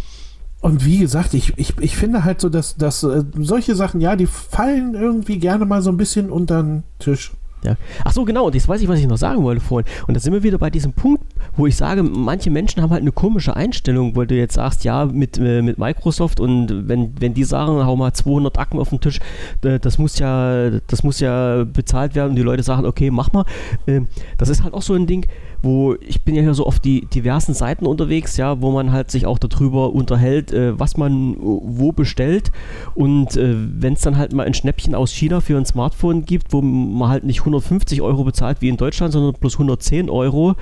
und 0.61 0.85
wie 0.85 0.99
gesagt, 0.99 1.33
ich, 1.33 1.53
ich, 1.57 1.77
ich 1.79 1.95
finde 1.97 2.23
halt 2.23 2.39
so, 2.39 2.47
dass, 2.47 2.77
dass 2.77 3.03
äh, 3.03 3.23
solche 3.37 3.75
Sachen, 3.75 3.99
ja, 3.99 4.15
die 4.15 4.27
fallen 4.27 4.93
irgendwie 4.95 5.39
gerne 5.39 5.65
mal 5.65 5.81
so 5.81 5.89
ein 5.89 5.97
bisschen 5.97 6.29
unter 6.29 6.63
den 6.63 6.83
Tisch. 6.99 7.33
Ja. 7.63 7.75
Ach 8.05 8.11
so, 8.11 8.23
genau, 8.23 8.45
und 8.45 8.55
jetzt 8.55 8.67
weiß 8.67 8.81
ich, 8.81 8.87
was 8.87 8.99
ich 8.99 9.07
noch 9.07 9.17
sagen 9.17 9.43
wollte 9.43 9.61
vorhin. 9.61 9.89
Und 10.07 10.13
da 10.15 10.19
sind 10.19 10.33
wir 10.33 10.43
wieder 10.43 10.57
bei 10.57 10.69
diesem 10.69 10.93
Punkt, 10.93 11.23
wo 11.57 11.67
ich 11.67 11.75
sage, 11.75 12.03
manche 12.03 12.49
Menschen 12.49 12.81
haben 12.81 12.91
halt 12.91 13.01
eine 13.01 13.11
komische 13.11 13.55
Einstellung, 13.55 14.15
weil 14.15 14.27
du 14.27 14.35
jetzt 14.35 14.53
sagst, 14.53 14.83
ja, 14.85 15.05
mit, 15.05 15.37
äh, 15.37 15.61
mit 15.61 15.77
Microsoft 15.77 16.39
und 16.39 16.87
wenn, 16.87 17.13
wenn 17.19 17.33
die 17.33 17.43
sagen, 17.43 17.85
hau 17.85 17.95
mal 17.95 18.13
200 18.13 18.57
Acken 18.57 18.79
auf 18.79 18.89
den 18.89 19.01
Tisch, 19.01 19.19
das 19.61 19.97
muss 19.97 20.19
ja, 20.19 20.69
das 20.87 21.03
muss 21.03 21.19
ja 21.19 21.65
bezahlt 21.65 22.15
werden 22.15 22.29
und 22.29 22.35
die 22.35 22.43
Leute 22.43 22.63
sagen, 22.63 22.85
okay, 22.85 23.11
mach 23.11 23.31
mal. 23.33 23.45
Äh, 23.85 24.01
das 24.37 24.49
ist 24.49 24.63
halt 24.63 24.73
auch 24.73 24.81
so 24.81 24.93
ein 24.93 25.05
Ding, 25.05 25.25
wo 25.61 25.95
ich 26.01 26.21
bin 26.23 26.35
ja 26.35 26.41
hier 26.41 26.53
so 26.53 26.65
auf 26.65 26.79
die 26.79 27.05
diversen 27.05 27.53
Seiten 27.53 27.85
unterwegs, 27.85 28.37
ja, 28.37 28.61
wo 28.61 28.71
man 28.71 28.91
halt 28.91 29.11
sich 29.11 29.25
auch 29.25 29.39
darüber 29.39 29.93
unterhält, 29.93 30.51
äh, 30.51 30.79
was 30.79 30.97
man 30.97 31.35
wo 31.39 31.91
bestellt 31.91 32.51
und 32.95 33.35
äh, 33.37 33.55
wenn 33.55 33.93
es 33.93 34.01
dann 34.01 34.17
halt 34.17 34.33
mal 34.33 34.45
ein 34.45 34.53
Schnäppchen 34.53 34.95
aus 34.95 35.11
China 35.11 35.41
für 35.41 35.57
ein 35.57 35.65
Smartphone 35.65 36.25
gibt, 36.25 36.53
wo 36.53 36.61
man 36.61 37.09
halt 37.09 37.23
nicht 37.23 37.39
150 37.41 38.01
Euro 38.01 38.23
bezahlt 38.23 38.61
wie 38.61 38.69
in 38.69 38.77
Deutschland, 38.77 39.13
sondern 39.13 39.33
plus 39.33 39.55
110 39.55 40.09
Euro, 40.09 40.55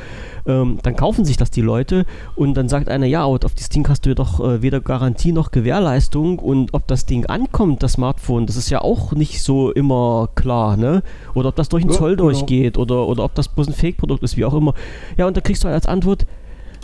ähm, 0.45 0.79
dann 0.83 0.95
kaufen 0.95 1.25
sich 1.25 1.37
das 1.37 1.51
die 1.51 1.61
Leute 1.61 2.05
und 2.35 2.55
dann 2.55 2.69
sagt 2.69 2.89
einer, 2.89 3.05
ja, 3.05 3.23
auf 3.25 3.39
das 3.39 3.69
Ding 3.69 3.87
hast 3.87 4.05
du 4.05 4.09
ja 4.09 4.15
doch 4.15 4.39
äh, 4.39 4.61
weder 4.61 4.81
Garantie 4.81 5.31
noch 5.31 5.51
Gewährleistung 5.51 6.39
und 6.39 6.73
ob 6.73 6.87
das 6.87 7.05
Ding 7.05 7.25
ankommt, 7.25 7.83
das 7.83 7.93
Smartphone, 7.93 8.45
das 8.45 8.55
ist 8.55 8.69
ja 8.69 8.81
auch 8.81 9.11
nicht 9.13 9.41
so 9.43 9.71
immer 9.71 10.29
klar, 10.35 10.77
ne? 10.77 11.03
Oder 11.33 11.49
ob 11.49 11.55
das 11.55 11.69
durch 11.69 11.83
den 11.83 11.91
ja, 11.91 11.97
Zoll 11.97 12.15
genau. 12.15 12.29
durchgeht 12.29 12.77
oder, 12.77 13.07
oder 13.07 13.23
ob 13.23 13.35
das 13.35 13.47
bloß 13.47 13.67
ein 13.67 13.73
Fake-Produkt 13.73 14.23
ist, 14.23 14.37
wie 14.37 14.45
auch 14.45 14.53
immer. 14.53 14.73
Ja, 15.17 15.27
und 15.27 15.37
da 15.37 15.41
kriegst 15.41 15.63
du 15.63 15.67
halt 15.67 15.75
als 15.75 15.85
Antwort, 15.85 16.25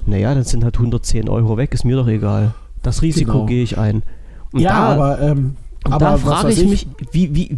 naja, 0.06 0.34
dann 0.34 0.44
sind 0.44 0.64
halt 0.64 0.76
110 0.76 1.30
Euro 1.30 1.58
weg, 1.58 1.74
ist 1.74 1.86
mir 1.86 1.96
doch 1.96 2.08
egal. 2.08 2.54
Das 2.82 3.02
Risiko 3.02 3.32
genau. 3.32 3.46
gehe 3.46 3.64
ich 3.64 3.78
ein. 3.78 4.04
Und 4.52 4.62
ja, 4.62 4.72
da, 4.72 4.94
aber, 4.94 5.22
ähm, 5.22 5.56
aber 5.86 6.00
da 6.00 6.18
frage 6.18 6.52
ich, 6.52 6.62
ich, 6.62 6.70
mich, 6.70 6.88
wie, 7.12 7.36
wie, 7.36 7.50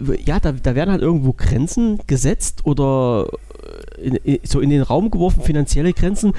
wie, 0.00 0.20
ja, 0.24 0.40
da, 0.40 0.52
da 0.52 0.74
werden 0.74 0.90
halt 0.90 1.02
irgendwo 1.02 1.32
Grenzen 1.32 2.00
gesetzt 2.06 2.60
oder 2.64 3.26
äh, 3.96 4.06
in, 4.06 4.14
in, 4.16 4.38
so 4.44 4.60
in 4.60 4.70
den 4.70 4.82
Raum 4.82 5.10
geworfen, 5.10 5.42
finanzielle 5.42 5.92
Grenzen, 5.92 6.32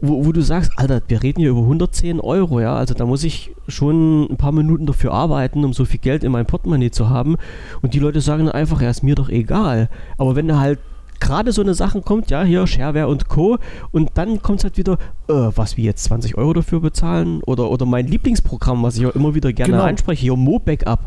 wo, 0.00 0.26
wo, 0.26 0.32
du 0.32 0.42
sagst, 0.42 0.72
Alter, 0.76 1.00
wir 1.08 1.22
reden 1.22 1.40
hier 1.40 1.50
über 1.50 1.60
110 1.60 2.20
Euro, 2.20 2.60
ja, 2.60 2.74
also 2.74 2.94
da 2.94 3.06
muss 3.06 3.24
ich 3.24 3.52
schon 3.68 4.24
ein 4.30 4.36
paar 4.36 4.52
Minuten 4.52 4.86
dafür 4.86 5.12
arbeiten, 5.12 5.64
um 5.64 5.72
so 5.72 5.84
viel 5.84 6.00
Geld 6.00 6.24
in 6.24 6.32
meinem 6.32 6.46
Portemonnaie 6.46 6.90
zu 6.90 7.08
haben. 7.08 7.36
Und 7.80 7.94
die 7.94 8.00
Leute 8.00 8.20
sagen 8.20 8.48
einfach, 8.48 8.82
ja, 8.82 8.90
ist 8.90 9.02
mir 9.02 9.14
doch 9.14 9.28
egal. 9.28 9.88
Aber 10.18 10.36
wenn 10.36 10.48
du 10.48 10.58
halt 10.58 10.78
gerade 11.20 11.52
so 11.52 11.62
eine 11.62 11.74
Sachen 11.74 12.04
kommt, 12.04 12.30
ja, 12.30 12.44
hier 12.44 12.66
Shareware 12.66 13.08
und 13.08 13.28
Co. 13.28 13.58
Und 13.92 14.10
dann 14.14 14.42
kommt 14.42 14.58
es 14.58 14.64
halt 14.64 14.76
wieder, 14.76 14.94
äh, 15.28 15.32
was 15.32 15.76
wir 15.76 15.84
jetzt 15.84 16.04
20 16.04 16.36
Euro 16.36 16.52
dafür 16.52 16.80
bezahlen 16.80 17.42
oder, 17.44 17.70
oder 17.70 17.86
mein 17.86 18.06
Lieblingsprogramm, 18.06 18.82
was 18.82 18.96
ich 18.96 19.06
auch 19.06 19.14
immer 19.14 19.34
wieder 19.34 19.52
gerne 19.52 19.72
genau. 19.72 19.84
anspreche, 19.84 20.22
hier 20.22 20.36
Mo-Backup. 20.36 21.00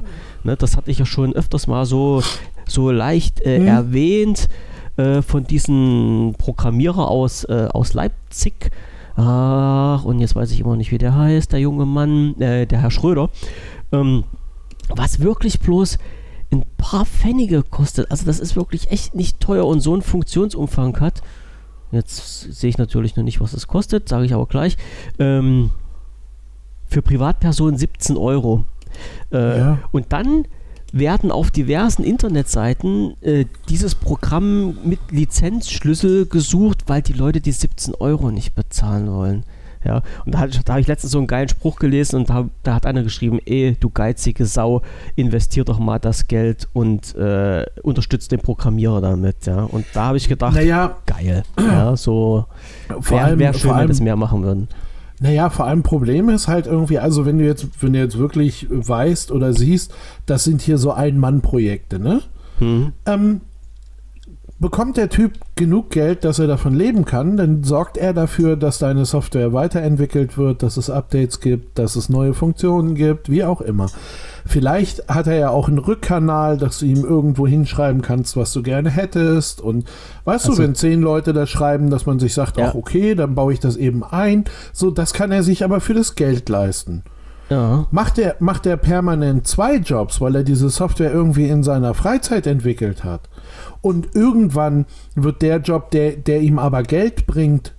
Ne, 0.44 0.56
das 0.56 0.78
hatte 0.78 0.92
ich 0.92 1.00
ja 1.00 1.06
schon 1.06 1.34
öfters 1.34 1.68
mal 1.68 1.86
so, 1.86 2.24
so 2.68 2.92
leicht 2.92 3.42
äh, 3.42 3.60
hm. 3.60 3.68
erwähnt 3.68 4.48
äh, 4.98 5.22
von 5.22 5.46
diesem 5.46 6.36
Programmierer 6.38 7.08
aus, 7.08 7.44
äh, 7.46 7.68
aus 7.72 7.94
Leipzig. 7.94 8.72
Ach, 9.16 10.04
und 10.04 10.20
jetzt 10.20 10.36
weiß 10.36 10.52
ich 10.52 10.60
immer 10.60 10.76
nicht, 10.76 10.92
wie 10.92 11.00
der 11.00 11.16
heißt, 11.16 11.52
der 11.52 11.60
junge 11.60 11.86
Mann, 11.86 12.40
äh, 12.40 12.68
der 12.68 12.82
Herr 12.82 12.92
Schröder. 12.92 13.30
Ähm, 13.92 14.24
was 14.90 15.20
wirklich 15.20 15.60
bloß 15.60 15.98
ein 16.52 16.66
paar 16.78 17.06
Pfennige 17.06 17.64
kostet. 17.64 18.10
Also 18.12 18.26
das 18.26 18.40
ist 18.40 18.56
wirklich 18.56 18.92
echt 18.92 19.16
nicht 19.16 19.40
teuer 19.40 19.66
und 19.66 19.82
so 19.82 19.94
einen 19.94 20.02
Funktionsumfang 20.02 21.00
hat. 21.00 21.22
Jetzt 21.92 22.54
sehe 22.54 22.70
ich 22.70 22.78
natürlich 22.78 23.16
noch 23.16 23.24
nicht, 23.24 23.40
was 23.40 23.54
es 23.54 23.68
kostet, 23.68 24.10
sage 24.10 24.26
ich 24.26 24.34
aber 24.34 24.46
gleich. 24.46 24.78
Ähm, 25.20 25.72
für 26.86 27.02
Privatpersonen 27.02 27.78
17 27.78 28.18
Euro. 28.18 28.66
Äh, 29.32 29.58
ja. 29.58 29.80
Und 29.92 30.12
dann 30.14 30.46
werden 30.94 31.32
auf 31.32 31.52
diversen 31.52 32.04
Internetseiten 32.04 33.22
äh, 33.22 33.46
dieses 33.70 33.96
Programm 33.96 34.78
mit 34.84 35.00
Lizenzschlüssel 35.12 36.28
gesucht, 36.28 36.84
weil 36.88 37.02
die 37.02 37.14
Leute 37.14 37.42
die 37.42 37.52
17 37.52 37.96
Euro 37.96 38.32
nicht 38.32 38.56
bezahlen 38.56 39.12
wollen. 39.12 39.44
Ja, 39.88 40.02
und 40.26 40.36
da, 40.36 40.46
da 40.48 40.74
habe 40.74 40.82
ich 40.82 40.88
letztens 40.88 41.14
so 41.14 41.18
einen 41.18 41.28
geilen 41.28 41.48
Spruch 41.48 41.78
gelesen 41.78 42.18
und 42.18 42.30
da, 42.30 42.50
da, 42.64 42.74
hat 42.76 42.86
einer 42.86 43.04
geschrieben, 43.04 43.40
ey, 43.46 43.78
du 43.80 43.90
geizige 43.90 44.46
Sau, 44.46 44.82
investier 45.16 45.64
doch 45.64 45.80
mal 45.80 45.98
das 45.98 46.28
Geld 46.28 46.68
und 46.74 47.16
äh, 47.16 47.66
unterstützt 47.84 48.34
den 48.34 48.42
Programmierer 48.42 49.00
damit, 49.00 49.46
ja. 49.46 49.64
Und 49.64 49.86
da 49.94 50.08
habe 50.08 50.18
ich 50.18 50.28
gedacht, 50.28 50.56
naja, 50.56 50.98
geil, 51.06 51.44
ja, 51.58 51.96
so 51.96 52.48
wäre 52.90 53.40
wär 53.40 53.54
schön, 53.54 53.78
wenn 53.78 53.88
das 53.88 54.02
mehr 54.02 54.18
machen 54.18 54.44
würden. 54.44 54.68
Naja, 55.22 55.50
vor 55.50 55.66
allem 55.66 55.84
Problem 55.84 56.28
ist 56.30 56.50
halt 56.50 56.68
irgendwie, 56.68 57.00
also 57.00 57.26
wenn 57.26 57.38
du 57.38 57.46
jetzt, 57.46 57.68
wenn 57.82 57.94
du 57.94 58.00
jetzt 58.00 58.18
wirklich 58.18 58.68
weißt 58.70 59.32
oder 59.32 59.54
siehst, 59.54 59.94
das 60.26 60.44
sind 60.44 60.62
hier 60.62 60.78
so 60.78 60.92
Ein-Mann-Projekte, 60.92 61.98
ne? 61.98 62.22
Mhm. 62.60 62.92
Ähm, 63.06 63.42
bekommt 64.60 64.98
der 64.98 65.10
Typ 65.10 65.34
genug 65.56 65.92
Geld, 65.92 66.24
dass 66.24 66.40
er 66.40 66.48
davon 66.48 66.74
leben 66.74 67.06
kann, 67.06 67.38
dann 67.38 67.64
sorgt 67.64 67.98
er 67.98 68.14
dafür, 68.14 68.56
dass 68.56 68.80
deine 68.80 69.06
Software 69.06 69.54
weiterentwickelt 69.54 70.38
wird, 70.38 70.64
dass 70.64 70.78
es 70.78 70.90
Updates 70.90 71.40
gibt, 71.40 71.78
dass 71.78 71.96
es 71.96 72.10
neue 72.10 72.34
Funktionen 72.34 72.96
gibt, 72.96 73.30
wie 73.30 73.44
auch 73.44 73.62
immer. 73.62 73.88
Vielleicht 74.46 75.08
hat 75.10 75.28
er 75.28 75.36
ja 75.36 75.50
auch 75.50 75.68
einen 75.68 75.78
Rückkanal, 75.78 76.58
dass 76.58 76.80
du 76.80 76.86
ihm 76.86 77.04
irgendwo 77.04 77.46
hinschreiben 77.46 78.02
kannst, 78.02 78.36
was 78.36 78.52
du 78.54 78.64
gerne 78.64 78.90
hättest. 78.90 79.62
Und 79.62 79.86
weißt 80.26 80.48
also, 80.48 80.58
du, 80.58 80.64
wenn 80.64 80.76
zehn 80.76 81.02
Leute 81.02 81.34
da 81.34 81.46
schreiben, 81.46 81.90
dass 81.90 82.06
man 82.06 82.18
sich 82.18 82.34
sagt, 82.34 82.58
ja. 82.58 82.70
ach 82.70 82.76
okay, 82.76 83.14
dann 83.14 83.36
baue 83.36 83.54
ich 83.54 83.60
das 83.60 83.76
eben 83.76 84.04
ein. 84.04 84.46
So, 84.74 84.90
das 84.90 85.14
kann 85.14 85.32
er 85.32 85.44
sich 85.44 85.64
aber 85.64 85.82
für 85.82 85.94
das 85.94 86.16
Geld 86.16 86.50
leisten. 86.50 87.04
Ja. 87.50 87.86
Macht 87.92 88.18
er 88.18 88.36
macht 88.40 88.66
er 88.66 88.76
permanent 88.76 89.48
zwei 89.48 89.78
Jobs, 89.78 90.20
weil 90.20 90.36
er 90.36 90.44
diese 90.44 90.70
Software 90.70 91.14
irgendwie 91.14 91.48
in 91.48 91.64
seiner 91.64 91.94
Freizeit 91.94 92.46
entwickelt 92.46 93.04
hat 93.04 93.22
und 93.82 94.16
irgendwann 94.16 94.86
wird 95.16 95.42
der 95.42 95.58
Job, 95.58 95.92
der, 95.92 96.14
der 96.14 96.42
ihm 96.42 96.60
aber 96.60 96.84
Geld 96.84 97.28
bringt, 97.28 97.74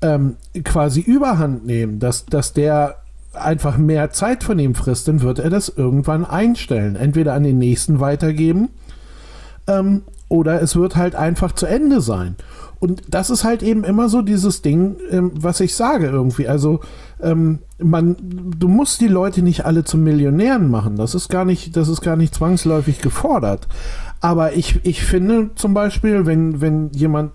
ähm, 0.00 0.36
quasi 0.64 1.00
überhand 1.00 1.66
nehmen, 1.66 1.98
dass, 1.98 2.26
dass 2.26 2.52
der 2.52 2.96
einfach 3.34 3.78
mehr 3.78 4.10
Zeit 4.10 4.44
von 4.44 4.58
ihm 4.58 4.74
frisst, 4.74 5.08
dann 5.08 5.22
wird 5.22 5.38
er 5.38 5.50
das 5.50 5.68
irgendwann 5.68 6.24
einstellen. 6.24 6.96
Entweder 6.96 7.34
an 7.34 7.44
den 7.44 7.58
nächsten 7.58 8.00
weitergeben 8.00 8.68
ähm, 9.66 10.02
oder 10.28 10.60
es 10.60 10.76
wird 10.76 10.96
halt 10.96 11.14
einfach 11.14 11.52
zu 11.52 11.66
Ende 11.66 12.00
sein. 12.00 12.36
Und 12.80 13.02
das 13.08 13.30
ist 13.30 13.44
halt 13.44 13.62
eben 13.62 13.84
immer 13.84 14.08
so 14.08 14.22
dieses 14.22 14.60
Ding, 14.60 14.96
ähm, 15.10 15.30
was 15.34 15.60
ich 15.60 15.76
sage 15.76 16.06
irgendwie. 16.06 16.48
Also 16.48 16.80
ähm, 17.20 17.60
man, 17.78 18.16
du 18.18 18.66
musst 18.66 19.00
die 19.00 19.08
Leute 19.08 19.40
nicht 19.42 19.64
alle 19.64 19.84
zum 19.84 20.02
Millionären 20.02 20.68
machen. 20.68 20.96
Das 20.96 21.14
ist 21.14 21.28
gar 21.28 21.44
nicht, 21.44 21.76
das 21.76 21.88
ist 21.88 22.00
gar 22.00 22.16
nicht 22.16 22.34
zwangsläufig 22.34 23.00
gefordert. 23.00 23.68
Aber 24.22 24.54
ich, 24.54 24.78
ich 24.84 25.02
finde 25.02 25.50
zum 25.56 25.74
Beispiel, 25.74 26.26
wenn, 26.26 26.60
wenn 26.60 26.90
jemand 26.92 27.32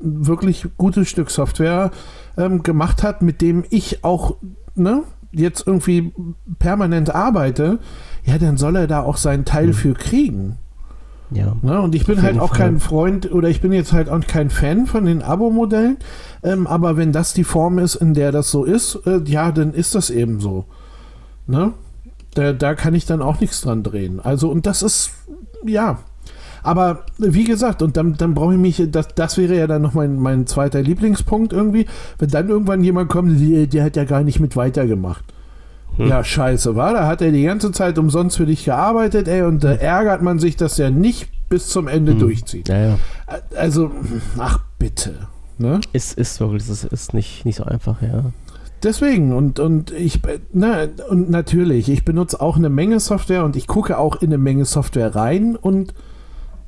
wirklich 0.00 0.66
gutes 0.76 1.08
Stück 1.08 1.30
Software 1.30 1.90
ähm, 2.36 2.62
gemacht 2.62 3.02
hat, 3.02 3.22
mit 3.22 3.40
dem 3.40 3.64
ich 3.70 4.04
auch 4.04 4.36
ne, 4.74 5.04
jetzt 5.32 5.66
irgendwie 5.66 6.12
permanent 6.58 7.14
arbeite, 7.14 7.78
ja, 8.24 8.36
dann 8.36 8.58
soll 8.58 8.76
er 8.76 8.86
da 8.86 9.00
auch 9.00 9.16
seinen 9.16 9.46
Teil 9.46 9.68
mhm. 9.68 9.72
für 9.72 9.94
kriegen. 9.94 10.58
Ja. 11.30 11.56
Ne, 11.62 11.80
und 11.80 11.94
ich 11.94 12.04
bin 12.04 12.20
halt 12.20 12.38
auch 12.38 12.50
Fall. 12.50 12.58
kein 12.58 12.80
Freund 12.80 13.32
oder 13.32 13.48
ich 13.48 13.62
bin 13.62 13.72
jetzt 13.72 13.94
halt 13.94 14.10
auch 14.10 14.20
kein 14.26 14.50
Fan 14.50 14.86
von 14.86 15.06
den 15.06 15.22
Abo-Modellen. 15.22 15.96
Ähm, 16.42 16.66
aber 16.66 16.98
wenn 16.98 17.12
das 17.12 17.32
die 17.32 17.44
Form 17.44 17.78
ist, 17.78 17.94
in 17.94 18.12
der 18.12 18.30
das 18.30 18.50
so 18.50 18.64
ist, 18.64 19.00
äh, 19.06 19.22
ja, 19.24 19.52
dann 19.52 19.72
ist 19.72 19.94
das 19.94 20.10
eben 20.10 20.40
so. 20.40 20.66
Ne? 21.46 21.72
Da, 22.34 22.52
da 22.52 22.74
kann 22.74 22.94
ich 22.94 23.06
dann 23.06 23.22
auch 23.22 23.40
nichts 23.40 23.62
dran 23.62 23.82
drehen. 23.82 24.20
Also, 24.20 24.50
und 24.50 24.66
das 24.66 24.82
ist, 24.82 25.12
ja, 25.64 25.98
aber 26.66 27.04
wie 27.18 27.44
gesagt, 27.44 27.80
und 27.80 27.96
dann, 27.96 28.14
dann 28.14 28.34
brauche 28.34 28.54
ich 28.54 28.58
mich, 28.58 28.82
das, 28.90 29.06
das 29.14 29.38
wäre 29.38 29.56
ja 29.56 29.68
dann 29.68 29.82
noch 29.82 29.94
mein, 29.94 30.18
mein 30.18 30.48
zweiter 30.48 30.82
Lieblingspunkt 30.82 31.52
irgendwie, 31.52 31.86
wenn 32.18 32.28
dann 32.28 32.48
irgendwann 32.48 32.82
jemand 32.82 33.08
kommt, 33.08 33.40
der, 33.40 33.68
der 33.68 33.84
hat 33.84 33.94
ja 33.94 34.02
gar 34.02 34.24
nicht 34.24 34.40
mit 34.40 34.56
weitergemacht. 34.56 35.24
Hm. 35.96 36.08
Ja, 36.08 36.24
scheiße, 36.24 36.74
war. 36.74 36.92
Da 36.92 37.06
hat 37.06 37.22
er 37.22 37.30
die 37.30 37.44
ganze 37.44 37.70
Zeit 37.70 38.00
umsonst 38.00 38.36
für 38.36 38.46
dich 38.46 38.64
gearbeitet, 38.64 39.28
ey, 39.28 39.42
und 39.42 39.62
da 39.62 39.74
ärgert 39.74 40.22
man 40.22 40.40
sich, 40.40 40.56
dass 40.56 40.76
er 40.80 40.90
nicht 40.90 41.28
bis 41.48 41.68
zum 41.68 41.86
Ende 41.86 42.12
hm. 42.12 42.18
durchzieht. 42.18 42.68
Ja, 42.68 42.78
ja. 42.80 42.98
Also, 43.56 43.92
ach 44.36 44.58
bitte. 44.80 45.14
Ne? 45.58 45.80
Ist, 45.92 46.18
ist 46.18 46.40
wirklich, 46.40 46.66
das 46.66 46.82
ist 46.82 47.14
nicht, 47.14 47.44
nicht 47.44 47.58
so 47.58 47.64
einfach, 47.64 48.02
ja. 48.02 48.32
Deswegen, 48.82 49.32
und, 49.32 49.60
und 49.60 49.92
ich, 49.92 50.20
na, 50.52 50.88
und 51.08 51.30
natürlich, 51.30 51.88
ich 51.88 52.04
benutze 52.04 52.40
auch 52.40 52.56
eine 52.56 52.70
Menge 52.70 52.98
Software 52.98 53.44
und 53.44 53.54
ich 53.54 53.68
gucke 53.68 53.98
auch 53.98 54.20
in 54.20 54.30
eine 54.30 54.38
Menge 54.38 54.64
Software 54.64 55.14
rein 55.14 55.54
und 55.54 55.94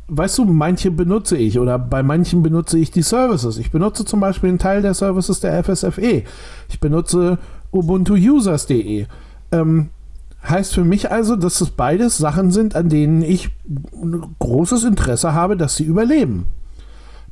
weißt 0.09 0.38
du, 0.38 0.44
manche 0.46 0.90
benutze 0.90 1.36
ich 1.36 1.59
oder 1.59 1.78
bei 1.78 2.02
manchen 2.02 2.42
benutze 2.42 2.78
ich 2.78 2.90
die 2.90 3.02
Services. 3.02 3.59
Ich 3.59 3.70
benutze 3.70 4.04
zum 4.04 4.20
Beispiel 4.20 4.48
einen 4.48 4.59
Teil 4.59 4.82
der 4.82 4.94
Services 4.94 5.40
der 5.40 5.62
FSFE. 5.62 6.24
Ich 6.68 6.80
benutze 6.80 7.38
ubuntuusers.de. 7.70 9.06
Ähm, 9.52 9.90
heißt 10.48 10.74
für 10.74 10.84
mich 10.84 11.11
also, 11.11 11.36
dass 11.36 11.61
es 11.61 11.70
beides 11.70 12.16
Sachen 12.16 12.50
sind, 12.50 12.74
an 12.74 12.88
denen 12.88 13.22
ich 13.22 13.50
großes 14.38 14.84
Interesse 14.84 15.34
habe, 15.34 15.56
dass 15.56 15.76
sie 15.76 15.84
überleben. 15.84 16.46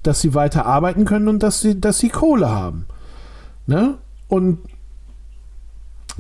Dass 0.02 0.20
sie 0.20 0.34
weiter 0.34 0.66
arbeiten 0.66 1.04
können 1.04 1.28
und 1.28 1.42
dass 1.42 1.60
sie, 1.60 1.80
dass 1.80 1.98
sie 1.98 2.10
Kohle 2.10 2.50
haben. 2.50 2.86
Ne? 3.66 3.94
Und 4.28 4.58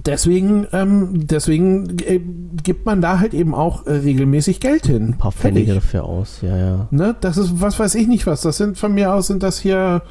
deswegen, 0.04 0.66
ähm, 0.72 1.26
deswegen 1.26 1.98
äh, 2.00 2.20
gibt 2.62 2.86
man 2.86 3.00
da 3.00 3.18
halt 3.18 3.34
eben 3.34 3.54
auch 3.54 3.86
äh, 3.86 3.92
regelmäßig 3.92 4.60
Geld 4.60 4.86
hin. 4.86 5.08
Ein 5.08 5.18
paar 5.18 5.32
Pfennige 5.32 5.74
dafür 5.74 6.04
aus, 6.04 6.40
ja, 6.42 6.56
ja. 6.56 6.88
Ne? 6.90 7.16
Das 7.20 7.36
ist, 7.36 7.60
was 7.60 7.78
weiß 7.78 7.94
ich 7.94 8.06
nicht 8.06 8.26
was. 8.26 8.42
Das 8.42 8.56
sind 8.56 8.78
von 8.78 8.92
mir 8.94 9.12
aus 9.12 9.28
sind 9.28 9.42
das 9.42 9.58
hier, 9.58 10.02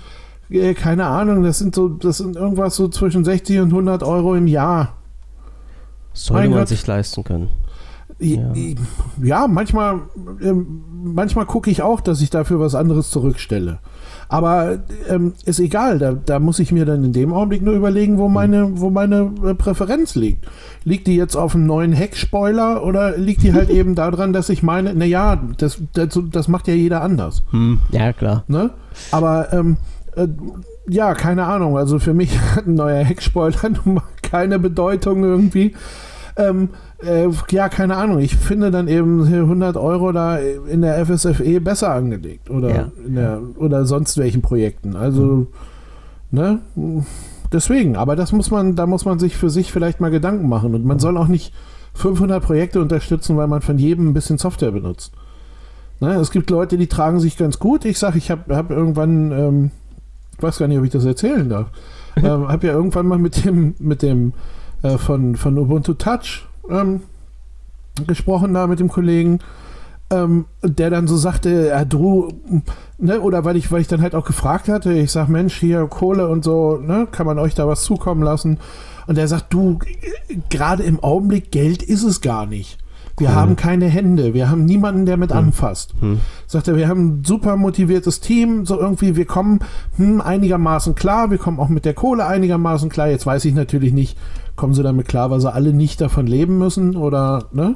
äh, 0.50 0.74
keine 0.74 1.06
Ahnung, 1.06 1.44
das 1.44 1.60
sind 1.60 1.76
so, 1.76 1.90
das 1.90 2.18
sind 2.18 2.36
irgendwas 2.36 2.76
so 2.76 2.88
zwischen 2.88 3.24
60 3.24 3.60
und 3.60 3.70
100 3.70 4.04
Euro 4.04 4.36
im 4.36 4.48
Jahr. 4.48 4.94
Sollte 6.14 6.50
man 6.50 6.60
Gott. 6.60 6.70
sich 6.70 6.86
leisten 6.88 7.24
können. 7.24 7.50
Ja. 8.20 8.54
Ja, 9.22 9.48
manchmal, 9.48 10.02
ähm, 10.42 10.84
manchmal 11.04 11.46
gucke 11.46 11.70
ich 11.70 11.82
auch, 11.82 12.00
dass 12.00 12.22
ich 12.22 12.30
dafür 12.30 12.60
was 12.60 12.74
anderes 12.74 13.10
zurückstelle. 13.10 13.80
Aber 14.28 14.80
ähm, 15.10 15.34
ist 15.46 15.60
egal, 15.60 16.00
da, 16.00 16.14
da 16.14 16.40
muss 16.40 16.60
ich 16.60 16.72
mir 16.72 16.86
dann 16.86 17.04
in 17.04 17.14
dem 17.14 17.34
Augenblick 17.34 17.62
nur 17.62 17.74
überlegen, 17.76 18.18
wo 18.18 18.28
meine, 18.28 18.80
wo 18.80 18.90
meine 18.90 19.32
äh, 19.46 19.54
Präferenz 19.54 20.16
liegt. 20.16 20.46
Liegt 20.84 21.08
die 21.08 21.16
jetzt 21.16 21.36
auf 21.36 21.56
einem 21.56 21.66
neuen 21.66 21.92
Heckspoiler 21.92 22.84
oder 22.84 23.18
liegt 23.18 23.44
die 23.44 23.54
halt 23.54 23.70
eben 23.72 23.96
daran, 23.96 24.34
dass 24.34 24.50
ich 24.50 24.64
meine, 24.64 24.94
naja, 24.94 25.42
das, 25.58 25.82
das, 25.94 26.20
das 26.32 26.48
macht 26.48 26.68
ja 26.68 26.74
jeder 26.74 27.02
anders. 27.02 27.44
Hm, 27.52 27.80
ja, 27.92 28.14
klar. 28.14 28.44
Ne? 28.48 28.72
Aber 29.12 29.54
ähm, 29.54 29.78
äh, 30.16 30.28
ja, 30.88 31.14
keine 31.14 31.46
Ahnung. 31.46 31.78
Also 31.78 32.00
für 32.00 32.14
mich 32.14 32.40
hat 32.56 32.68
ein 32.68 32.76
neuer 32.76 33.04
Heckspoiler 33.04 33.70
nun 33.86 33.96
mal 33.96 34.04
keine 34.22 34.60
Bedeutung 34.60 35.24
irgendwie. 35.24 35.74
Ähm, 36.38 36.70
äh, 37.02 37.28
ja, 37.50 37.70
keine 37.70 37.96
Ahnung. 37.96 38.20
Ich 38.20 38.36
finde 38.36 38.70
dann 38.72 38.88
eben 38.88 39.26
hier 39.28 39.40
100 39.42 39.78
Euro 39.78 40.12
da 40.12 40.38
in 40.38 40.82
der 40.82 41.06
FSFE 41.06 41.62
besser 41.62 41.94
angelegt 41.94 42.50
oder 42.50 42.70
Ja. 42.76 42.92
in 43.06 43.16
der, 43.16 43.42
oder 43.58 43.86
sonst 43.86 44.18
welchen 44.18 44.42
Projekten. 44.42 44.96
Also 44.98 45.48
ne, 46.32 46.60
deswegen. 47.54 47.96
Aber 47.96 48.16
das 48.18 48.32
muss 48.34 48.52
man, 48.52 48.76
da 48.76 48.86
muss 48.86 49.06
man 49.06 49.18
sich 49.20 49.38
für 49.38 49.50
sich 49.50 49.72
vielleicht 49.72 50.02
mal 50.02 50.12
Gedanken 50.12 50.50
machen 50.50 50.76
und 50.76 50.86
man 50.86 51.00
soll 51.00 51.18
auch 51.18 51.28
nicht 51.28 51.54
500 51.94 52.44
Projekte 52.44 52.82
unterstützen, 52.82 53.38
weil 53.38 53.48
man 53.48 53.62
von 53.62 53.78
jedem 53.78 54.10
ein 54.10 54.14
bisschen 54.14 54.38
Software 54.38 54.72
benutzt. 54.72 55.14
Ne, 56.02 56.16
es 56.16 56.32
gibt 56.32 56.50
Leute, 56.50 56.78
die 56.78 56.88
tragen 56.88 57.22
sich 57.22 57.38
ganz 57.38 57.58
gut. 57.60 57.86
Ich 57.86 57.98
sage, 57.98 58.18
ich 58.18 58.30
habe 58.30 58.54
hab 58.54 58.70
irgendwann, 58.72 59.32
ähm, 59.32 59.72
ich 60.36 60.44
weiß 60.44 60.58
gar 60.58 60.68
nicht, 60.68 60.78
ob 60.78 60.84
ich 60.84 60.92
das 60.92 61.06
erzählen 61.06 61.48
darf, 61.48 61.68
ähm, 62.18 62.50
habe 62.50 62.68
ja 62.68 62.74
irgendwann 62.74 63.08
mal 63.08 63.18
mit 63.20 63.46
dem, 63.46 63.76
mit 63.80 64.02
dem 64.02 64.34
äh, 64.86 64.98
von, 64.98 65.36
von 65.36 65.58
Ubuntu 65.58 65.94
Touch 65.94 66.46
ähm, 66.70 67.02
gesprochen 68.08 68.54
da 68.54 68.68
mit 68.68 68.80
dem 68.80 68.90
Kollegen, 68.90 69.40
ähm, 70.12 70.46
der 70.62 70.90
dann 70.90 71.08
so 71.08 71.18
sagte, 71.18 71.68
ja, 71.70 71.86
du, 71.86 72.30
ne, 72.98 73.20
oder 73.20 73.46
weil 73.46 73.56
ich, 73.56 73.72
weil 73.72 73.82
ich 73.82 73.88
dann 73.88 74.02
halt 74.02 74.14
auch 74.16 74.26
gefragt 74.26 74.68
hatte, 74.68 74.94
ich 74.94 75.12
sag, 75.12 75.28
Mensch, 75.28 75.56
hier 75.56 75.88
Kohle 75.88 76.28
und 76.28 76.44
so, 76.44 76.78
ne, 76.78 77.08
kann 77.12 77.26
man 77.26 77.40
euch 77.40 77.56
da 77.56 77.68
was 77.68 77.84
zukommen 77.84 78.22
lassen? 78.22 78.60
Und 79.08 79.18
er 79.18 79.28
sagt, 79.28 79.54
du, 79.54 79.80
gerade 80.50 80.84
im 80.84 81.04
Augenblick 81.04 81.52
Geld 81.52 81.82
ist 81.84 82.04
es 82.04 82.22
gar 82.22 82.46
nicht. 82.46 82.78
Wir 83.18 83.30
Cool. 83.30 83.36
haben 83.36 83.56
keine 83.56 83.88
Hände, 83.88 84.34
wir 84.34 84.50
haben 84.50 84.66
niemanden, 84.66 85.06
der 85.06 85.16
mit 85.16 85.32
anfasst. 85.32 85.94
Hm. 86.02 86.20
Sagt 86.48 86.68
er, 86.68 86.76
wir 86.76 86.90
haben 86.90 87.20
ein 87.20 87.24
super 87.24 87.56
motiviertes 87.56 88.20
Team, 88.20 88.66
so 88.66 88.78
irgendwie, 88.78 89.16
wir 89.16 89.26
kommen 89.26 89.60
hm, 89.96 90.20
einigermaßen 90.20 90.96
klar, 90.96 91.32
wir 91.32 91.38
kommen 91.38 91.60
auch 91.60 91.70
mit 91.70 91.86
der 91.86 91.94
Kohle 91.94 92.26
einigermaßen 92.26 92.90
klar. 92.90 93.08
Jetzt 93.08 93.26
weiß 93.26 93.46
ich 93.46 93.54
natürlich 93.54 93.94
nicht, 93.94 94.18
kommen 94.56 94.74
sie 94.74 94.84
damit 94.84 95.08
klar, 95.08 95.32
weil 95.32 95.40
sie 95.42 95.52
alle 95.52 95.74
nicht 95.74 96.02
davon 96.02 96.28
leben 96.28 96.58
müssen 96.58 96.96
oder, 96.96 97.46
ne? 97.52 97.76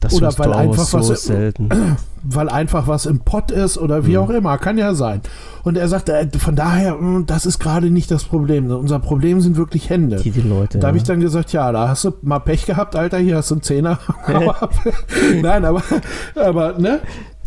Das 0.00 0.12
Oder 0.14 0.30
weil 0.38 0.52
einfach 0.52 0.84
so 0.84 0.98
was- 0.98 1.22
selten. 1.22 1.68
weil 2.22 2.48
einfach 2.50 2.86
was 2.86 3.06
im 3.06 3.20
Pott 3.20 3.50
ist 3.50 3.78
oder 3.78 4.02
Mhm. 4.02 4.06
wie 4.06 4.18
auch 4.18 4.30
immer, 4.30 4.58
kann 4.58 4.76
ja 4.78 4.94
sein. 4.94 5.20
Und 5.64 5.76
er 5.78 5.88
sagt, 5.88 6.08
äh, 6.10 6.28
von 6.38 6.54
daher, 6.54 6.96
mh, 6.96 7.22
das 7.26 7.46
ist 7.46 7.58
gerade 7.58 7.90
nicht 7.90 8.10
das 8.10 8.24
Problem. 8.24 8.70
Unser 8.70 8.98
Problem 8.98 9.40
sind 9.40 9.56
wirklich 9.56 9.88
Hände. 9.88 10.16
Die, 10.16 10.30
die 10.30 10.42
Leute. 10.42 10.78
Da 10.78 10.88
habe 10.88 10.98
ja. 10.98 11.02
ich 11.02 11.06
dann 11.08 11.20
gesagt, 11.20 11.52
ja, 11.52 11.72
da 11.72 11.88
hast 11.88 12.04
du 12.04 12.12
mal 12.22 12.40
Pech 12.40 12.66
gehabt, 12.66 12.94
Alter, 12.94 13.18
hier 13.18 13.36
hast 13.36 13.50
du 13.50 13.54
einen 13.54 13.62
Zehner. 13.62 13.98
Nein, 15.42 15.64
aber, 15.64 15.82
aber 16.34 16.78
ne? 16.78 17.00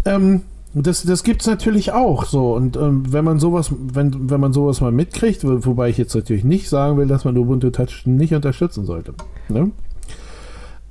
Ähm, 0.06 0.42
das, 0.74 1.04
das 1.04 1.24
gibt 1.24 1.42
es 1.42 1.48
natürlich 1.48 1.92
auch 1.94 2.26
so. 2.26 2.54
Und 2.54 2.78
ähm, 2.78 3.04
wenn 3.12 3.26
man 3.26 3.40
sowas, 3.40 3.72
wenn, 3.94 4.30
wenn 4.30 4.40
man 4.40 4.54
sowas 4.54 4.82
mal 4.82 4.92
mitkriegt, 4.92 5.44
wo, 5.44 5.66
wobei 5.66 5.90
ich 5.90 5.98
jetzt 5.98 6.14
natürlich 6.16 6.44
nicht 6.44 6.70
sagen 6.70 6.98
will, 6.98 7.08
dass 7.08 7.26
man 7.26 7.38
Ubuntu 7.38 7.72
Touch 7.72 8.04
nicht 8.06 8.34
unterstützen 8.34 8.86
sollte. 8.86 9.14
Ne? 9.48 9.72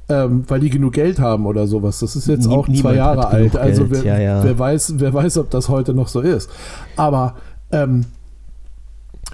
Ähm, 0.08 0.44
weil 0.48 0.60
die 0.60 0.70
genug 0.70 0.94
Geld 0.94 1.20
haben 1.20 1.46
oder 1.46 1.66
sowas. 1.66 2.00
Das 2.00 2.16
ist 2.16 2.26
jetzt 2.26 2.46
Nie- 2.48 2.54
auch 2.54 2.68
zwei 2.68 2.94
Jahre 2.94 3.28
alt. 3.28 3.56
Also 3.56 3.86
Geld, 3.86 4.04
wer, 4.04 4.18
ja, 4.18 4.38
ja. 4.38 4.44
wer 4.44 4.58
weiß, 4.58 4.94
wer 4.96 5.14
weiß, 5.14 5.38
ob 5.38 5.50
das 5.50 5.68
heute 5.68 5.94
noch 5.94 6.08
so 6.08 6.20
ist. 6.22 6.50
Aber 6.96 7.34
ähm, 7.70 8.06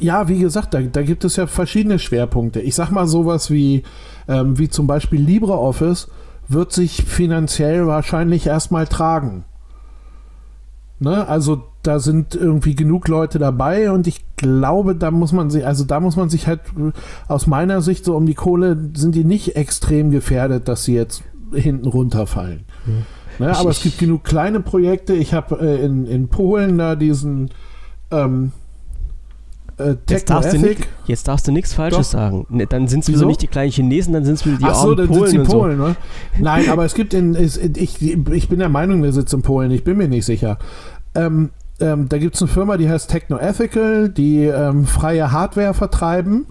ja, 0.00 0.28
wie 0.28 0.40
gesagt, 0.40 0.74
da, 0.74 0.80
da 0.82 1.02
gibt 1.02 1.24
es 1.24 1.36
ja 1.36 1.46
verschiedene 1.46 1.98
Schwerpunkte. 1.98 2.60
Ich 2.60 2.74
sag 2.74 2.90
mal 2.90 3.06
sowas 3.06 3.50
wie, 3.50 3.84
ähm, 4.28 4.58
wie 4.58 4.68
zum 4.68 4.86
Beispiel 4.86 5.20
LibreOffice 5.20 6.08
wird 6.48 6.72
sich 6.72 7.04
finanziell 7.04 7.86
wahrscheinlich 7.86 8.46
erstmal 8.46 8.86
tragen. 8.86 9.44
Ne? 11.04 11.28
Also 11.28 11.62
da 11.82 11.98
sind 11.98 12.34
irgendwie 12.34 12.74
genug 12.74 13.08
Leute 13.08 13.38
dabei 13.38 13.90
und 13.92 14.06
ich 14.06 14.24
glaube, 14.36 14.94
da 14.96 15.10
muss 15.10 15.32
man 15.32 15.50
sich, 15.50 15.66
also 15.66 15.84
da 15.84 16.00
muss 16.00 16.16
man 16.16 16.30
sich 16.30 16.46
halt 16.46 16.60
äh, 16.78 16.92
aus 17.30 17.46
meiner 17.46 17.82
Sicht 17.82 18.06
so 18.06 18.16
um 18.16 18.24
die 18.24 18.32
Kohle 18.34 18.90
sind 18.94 19.14
die 19.14 19.24
nicht 19.24 19.54
extrem 19.54 20.10
gefährdet, 20.10 20.66
dass 20.66 20.84
sie 20.84 20.94
jetzt 20.94 21.22
hinten 21.52 21.86
runterfallen. 21.86 22.64
Ne? 23.38 23.50
Ich- 23.50 23.58
Aber 23.58 23.68
es 23.68 23.82
gibt 23.82 23.98
genug 23.98 24.24
kleine 24.24 24.60
Projekte. 24.60 25.12
Ich 25.12 25.34
habe 25.34 25.60
äh, 25.60 25.84
in, 25.84 26.06
in 26.06 26.28
Polen 26.28 26.78
da 26.78 26.96
diesen 26.96 27.50
ähm, 28.10 28.52
äh, 29.76 29.96
Jetzt 30.08 30.30
darfst, 30.30 30.52
du 30.52 30.58
nicht, 30.58 30.86
jetzt 31.06 31.26
darfst 31.26 31.48
du 31.48 31.52
nichts 31.52 31.74
Falsches 31.74 32.10
Doch. 32.12 32.18
sagen. 32.18 32.46
Ne, 32.48 32.66
dann 32.66 32.86
sind 32.86 33.00
es 33.00 33.08
Wieso? 33.08 33.26
nicht 33.26 33.42
die 33.42 33.48
kleinen 33.48 33.72
Chinesen, 33.72 34.12
dann 34.14 34.24
sind 34.24 34.34
es 34.34 34.46
wieder 34.46 34.56
die 34.58 34.64
Ach 34.66 34.74
so, 34.76 34.94
dann 34.94 35.08
Polen 35.08 35.34
in 35.34 35.40
und 35.40 35.48
Polen, 35.48 35.78
ne? 35.78 35.96
Nein, 36.38 36.70
aber 36.70 36.84
es 36.84 36.94
gibt 36.94 37.12
in, 37.12 37.34
es, 37.34 37.56
ich, 37.56 38.00
ich 38.00 38.48
bin 38.48 38.60
der 38.60 38.68
Meinung, 38.68 39.02
der 39.02 39.12
sitzt 39.12 39.34
in 39.34 39.42
Polen, 39.42 39.72
ich 39.72 39.82
bin 39.82 39.96
mir 39.96 40.06
nicht 40.08 40.24
sicher. 40.26 40.58
Ähm, 41.14 41.50
ähm, 41.80 42.08
da 42.08 42.18
gibt 42.18 42.36
es 42.36 42.42
eine 42.42 42.50
Firma, 42.50 42.76
die 42.76 42.88
heißt 42.88 43.10
Techno-Ethical, 43.10 44.08
die 44.08 44.44
ähm, 44.44 44.86
freie 44.86 45.32
Hardware 45.32 45.74
vertreiben, 45.74 46.46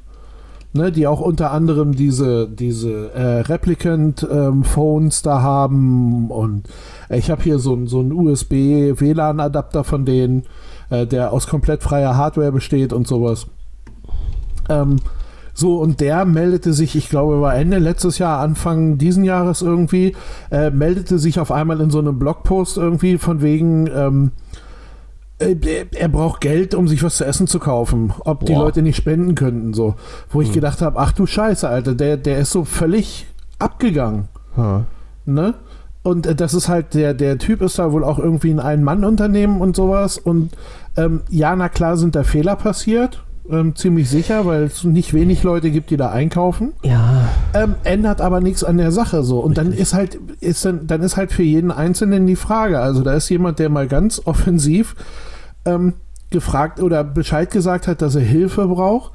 ne, 0.74 0.91
die 0.91 1.07
auch 1.07 1.22
unter 1.22 1.51
anderem 1.51 1.93
diese, 1.93 2.49
diese 2.49 3.14
äh, 3.14 3.39
Replicant-Phones 3.41 5.22
da 5.22 5.41
haben 5.41 6.30
und 6.30 6.68
äh, 7.09 7.18
ich 7.18 7.32
habe 7.32 7.41
hier 7.41 7.59
so, 7.59 7.86
so 7.86 7.99
einen 7.99 8.11
USB-WLAN-Adapter 8.11 9.84
von 9.84 10.05
denen, 10.05 10.43
äh, 10.89 11.07
der 11.07 11.32
aus 11.32 11.47
komplett 11.47 11.84
freier 11.84 12.18
Hardware 12.18 12.51
besteht 12.51 12.91
und 12.91 13.07
sowas. 13.07 13.47
Ähm, 14.70 14.97
so, 15.54 15.78
und 15.78 15.99
der 15.99 16.26
meldete 16.26 16.74
sich, 16.74 16.95
ich 16.95 17.10
glaube, 17.10 17.39
war 17.41 17.56
Ende 17.56 17.78
letztes 17.78 18.18
Jahr, 18.18 18.39
Anfang 18.39 18.97
diesen 18.97 19.24
Jahres 19.24 19.62
irgendwie, 19.62 20.16
äh, 20.51 20.70
meldete 20.72 21.20
sich 21.20 21.39
auf 21.39 21.51
einmal 21.51 21.80
in 21.82 21.89
so 21.91 21.99
einem 21.99 22.18
Blogpost 22.18 22.78
irgendwie 22.78 23.18
von 23.20 23.41
wegen, 23.41 23.88
ähm, 23.88 24.32
äh, 25.39 25.56
er- 25.66 25.86
er 26.01 26.08
braucht 26.10 26.41
Geld, 26.41 26.74
um 26.74 26.88
sich 26.88 27.04
was 27.04 27.18
zu 27.18 27.26
essen 27.26 27.47
zu 27.47 27.60
kaufen. 27.60 28.14
Ob 28.26 28.45
die 28.45 28.54
Boah. 28.54 28.64
Leute 28.66 28.82
nicht 28.82 28.97
spenden 28.97 29.36
könnten, 29.36 29.74
so. 29.74 29.95
Wo 30.30 30.41
ich 30.41 30.47
Hm. 30.49 30.56
gedacht 30.56 30.82
habe, 30.82 30.99
ach 30.99 31.12
du 31.12 31.26
Scheiße, 31.26 31.68
Alter, 31.68 31.93
der, 31.95 32.18
der 32.18 32.39
ist 32.39 32.51
so 32.51 32.64
völlig 32.66 33.28
abgegangen. 33.60 34.28
Ha. 34.58 34.86
Ne? 35.26 35.54
Und 36.01 36.26
äh, 36.28 36.36
das 36.36 36.54
ist 36.54 36.68
halt, 36.68 36.93
der, 36.95 37.14
der 37.14 37.38
Typ 37.38 37.62
ist 37.62 37.80
da 37.80 37.91
wohl 37.91 38.04
auch 38.04 38.20
irgendwie 38.20 38.51
ein 38.51 38.60
Ein-Mann-Unternehmen 38.60 39.62
und 39.62 39.76
sowas. 39.76 40.18
Und 40.18 40.51
ähm, 40.97 41.22
ja, 41.30 41.56
na 41.56 41.70
klar 41.70 41.95
sind 41.97 42.16
da 42.16 42.24
Fehler 42.24 42.56
passiert. 42.56 43.24
Ähm, 43.49 43.75
ziemlich 43.75 44.09
sicher, 44.09 44.45
weil 44.45 44.63
es 44.63 44.85
nicht 44.85 45.13
wenig 45.13 45.43
Leute 45.43 45.69
gibt, 45.69 45.89
die 45.89 45.97
da 45.97 46.11
einkaufen. 46.11 46.73
Ja, 46.81 47.27
Ähm, 47.53 47.75
ändert 47.83 48.21
aber 48.21 48.39
nichts 48.39 48.63
an 48.63 48.77
der 48.77 48.91
Sache 48.91 49.23
so. 49.23 49.39
Und 49.39 49.57
dann 49.57 49.67
Richtig. 49.67 49.81
ist 49.81 49.93
halt, 49.93 50.19
ist 50.39 50.63
dann, 50.63 50.87
dann 50.87 51.01
ist 51.01 51.17
halt 51.17 51.33
für 51.33 51.43
jeden 51.43 51.71
Einzelnen 51.71 52.25
die 52.25 52.37
Frage. 52.37 52.79
Also 52.79 53.01
da 53.01 53.13
ist 53.13 53.27
jemand, 53.29 53.59
der 53.59 53.69
mal 53.69 53.87
ganz 53.87 54.21
offensiv 54.25 54.95
ähm, 55.65 55.93
gefragt 56.29 56.79
oder 56.79 57.03
Bescheid 57.03 57.51
gesagt 57.51 57.87
hat, 57.87 58.01
dass 58.01 58.15
er 58.15 58.21
Hilfe 58.21 58.67
braucht. 58.67 59.11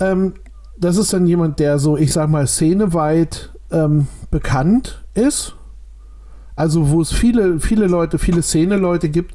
Ähm, 0.00 0.34
das 0.78 0.96
ist 0.96 1.12
dann 1.12 1.26
jemand, 1.26 1.58
der 1.58 1.78
so, 1.78 1.96
ich 1.96 2.12
sag 2.12 2.30
mal, 2.30 2.46
szeneweit 2.46 3.50
ähm, 3.70 4.06
bekannt 4.30 5.04
ist. 5.14 5.56
Also 6.56 6.90
wo 6.90 7.00
es 7.00 7.12
viele, 7.12 7.60
viele 7.60 7.86
Leute, 7.86 8.18
viele 8.18 8.42
Szene-Leute 8.42 9.10
gibt, 9.10 9.34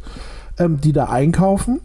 ähm, 0.57 0.81
die 0.81 0.91
da 0.91 1.05
einkaufen. 1.05 1.81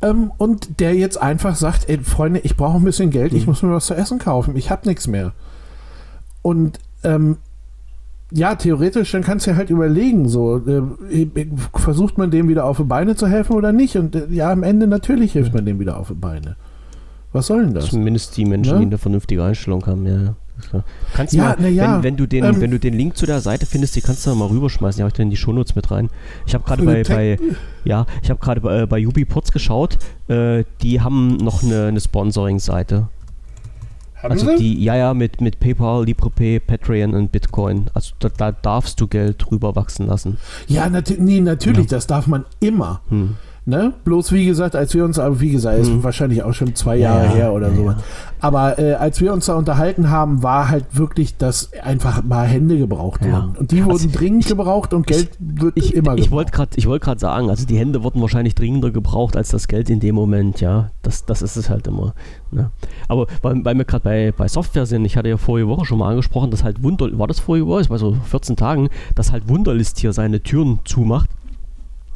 Ähm, 0.00 0.30
und 0.38 0.80
der 0.80 0.94
jetzt 0.94 1.20
einfach 1.20 1.56
sagt, 1.56 1.88
ey, 1.88 1.98
Freunde, 1.98 2.40
ich 2.40 2.56
brauche 2.56 2.76
ein 2.78 2.84
bisschen 2.84 3.10
Geld, 3.10 3.32
ich 3.32 3.42
Mhm. 3.42 3.50
muss 3.50 3.62
mir 3.62 3.72
was 3.72 3.86
zu 3.86 3.94
essen 3.94 4.18
kaufen, 4.18 4.56
ich 4.56 4.70
habe 4.70 4.86
nichts 4.88 5.06
mehr. 5.08 5.32
Und 6.42 6.78
ähm, 7.02 7.38
ja, 8.30 8.54
theoretisch, 8.54 9.10
dann 9.12 9.22
kannst 9.22 9.46
du 9.46 9.50
ja 9.52 9.56
halt 9.56 9.70
überlegen, 9.70 10.28
so, 10.28 10.58
äh, 10.58 10.82
versucht 11.74 12.18
man 12.18 12.30
dem 12.30 12.48
wieder 12.48 12.64
auf 12.66 12.76
die 12.76 12.84
Beine 12.84 13.16
zu 13.16 13.26
helfen 13.26 13.54
oder 13.54 13.72
nicht? 13.72 13.96
Und 13.96 14.14
äh, 14.14 14.26
ja, 14.30 14.52
am 14.52 14.62
Ende 14.62 14.86
natürlich 14.86 15.32
hilft 15.32 15.54
man 15.54 15.64
dem 15.64 15.80
wieder 15.80 15.96
auf 15.98 16.08
die 16.08 16.14
Beine. 16.14 16.56
Was 17.32 17.46
soll 17.46 17.64
denn 17.64 17.74
das? 17.74 17.86
zumindest 17.86 18.36
die 18.36 18.44
Menschen, 18.44 18.74
Ne? 18.74 18.80
die 18.80 18.86
eine 18.86 18.98
vernünftige 18.98 19.42
Einstellung 19.42 19.84
haben, 19.86 20.06
ja. 20.06 20.34
Ja. 20.72 20.84
Kannst 21.14 21.32
du 21.32 21.38
Ja, 21.38 21.56
mal, 21.58 21.68
ja, 21.68 21.96
wenn, 21.96 22.02
wenn, 22.02 22.16
du 22.16 22.26
den, 22.26 22.44
ähm, 22.44 22.60
wenn 22.60 22.70
du 22.70 22.78
den 22.78 22.94
Link 22.94 23.16
zu 23.16 23.26
der 23.26 23.40
Seite 23.40 23.66
findest, 23.66 23.96
die 23.96 24.00
kannst 24.00 24.26
du 24.26 24.34
mal 24.34 24.48
rüberschmeißen. 24.48 24.98
Die 24.98 25.02
habe 25.02 25.08
ich 25.08 25.14
dann 25.14 25.24
in 25.24 25.30
die 25.30 25.36
Shownotes 25.36 25.74
mit 25.74 25.90
rein. 25.90 26.10
Ich 26.46 26.54
habe 26.54 26.64
gerade 26.64 26.84
bei, 26.84 27.02
bei, 27.02 27.38
ja, 27.84 28.06
ich 28.22 28.30
habe 28.30 28.40
gerade 28.40 28.60
bei, 28.60 28.82
äh, 28.82 28.86
bei 28.86 29.06
UbiPorts 29.06 29.52
geschaut. 29.52 29.98
Äh, 30.28 30.64
die 30.82 31.00
haben 31.00 31.36
noch 31.36 31.62
eine, 31.62 31.86
eine 31.86 32.00
Sponsoring-Seite. 32.00 33.08
Haben 34.22 34.32
also 34.32 34.46
Sie? 34.46 34.56
die, 34.56 34.82
ja, 34.82 34.96
ja, 34.96 35.14
mit, 35.14 35.40
mit 35.40 35.60
PayPal, 35.60 36.04
LibrePay, 36.04 36.58
Patreon 36.60 37.14
und 37.14 37.30
Bitcoin. 37.30 37.86
Also 37.94 38.14
da, 38.18 38.28
da 38.28 38.52
darfst 38.52 39.00
du 39.00 39.06
Geld 39.06 39.36
drüber 39.38 39.76
wachsen 39.76 40.06
lassen. 40.06 40.38
Ja, 40.66 40.88
nat 40.88 41.12
nee, 41.18 41.40
natürlich, 41.40 41.90
ja. 41.90 41.96
das 41.96 42.06
darf 42.08 42.26
man 42.26 42.44
immer. 42.58 43.00
Hm. 43.10 43.36
Ne? 43.68 43.92
Bloß 44.04 44.32
wie 44.32 44.46
gesagt, 44.46 44.74
als 44.74 44.94
wir 44.94 45.04
uns, 45.04 45.18
aber 45.18 45.42
wie 45.42 45.50
gesagt, 45.50 45.78
ist 45.78 45.90
hm. 45.90 46.02
wahrscheinlich 46.02 46.42
auch 46.42 46.54
schon 46.54 46.74
zwei 46.74 46.96
Jahre 46.96 47.26
ja, 47.26 47.32
her 47.32 47.52
oder 47.52 47.68
ja, 47.68 47.76
so. 47.76 47.84
Ja. 47.84 47.96
Aber 48.40 48.78
äh, 48.78 48.94
als 48.94 49.20
wir 49.20 49.30
uns 49.30 49.44
da 49.44 49.56
unterhalten 49.56 50.08
haben, 50.08 50.42
war 50.42 50.70
halt 50.70 50.86
wirklich, 50.92 51.36
dass 51.36 51.74
einfach 51.82 52.24
mal 52.24 52.46
Hände 52.46 52.78
gebraucht 52.78 53.22
wurden. 53.22 53.56
Und 53.58 53.70
die 53.70 53.82
also 53.82 53.90
wurden 53.90 54.12
dringend 54.12 54.44
ich, 54.44 54.48
gebraucht 54.48 54.94
und 54.94 55.06
Geld 55.06 55.32
wird 55.38 55.76
ich, 55.76 55.94
immer 55.94 56.16
gebraucht. 56.16 56.76
Ich 56.76 56.86
wollte 56.86 57.04
gerade 57.04 57.20
sagen, 57.20 57.50
also 57.50 57.66
die 57.66 57.76
Hände 57.76 58.02
wurden 58.02 58.22
wahrscheinlich 58.22 58.54
dringender 58.54 58.90
gebraucht 58.90 59.36
als 59.36 59.50
das 59.50 59.68
Geld 59.68 59.90
in 59.90 60.00
dem 60.00 60.14
Moment, 60.14 60.62
ja. 60.62 60.90
Das, 61.02 61.26
das 61.26 61.42
ist 61.42 61.56
es 61.56 61.68
halt 61.68 61.86
immer. 61.88 62.14
Ne? 62.50 62.70
Aber 63.06 63.26
weil, 63.42 63.62
weil 63.66 63.76
wir 63.76 63.84
gerade 63.84 64.02
bei, 64.02 64.32
bei 64.34 64.48
Software 64.48 64.86
sind, 64.86 65.04
ich 65.04 65.18
hatte 65.18 65.28
ja 65.28 65.36
vorige 65.36 65.68
Woche 65.68 65.84
schon 65.84 65.98
mal 65.98 66.08
angesprochen, 66.08 66.50
dass 66.50 66.64
halt 66.64 66.82
Wunder, 66.82 67.06
war 67.18 67.26
das 67.26 67.40
vorige 67.40 67.66
Woche, 67.66 67.82
ich 67.82 67.90
weiß 67.90 68.00
so 68.00 68.14
14 68.14 68.56
Tagen, 68.56 68.88
dass 69.14 69.30
halt 69.30 69.46
Wunderlist 69.46 69.98
hier 69.98 70.14
seine 70.14 70.42
Türen 70.42 70.78
zumacht 70.86 71.28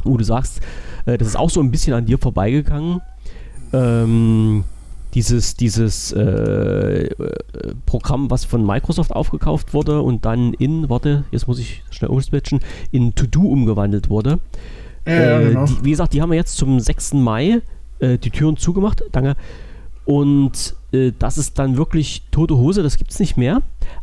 wo 0.05 0.17
du 0.17 0.25
sagst, 0.25 0.61
äh, 1.07 1.19
das 1.19 1.29
ist 1.29 1.37
auch 1.37 1.51
so 1.51 1.61
ein 1.61 1.71
bisschen 1.71 1.95
an 1.95 2.07
dir 2.07 2.19
vorbeigegangen. 2.19 3.01
Ähm, 3.73 4.65
dieses, 5.15 5.57
dieses 5.57 6.13
äh, 6.13 7.11
Programm, 7.87 8.31
was 8.31 8.45
von 8.45 8.65
Microsoft 8.65 9.13
aufgekauft 9.13 9.75
wurde 9.75 10.01
und 10.01 10.25
dann 10.25 10.55
in, 10.55 10.89
warte, 10.89 11.25
jetzt 11.31 11.47
muss 11.47 11.59
ich 11.59 11.83
schnell 11.91 12.11
umswitchen, 12.11 12.61
in 12.93 13.15
To-Do 13.15 13.43
umgewandelt 13.43 14.09
wurde. 14.09 14.39
Ja, 15.07 15.41
äh, 15.41 15.49
genau. 15.49 15.67
die, 15.67 15.85
wie 15.85 15.91
gesagt, 15.91 16.15
die 16.15 16.23
haben 16.23 16.31
wir 16.31 16.37
jetzt 16.37 16.57
zum 16.57 16.81
6. 16.81 17.15
Mai 17.15 17.61
äh, 17.99 18.19
die 18.19 18.31
Türen 18.31 18.57
zugemacht. 18.57 19.03
Danke. 19.13 19.37
Und 20.05 20.75
äh, 20.93 21.13
das 21.19 21.39
ist 21.39 21.59
dann 21.59 21.77
wirklich 21.77 22.23
tote 22.31 22.57
Hose, 22.57 22.83
das 22.83 22.97
gibt 22.97 23.11
es 23.11 23.21
nicht 23.21 23.37
mehr. 23.37 23.63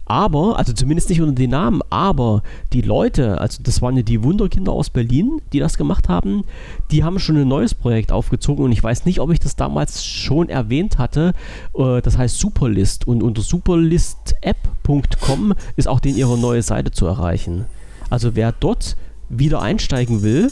Aber, 0.10 0.58
also 0.58 0.74
zumindest 0.74 1.08
nicht 1.10 1.22
unter 1.22 1.36
den 1.36 1.52
Namen, 1.52 1.82
aber 1.92 2.42
die 2.74 2.82
Leute, 2.82 3.40
also 3.40 3.62
das 3.62 3.84
waren 3.84 3.96
ja 3.96 4.02
die 4.02 4.24
Wunderkinder 4.24 4.72
aus 4.72 4.90
Berlin, 4.90 5.40
die 5.54 5.60
das 5.60 5.78
gemacht 5.78 6.10
haben, 6.10 6.46
die 6.90 7.04
haben 7.04 7.20
schon 7.20 7.38
ein 7.38 7.48
neues 7.48 7.76
Projekt 7.76 8.12
aufgezogen 8.12 8.66
und 8.66 8.72
ich 8.72 8.84
weiß 8.84 9.06
nicht, 9.06 9.20
ob 9.20 9.32
ich 9.32 9.40
das 9.40 9.56
damals 9.56 10.04
schon 10.04 10.50
erwähnt 10.50 10.98
hatte. 10.98 11.34
Äh, 11.76 12.02
das 12.02 12.18
heißt 12.18 12.40
Superlist 12.40 13.08
und 13.08 13.22
unter 13.22 13.44
superlistapp.com 13.44 15.54
ist 15.76 15.88
auch 15.88 16.00
den 16.00 16.18
ihre 16.18 16.40
neue 16.40 16.64
Seite 16.64 16.90
zu 16.90 17.06
erreichen. 17.06 17.66
Also 18.10 18.36
wer 18.36 18.52
dort 18.52 18.98
wieder 19.30 19.62
einsteigen 19.62 20.24
will, 20.24 20.52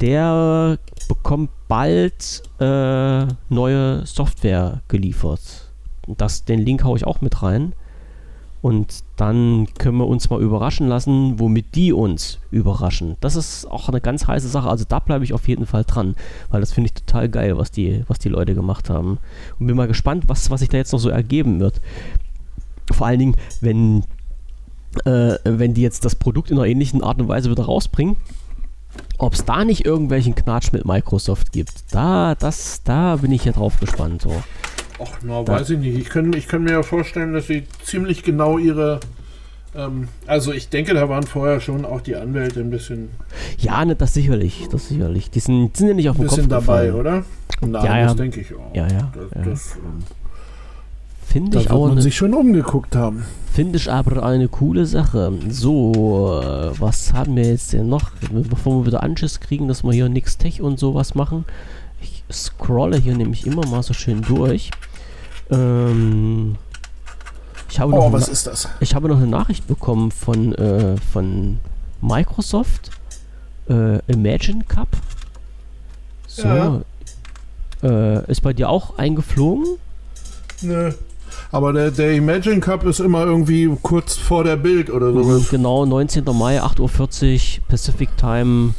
der 0.00 0.78
bekommt 1.06 1.50
bald 1.68 2.42
äh, 2.58 3.26
neue 3.48 4.04
Software 4.04 4.80
geliefert. 4.88 5.70
Das, 6.08 6.44
den 6.44 6.58
Link 6.58 6.82
haue 6.82 6.96
ich 6.96 7.06
auch 7.06 7.20
mit 7.20 7.44
rein. 7.44 7.72
Und 8.62 9.04
dann 9.16 9.68
können 9.78 9.96
wir 9.96 10.06
uns 10.06 10.28
mal 10.28 10.40
überraschen 10.40 10.86
lassen, 10.86 11.38
womit 11.38 11.74
die 11.74 11.92
uns 11.92 12.38
überraschen. 12.50 13.16
Das 13.20 13.34
ist 13.36 13.64
auch 13.70 13.88
eine 13.88 14.00
ganz 14.00 14.26
heiße 14.26 14.48
Sache. 14.48 14.68
Also 14.68 14.84
da 14.86 14.98
bleibe 14.98 15.24
ich 15.24 15.32
auf 15.32 15.48
jeden 15.48 15.66
Fall 15.66 15.84
dran, 15.84 16.14
weil 16.50 16.60
das 16.60 16.72
finde 16.72 16.88
ich 16.88 16.94
total 16.94 17.28
geil, 17.28 17.56
was 17.56 17.70
die, 17.70 18.04
was 18.06 18.18
die 18.18 18.28
Leute 18.28 18.54
gemacht 18.54 18.90
haben. 18.90 19.18
Und 19.58 19.66
bin 19.66 19.76
mal 19.76 19.88
gespannt, 19.88 20.24
was, 20.26 20.50
was 20.50 20.60
sich 20.60 20.68
da 20.68 20.76
jetzt 20.76 20.92
noch 20.92 20.98
so 20.98 21.08
ergeben 21.08 21.60
wird. 21.60 21.80
Vor 22.92 23.06
allen 23.06 23.18
Dingen, 23.18 23.36
wenn, 23.62 24.04
äh, 25.04 25.38
wenn 25.44 25.72
die 25.72 25.82
jetzt 25.82 26.04
das 26.04 26.14
Produkt 26.14 26.50
in 26.50 26.58
einer 26.58 26.66
ähnlichen 26.66 27.02
Art 27.02 27.20
und 27.20 27.28
Weise 27.28 27.50
wieder 27.50 27.64
rausbringen 27.64 28.16
ob 29.18 29.34
es 29.34 29.44
da 29.44 29.64
nicht 29.64 29.84
irgendwelchen 29.84 30.34
Knatsch 30.34 30.72
mit 30.72 30.84
Microsoft 30.84 31.52
gibt. 31.52 31.94
Da, 31.94 32.34
das, 32.34 32.82
da 32.82 33.16
bin 33.16 33.32
ich 33.32 33.44
ja 33.44 33.52
drauf 33.52 33.78
gespannt. 33.78 34.22
So. 34.22 34.42
Ach, 35.02 35.18
na, 35.22 35.46
weiß 35.46 35.70
ich 35.70 35.78
nicht. 35.78 35.98
Ich 35.98 36.08
kann, 36.08 36.32
ich 36.32 36.46
kann 36.46 36.62
mir 36.62 36.72
ja 36.72 36.82
vorstellen, 36.82 37.32
dass 37.32 37.46
sie 37.46 37.64
ziemlich 37.82 38.22
genau 38.22 38.58
ihre. 38.58 39.00
Ähm, 39.74 40.08
also, 40.26 40.52
ich 40.52 40.68
denke, 40.68 40.94
da 40.94 41.08
waren 41.08 41.22
vorher 41.22 41.60
schon 41.60 41.84
auch 41.84 42.00
die 42.00 42.16
Anwälte 42.16 42.60
ein 42.60 42.70
bisschen. 42.70 43.10
Ja, 43.58 43.84
ne, 43.84 43.94
das 43.94 44.14
sicherlich. 44.14 44.68
Das 44.70 44.88
sicherlich. 44.88 45.30
Die 45.30 45.40
sind, 45.40 45.76
sind 45.76 45.88
ja 45.88 45.94
nicht 45.94 46.08
auf 46.08 46.16
dem 46.16 46.26
Kopf. 46.26 46.38
Ein 46.38 46.48
bisschen 46.48 46.50
dabei, 46.50 46.92
oder? 46.92 47.24
Na, 47.60 47.84
ja, 47.84 47.98
ja. 47.98 48.06
das 48.06 48.16
denke 48.16 48.40
ich 48.40 48.54
auch. 48.54 48.74
Ja, 48.74 48.88
ja. 48.88 49.12
Das, 49.14 49.30
ja. 49.34 49.50
Das, 49.50 49.76
ähm, 49.76 50.04
Finde 51.30 51.60
ich 51.60 51.70
auch. 51.70 51.82
man 51.82 51.92
eine, 51.92 52.02
sich 52.02 52.16
schon 52.16 52.34
umgeguckt 52.34 52.96
haben. 52.96 53.24
Finde 53.52 53.76
ich 53.76 53.90
aber 53.90 54.24
eine 54.24 54.48
coole 54.48 54.84
Sache. 54.84 55.32
So, 55.48 56.40
äh, 56.42 56.72
was 56.80 57.12
haben 57.12 57.36
wir 57.36 57.44
jetzt 57.44 57.72
denn 57.72 57.88
noch? 57.88 58.10
Bevor 58.32 58.80
wir 58.80 58.86
wieder 58.86 59.04
Anschiss 59.04 59.38
kriegen, 59.38 59.68
dass 59.68 59.84
wir 59.84 59.92
hier 59.92 60.08
nix 60.08 60.38
Tech 60.38 60.60
und 60.60 60.80
sowas 60.80 61.14
machen. 61.14 61.44
Ich 62.02 62.24
scrolle 62.32 62.96
hier 62.96 63.16
nämlich 63.16 63.46
immer 63.46 63.64
mal 63.66 63.84
so 63.84 63.94
schön 63.94 64.22
durch. 64.22 64.70
Ähm, 65.50 66.56
ich 67.70 67.78
habe 67.78 67.92
oh, 67.92 68.12
was 68.12 68.28
ist 68.28 68.46
das? 68.46 68.68
Ich 68.80 68.94
habe 68.94 69.08
noch 69.08 69.18
eine 69.18 69.26
Nachricht 69.26 69.66
bekommen 69.66 70.10
von, 70.10 70.54
äh, 70.54 70.96
von 71.12 71.58
Microsoft. 72.00 72.90
Äh, 73.68 73.98
Imagine 74.10 74.64
Cup. 74.64 74.88
So. 76.26 76.48
Ja. 76.48 76.80
Äh, 77.82 78.30
ist 78.30 78.42
bei 78.42 78.52
dir 78.52 78.68
auch 78.68 78.98
eingeflogen? 78.98 79.78
Nö. 80.62 80.92
Aber 81.52 81.72
der, 81.72 81.90
der 81.90 82.12
Imagine 82.12 82.60
Cup 82.60 82.84
ist 82.84 83.00
immer 83.00 83.24
irgendwie 83.24 83.70
kurz 83.82 84.16
vor 84.16 84.44
der 84.44 84.56
Bild 84.56 84.90
oder 84.90 85.12
so. 85.12 85.22
Mhm, 85.22 85.46
genau, 85.50 85.86
19. 85.86 86.24
Mai, 86.24 86.60
8.40 86.62 86.80
Uhr 87.58 87.64
Pacific 87.68 88.16
Time 88.16 88.74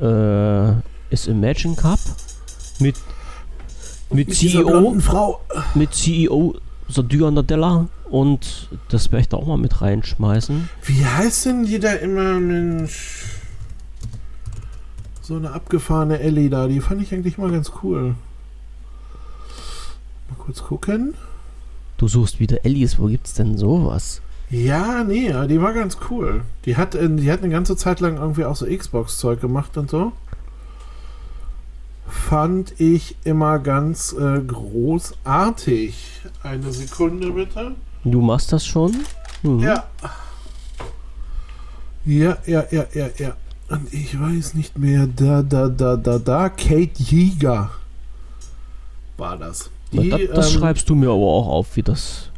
äh, 0.00 0.72
ist 1.10 1.26
Imagine 1.26 1.74
Cup 1.74 1.98
mit, 2.78 2.96
mit, 4.10 4.28
mit 4.28 4.36
CEO. 4.36 4.98
Frau. 5.00 5.40
Mit 5.74 5.94
CEO 5.94 6.56
Sadia 6.88 7.30
Nadella 7.30 7.88
und 8.10 8.68
das 8.88 9.12
werde 9.12 9.20
ich 9.20 9.28
da 9.28 9.36
auch 9.36 9.46
mal 9.46 9.58
mit 9.58 9.80
reinschmeißen. 9.80 10.68
Wie 10.84 11.04
heißt 11.04 11.46
denn 11.46 11.66
die 11.66 11.78
da 11.78 11.92
immer, 11.92 12.40
Mensch? 12.40 13.24
So 15.20 15.36
eine 15.36 15.52
abgefahrene 15.52 16.20
Ellie 16.20 16.48
da, 16.48 16.66
die 16.68 16.80
fand 16.80 17.02
ich 17.02 17.12
eigentlich 17.12 17.36
mal 17.36 17.50
ganz 17.50 17.72
cool. 17.82 18.14
Mal 20.30 20.36
kurz 20.38 20.62
gucken. 20.62 21.14
Du 21.98 22.08
suchst 22.08 22.40
wieder 22.40 22.64
Ellis, 22.64 22.98
wo 22.98 23.06
gibt's 23.06 23.34
denn 23.34 23.58
sowas? 23.58 24.22
Ja, 24.50 25.04
nee, 25.04 25.34
die 25.46 25.60
war 25.60 25.74
ganz 25.74 25.98
cool. 26.08 26.40
Die 26.64 26.76
hat, 26.78 26.94
die 26.94 27.30
hat 27.30 27.42
eine 27.42 27.52
ganze 27.52 27.76
Zeit 27.76 28.00
lang 28.00 28.16
irgendwie 28.16 28.46
auch 28.46 28.56
so 28.56 28.64
Xbox-Zeug 28.64 29.42
gemacht 29.42 29.76
und 29.76 29.90
so. 29.90 30.12
Fand 32.08 32.80
ich 32.80 33.16
immer 33.24 33.58
ganz 33.58 34.12
äh, 34.12 34.40
großartig. 34.40 36.22
Eine 36.42 36.72
Sekunde 36.72 37.30
bitte. 37.30 37.72
Du 38.04 38.20
machst 38.20 38.52
das 38.52 38.66
schon? 38.66 38.96
Mhm. 39.42 39.60
Ja. 39.60 39.84
Ja, 42.04 42.38
ja, 42.46 42.64
ja, 42.70 42.86
ja, 42.94 43.08
ja. 43.18 43.36
Und 43.68 43.92
ich 43.92 44.18
weiß 44.18 44.54
nicht 44.54 44.78
mehr. 44.78 45.06
Da, 45.06 45.42
da, 45.42 45.68
da, 45.68 45.96
da, 45.96 46.18
da. 46.18 46.48
Kate 46.48 47.02
Jäger 47.02 47.70
war 49.18 49.36
das. 49.36 49.70
Die, 49.92 50.08
das, 50.08 50.20
das 50.34 50.54
ähm, 50.54 50.60
schreibst 50.60 50.88
du 50.88 50.94
mir 50.94 51.10
aber 51.10 51.26
auch 51.26 51.48
auf, 51.48 51.76
wie 51.76 51.82
das, 51.82 52.30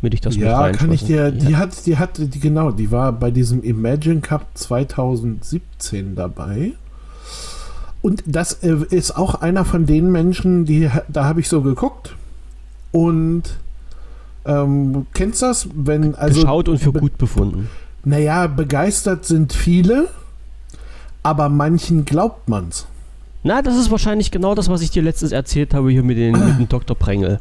damit 0.00 0.14
ich 0.14 0.20
das 0.20 0.36
Ja, 0.36 0.70
kann 0.72 0.92
ich 0.92 1.04
dir, 1.04 1.30
die 1.30 1.52
ja. 1.52 1.58
hat, 1.58 1.86
die 1.86 1.96
hat, 1.98 2.18
die, 2.18 2.40
genau, 2.40 2.70
die 2.70 2.90
war 2.90 3.12
bei 3.12 3.30
diesem 3.30 3.62
Imagine 3.62 4.20
Cup 4.20 4.46
2017 4.54 6.14
dabei. 6.14 6.72
Und 8.02 8.24
das 8.26 8.54
äh, 8.64 8.76
ist 8.90 9.16
auch 9.16 9.36
einer 9.36 9.64
von 9.64 9.86
den 9.86 10.10
Menschen, 10.10 10.64
die, 10.64 10.90
da 11.08 11.24
habe 11.24 11.40
ich 11.40 11.48
so 11.48 11.62
geguckt 11.62 12.16
und 12.90 13.44
ähm, 14.44 15.06
kennst 15.14 15.42
das, 15.42 15.68
wenn 15.74 16.14
also 16.16 16.40
geschaut 16.40 16.68
und 16.68 16.78
für 16.78 16.92
gut 16.92 17.16
befunden. 17.16 17.70
Naja, 18.04 18.48
begeistert 18.48 19.24
sind 19.24 19.52
viele, 19.52 20.08
aber 21.22 21.48
manchen 21.48 22.04
glaubt 22.04 22.48
man's. 22.48 22.86
Na, 23.44 23.62
das 23.62 23.76
ist 23.76 23.90
wahrscheinlich 23.90 24.32
genau 24.32 24.56
das, 24.56 24.68
was 24.68 24.82
ich 24.82 24.90
dir 24.90 25.02
letztens 25.02 25.30
erzählt 25.30 25.72
habe 25.74 25.90
hier 25.90 26.02
mit, 26.02 26.16
den, 26.16 26.32
mit 26.32 26.58
dem 26.58 26.68
Dr. 26.68 26.96
Prengel. 26.96 27.40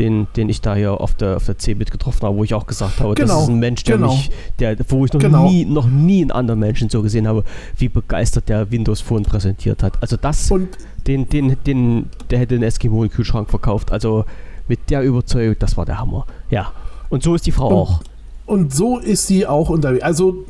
Den, 0.00 0.28
den 0.34 0.48
ich 0.48 0.62
da 0.62 0.74
hier 0.74 0.98
auf 0.98 1.12
der, 1.12 1.36
auf 1.36 1.44
der 1.44 1.58
CeBIT 1.58 1.90
getroffen 1.90 2.22
habe, 2.22 2.34
wo 2.34 2.42
ich 2.42 2.54
auch 2.54 2.66
gesagt 2.66 3.00
habe, 3.00 3.14
genau, 3.14 3.34
das 3.34 3.42
ist 3.42 3.48
ein 3.50 3.58
Mensch, 3.58 3.84
der 3.84 3.98
genau. 3.98 4.14
mich, 4.14 4.30
der, 4.58 4.74
wo 4.88 5.04
ich 5.04 5.12
noch 5.12 5.20
genau. 5.20 5.46
nie, 5.46 5.66
noch 5.66 5.86
nie 5.86 6.22
einen 6.22 6.30
anderen 6.30 6.58
Menschen 6.58 6.88
so 6.88 7.02
gesehen 7.02 7.28
habe, 7.28 7.44
wie 7.76 7.90
begeistert 7.90 8.48
der 8.48 8.70
Windows 8.70 9.02
Phone 9.02 9.24
präsentiert 9.24 9.82
hat. 9.82 10.02
Also 10.02 10.16
das, 10.16 10.50
und 10.50 10.68
den, 11.06 11.28
den, 11.28 11.56
den, 11.66 12.08
der 12.30 12.38
hätte 12.38 12.54
den 12.54 12.62
Eskimo 12.62 13.04
im 13.04 13.10
Kühlschrank 13.10 13.50
verkauft. 13.50 13.92
Also 13.92 14.24
mit 14.68 14.88
der 14.88 15.02
Überzeugung, 15.02 15.56
das 15.58 15.76
war 15.76 15.84
der 15.84 15.98
Hammer. 15.98 16.26
Ja. 16.48 16.72
Und 17.10 17.22
so 17.22 17.34
ist 17.34 17.44
die 17.44 17.52
Frau 17.52 17.68
und, 17.68 17.74
auch. 17.74 18.02
Und 18.50 18.74
so 18.74 18.98
ist 18.98 19.28
sie 19.28 19.46
auch 19.46 19.70
unterwegs. 19.70 20.02
Also, 20.02 20.44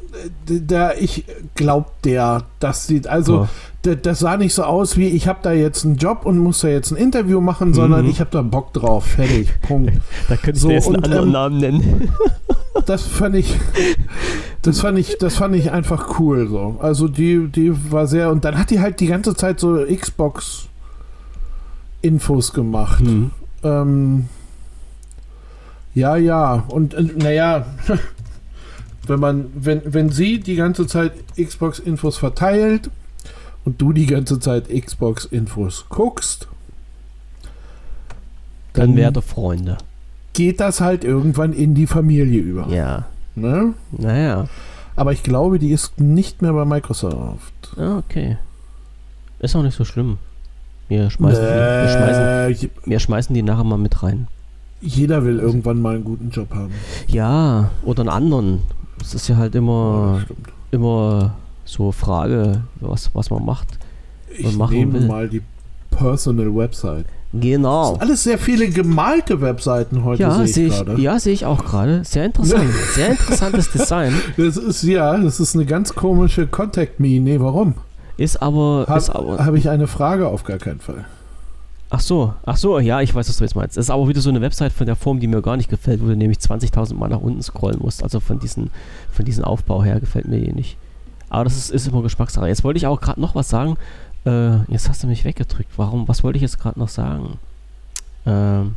da 0.46 0.94
ich 0.94 1.26
glaube 1.54 1.90
der, 2.02 2.44
dass 2.58 2.86
sie, 2.86 3.06
also, 3.06 3.46
ja. 3.84 3.94
das 3.94 4.20
sah 4.20 4.38
nicht 4.38 4.54
so 4.54 4.62
aus 4.62 4.96
wie, 4.96 5.08
ich 5.08 5.28
habe 5.28 5.40
da 5.42 5.52
jetzt 5.52 5.84
einen 5.84 5.96
Job 5.96 6.24
und 6.24 6.38
muss 6.38 6.62
da 6.62 6.68
jetzt 6.68 6.92
ein 6.92 6.96
Interview 6.96 7.42
machen, 7.42 7.68
mhm. 7.68 7.74
sondern 7.74 8.06
ich 8.06 8.20
habe 8.20 8.30
da 8.30 8.40
Bock 8.40 8.72
drauf. 8.72 9.04
Fertig. 9.04 9.48
Punkt. 9.60 9.92
da 10.30 10.36
könnte 10.36 10.52
ich 10.52 10.60
so, 10.62 10.70
jetzt 10.70 10.86
einen 10.86 10.96
und, 10.96 11.04
anderen 11.04 11.26
ähm, 11.26 11.32
Namen 11.32 11.58
nennen. 11.58 12.12
das 12.86 13.02
fand 13.02 13.34
ich, 13.34 13.54
das 14.62 14.80
fand 14.80 14.98
ich, 14.98 15.18
das 15.18 15.36
fand 15.36 15.54
ich 15.54 15.70
einfach 15.70 16.18
cool. 16.18 16.48
So. 16.48 16.78
Also, 16.80 17.06
die, 17.06 17.48
die 17.48 17.92
war 17.92 18.06
sehr, 18.06 18.30
und 18.30 18.46
dann 18.46 18.56
hat 18.56 18.70
die 18.70 18.80
halt 18.80 18.98
die 19.00 19.08
ganze 19.08 19.34
Zeit 19.34 19.60
so 19.60 19.76
Xbox 19.84 20.68
Infos 22.00 22.54
gemacht. 22.54 23.04
Mhm. 23.04 23.30
Ähm, 23.62 24.28
Ja, 25.94 26.16
ja. 26.16 26.64
Und 26.68 26.94
äh, 26.94 27.02
naja, 27.02 27.66
wenn 29.06 29.20
man, 29.20 29.46
wenn, 29.54 29.82
wenn 29.84 30.10
sie 30.10 30.40
die 30.40 30.56
ganze 30.56 30.86
Zeit 30.86 31.12
Xbox-Infos 31.36 32.16
verteilt 32.16 32.90
und 33.64 33.80
du 33.80 33.92
die 33.92 34.06
ganze 34.06 34.38
Zeit 34.40 34.68
Xbox-Infos 34.68 35.86
guckst, 35.88 36.48
Dann 38.72 38.96
werde 38.96 39.20
Freunde. 39.22 39.78
geht 40.32 40.60
das 40.60 40.80
halt 40.80 41.02
irgendwann 41.04 41.52
in 41.52 41.74
die 41.74 41.86
Familie 41.86 42.40
über. 42.40 42.68
Ja. 42.68 43.06
Ne? 43.34 43.74
Naja. 43.92 44.46
Aber 44.96 45.12
ich 45.12 45.22
glaube, 45.22 45.58
die 45.58 45.70
ist 45.70 45.98
nicht 46.00 46.42
mehr 46.42 46.52
bei 46.52 46.64
Microsoft. 46.64 47.52
Ah, 47.76 47.98
okay. 47.98 48.38
Ist 49.38 49.56
auch 49.56 49.62
nicht 49.62 49.76
so 49.76 49.84
schlimm. 49.84 50.18
Wir 50.88 51.08
schmeißen, 51.10 51.42
die, 51.42 51.48
wir, 51.48 51.88
schmeißen, 51.88 52.22
Äh, 52.22 52.88
wir 52.88 52.98
schmeißen 53.00 53.34
die 53.34 53.42
nachher 53.42 53.64
mal 53.64 53.78
mit 53.78 54.02
rein. 54.02 54.28
Jeder 54.80 55.24
will 55.24 55.38
irgendwann 55.38 55.80
mal 55.80 55.94
einen 55.96 56.04
guten 56.04 56.30
Job 56.30 56.54
haben. 56.54 56.72
Ja, 57.08 57.70
oder 57.84 58.00
einen 58.00 58.08
anderen. 58.10 58.62
Es 59.00 59.14
ist 59.14 59.28
ja 59.28 59.36
halt 59.36 59.54
Ja, 59.54 59.60
immer, 59.60 60.12
das 60.16 60.22
stimmt. 60.24 60.48
immer 60.70 61.34
so 61.64 61.92
Frage, 61.92 62.62
was, 62.80 63.10
was 63.14 63.30
man 63.30 63.44
macht. 63.44 63.68
Ich 64.36 64.56
machen 64.56 64.76
nehme 64.76 64.92
will. 64.94 65.06
mal 65.06 65.28
die 65.28 65.42
Personal 65.90 66.54
Website. 66.54 67.06
Genau. 67.32 67.94
Alles 67.96 68.24
sehr 68.24 68.38
viele 68.38 68.68
gemalte 68.68 69.40
Webseiten 69.40 70.02
heute 70.04 70.22
Ja, 70.22 70.44
sehe 70.46 70.66
ich 70.66 70.80
ich, 70.80 70.98
ja, 70.98 71.18
sehe 71.20 71.32
ich 71.32 71.46
auch 71.46 71.64
gerade. 71.64 72.02
Sehr 72.04 72.26
interessant. 72.26 72.64
Sehr 72.94 73.10
interessantes 73.10 73.70
Design. 73.70 74.14
Das 74.36 74.56
ist 74.56 74.82
ja, 74.82 75.16
das 75.16 75.38
ist 75.38 75.54
eine 75.54 75.64
ganz 75.64 75.94
komische 75.94 76.48
Contact 76.48 76.98
Me. 76.98 77.20
Nee, 77.20 77.38
warum? 77.38 77.74
Ist 78.16 78.42
aber, 78.42 78.86
Habe 78.88 79.44
hab 79.44 79.54
ich 79.54 79.68
eine 79.70 79.86
Frage 79.86 80.26
auf 80.26 80.42
gar 80.42 80.58
keinen 80.58 80.80
Fall. 80.80 81.04
Ach 81.92 82.00
so, 82.00 82.34
ach 82.46 82.56
so, 82.56 82.78
ja, 82.78 83.00
ich 83.00 83.12
weiß, 83.12 83.28
was 83.28 83.36
du 83.36 83.44
jetzt 83.44 83.56
meinst. 83.56 83.76
Das 83.76 83.86
ist 83.86 83.90
aber 83.90 84.06
wieder 84.06 84.20
so 84.20 84.30
eine 84.30 84.40
Website 84.40 84.72
von 84.72 84.86
der 84.86 84.94
Form, 84.94 85.18
die 85.18 85.26
mir 85.26 85.42
gar 85.42 85.56
nicht 85.56 85.68
gefällt, 85.68 86.00
wo 86.00 86.06
du 86.06 86.16
nämlich 86.16 86.38
20.000 86.38 86.94
Mal 86.94 87.08
nach 87.08 87.20
unten 87.20 87.42
scrollen 87.42 87.80
musst. 87.80 88.04
Also 88.04 88.20
von 88.20 88.38
diesem 88.38 88.70
von 89.10 89.24
diesen 89.24 89.42
Aufbau 89.42 89.82
her 89.82 89.98
gefällt 89.98 90.28
mir 90.28 90.40
die 90.40 90.52
nicht. 90.52 90.76
Aber 91.30 91.44
das 91.44 91.56
ist, 91.56 91.70
ist 91.70 91.88
immer 91.88 92.02
Geschmackssache. 92.02 92.46
Jetzt 92.46 92.62
wollte 92.62 92.78
ich 92.78 92.86
auch 92.86 93.00
gerade 93.00 93.20
noch 93.20 93.34
was 93.34 93.48
sagen. 93.48 93.76
Äh, 94.24 94.58
jetzt 94.72 94.88
hast 94.88 95.02
du 95.02 95.08
mich 95.08 95.24
weggedrückt. 95.24 95.70
Warum? 95.76 96.06
Was 96.06 96.22
wollte 96.22 96.36
ich 96.36 96.42
jetzt 96.42 96.60
gerade 96.60 96.78
noch 96.78 96.88
sagen? 96.88 97.38
Ähm, 98.24 98.76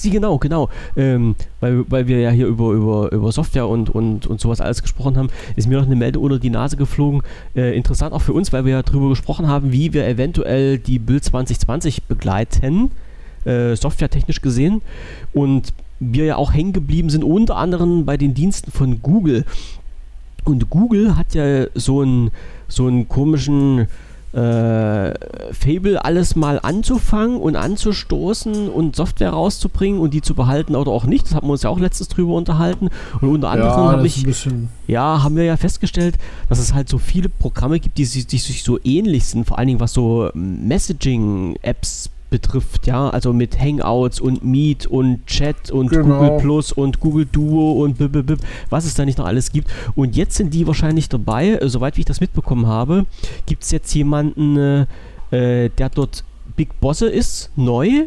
sie 0.00 0.10
genau, 0.10 0.38
genau. 0.38 0.68
Ähm, 0.96 1.36
weil, 1.60 1.84
weil 1.90 2.06
wir 2.06 2.20
ja 2.20 2.30
hier 2.30 2.46
über, 2.46 2.72
über, 2.72 3.12
über 3.12 3.32
Software 3.32 3.68
und, 3.68 3.90
und, 3.90 4.26
und 4.26 4.40
sowas 4.40 4.60
alles 4.60 4.82
gesprochen 4.82 5.16
haben, 5.16 5.28
ist 5.56 5.68
mir 5.68 5.78
noch 5.78 5.86
eine 5.86 5.96
Meldung 5.96 6.22
unter 6.24 6.38
die 6.38 6.50
Nase 6.50 6.76
geflogen. 6.76 7.22
Äh, 7.54 7.76
interessant 7.76 8.12
auch 8.12 8.22
für 8.22 8.32
uns, 8.32 8.52
weil 8.52 8.64
wir 8.64 8.72
ja 8.72 8.82
darüber 8.82 9.08
gesprochen 9.08 9.48
haben, 9.48 9.72
wie 9.72 9.92
wir 9.92 10.06
eventuell 10.06 10.78
die 10.78 10.98
Bild 10.98 11.24
2020 11.24 12.04
begleiten, 12.04 12.90
äh, 13.44 13.76
softwaretechnisch 13.76 14.40
gesehen. 14.42 14.82
Und 15.32 15.72
wir 16.00 16.24
ja 16.24 16.36
auch 16.36 16.52
hängen 16.52 16.72
geblieben 16.72 17.10
sind, 17.10 17.24
unter 17.24 17.56
anderem 17.56 18.06
bei 18.06 18.16
den 18.16 18.34
Diensten 18.34 18.70
von 18.70 19.02
Google. 19.02 19.44
Und 20.44 20.70
Google 20.70 21.16
hat 21.16 21.34
ja 21.34 21.66
so 21.74 22.00
einen, 22.00 22.30
so 22.68 22.86
einen 22.86 23.08
komischen 23.08 23.88
äh, 24.32 25.14
Fable, 25.52 26.04
alles 26.04 26.36
mal 26.36 26.60
anzufangen 26.60 27.40
und 27.40 27.56
anzustoßen 27.56 28.68
und 28.68 28.94
Software 28.94 29.30
rauszubringen 29.30 30.00
und 30.00 30.14
die 30.14 30.22
zu 30.22 30.34
behalten 30.34 30.76
oder 30.76 30.92
auch 30.92 31.04
nicht. 31.04 31.26
Das 31.26 31.34
haben 31.34 31.48
wir 31.48 31.52
uns 31.52 31.62
ja 31.62 31.70
auch 31.70 31.80
letztens 31.80 32.08
drüber 32.08 32.34
unterhalten. 32.34 32.90
Und 33.20 33.28
unter 33.28 33.50
anderem 33.50 33.70
ja, 33.70 33.92
habe 33.92 34.06
ich 34.06 34.24
ja, 34.86 35.22
haben 35.22 35.36
wir 35.36 35.44
ja 35.44 35.56
festgestellt, 35.56 36.16
dass 36.48 36.58
es 36.58 36.74
halt 36.74 36.88
so 36.88 36.98
viele 36.98 37.28
Programme 37.28 37.80
gibt, 37.80 37.98
die 37.98 38.04
sich, 38.04 38.26
die 38.26 38.38
sich 38.38 38.62
so 38.62 38.78
ähnlich 38.84 39.24
sind, 39.24 39.46
vor 39.46 39.58
allen 39.58 39.68
Dingen 39.68 39.80
was 39.80 39.92
so 39.92 40.30
Messaging-Apps 40.34 42.10
betrifft, 42.30 42.86
ja, 42.86 43.10
also 43.10 43.32
mit 43.32 43.60
Hangouts 43.60 44.20
und 44.20 44.44
Meet 44.44 44.86
und 44.86 45.26
Chat 45.26 45.70
und 45.70 45.90
Genau. 45.90 46.18
Google 46.20 46.38
Plus 46.40 46.72
und 46.72 47.00
Google 47.00 47.26
Duo 47.30 47.82
und 47.82 47.98
bip, 47.98 48.12
bip, 48.12 48.26
bip, 48.26 48.38
was 48.70 48.84
es 48.84 48.94
da 48.94 49.04
nicht 49.04 49.18
noch 49.18 49.26
alles 49.26 49.52
gibt. 49.52 49.70
Und 49.96 50.16
jetzt 50.16 50.36
sind 50.36 50.54
die 50.54 50.66
wahrscheinlich 50.66 51.08
dabei, 51.08 51.50
äh, 51.54 51.68
soweit 51.68 51.96
wie 51.96 52.00
ich 52.00 52.06
das 52.06 52.20
mitbekommen 52.20 52.66
habe, 52.66 53.04
gibt 53.46 53.64
es 53.64 53.70
jetzt 53.72 53.92
jemanden, 53.94 54.56
äh, 54.56 54.86
äh, 55.64 55.68
der 55.70 55.88
dort 55.90 56.24
Big 56.56 56.80
Bosse 56.80 57.08
ist, 57.08 57.50
neu 57.56 58.06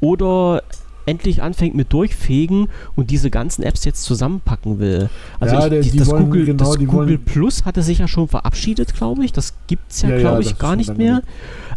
oder 0.00 0.62
endlich 1.06 1.42
anfängt 1.42 1.74
mit 1.74 1.92
Durchfegen 1.92 2.68
und 2.94 3.10
diese 3.10 3.30
ganzen 3.30 3.62
Apps 3.64 3.84
jetzt 3.84 4.04
zusammenpacken 4.04 4.78
will. 4.78 5.08
Also 5.40 5.56
Ja, 5.56 5.64
ich, 5.64 5.70
der- 5.70 5.80
die, 5.82 5.90
die 5.90 5.98
das 5.98 6.10
Google, 6.10 6.44
genau, 6.44 6.58
das 6.64 6.78
Google 6.78 7.18
Plus 7.18 7.64
hatte 7.64 7.82
sich 7.82 7.98
ja 7.98 8.06
schon 8.06 8.28
verabschiedet, 8.28 8.94
glaube 8.94 9.24
ich. 9.24 9.32
Das 9.32 9.54
gibt 9.66 9.90
es 9.90 10.02
ja, 10.02 10.10
Ja, 10.10 10.14
ja, 10.16 10.20
glaube 10.20 10.42
das 10.42 10.52
ich, 10.52 10.58
gar 10.58 10.76
nicht 10.76 10.96
mehr. 10.96 11.16
weg. 11.16 11.24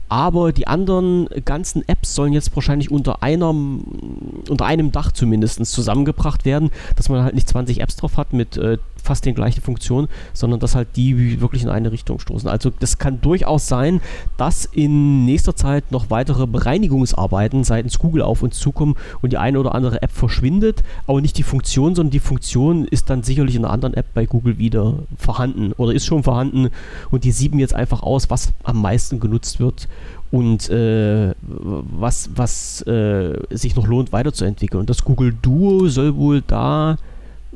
Aber 0.09 0.51
die 0.51 0.67
anderen 0.67 1.27
ganzen 1.45 1.87
Apps 1.87 2.13
sollen 2.13 2.33
jetzt 2.33 2.55
wahrscheinlich 2.55 2.91
unter 2.91 3.23
einer, 3.23 3.49
unter 3.49 4.65
einem 4.65 4.91
Dach 4.91 5.11
zumindest 5.11 5.65
zusammengebracht 5.65 6.45
werden, 6.45 6.69
dass 6.95 7.09
man 7.09 7.23
halt 7.23 7.35
nicht 7.35 7.49
20 7.49 7.81
Apps 7.81 7.95
drauf 7.95 8.17
hat 8.17 8.33
mit 8.33 8.57
äh, 8.57 8.77
fast 9.03 9.25
den 9.25 9.35
gleichen 9.35 9.61
Funktionen, 9.61 10.07
sondern 10.33 10.59
dass 10.59 10.75
halt 10.75 10.87
die 10.95 11.41
wirklich 11.41 11.63
in 11.63 11.69
eine 11.69 11.91
Richtung 11.91 12.19
stoßen. 12.19 12.49
Also 12.49 12.71
das 12.79 12.97
kann 12.97 13.21
durchaus 13.21 13.67
sein, 13.67 14.01
dass 14.37 14.65
in 14.65 15.25
nächster 15.25 15.55
Zeit 15.55 15.91
noch 15.91 16.09
weitere 16.09 16.47
Bereinigungsarbeiten 16.47 17.63
seitens 17.63 17.99
Google 17.99 18.23
auf 18.23 18.41
uns 18.41 18.57
zukommen 18.57 18.95
und 19.21 19.33
die 19.33 19.37
eine 19.37 19.59
oder 19.59 19.75
andere 19.75 20.01
App 20.01 20.11
verschwindet, 20.11 20.83
aber 21.05 21.21
nicht 21.21 21.37
die 21.37 21.43
Funktion, 21.43 21.95
sondern 21.95 22.11
die 22.11 22.19
Funktion 22.19 22.85
ist 22.85 23.09
dann 23.09 23.23
sicherlich 23.23 23.55
in 23.55 23.65
einer 23.65 23.73
anderen 23.73 23.93
App 23.93 24.13
bei 24.13 24.25
Google 24.25 24.57
wieder 24.57 24.99
vorhanden 25.17 25.73
oder 25.73 25.93
ist 25.93 26.05
schon 26.05 26.23
vorhanden 26.23 26.69
und 27.11 27.25
die 27.25 27.31
sieben 27.31 27.59
jetzt 27.59 27.75
einfach 27.75 28.01
aus, 28.01 28.29
was 28.29 28.53
am 28.63 28.81
meisten 28.81 29.19
genutzt 29.19 29.59
wird 29.59 29.89
und 30.31 30.69
äh, 30.69 31.33
was, 31.41 32.29
was 32.35 32.81
äh, 32.87 33.37
sich 33.51 33.75
noch 33.75 33.85
lohnt 33.85 34.11
weiterzuentwickeln. 34.11 34.79
Und 34.79 34.89
das 34.89 35.03
Google 35.03 35.35
Duo 35.39 35.87
soll 35.89 36.15
wohl 36.15 36.41
da 36.41 36.97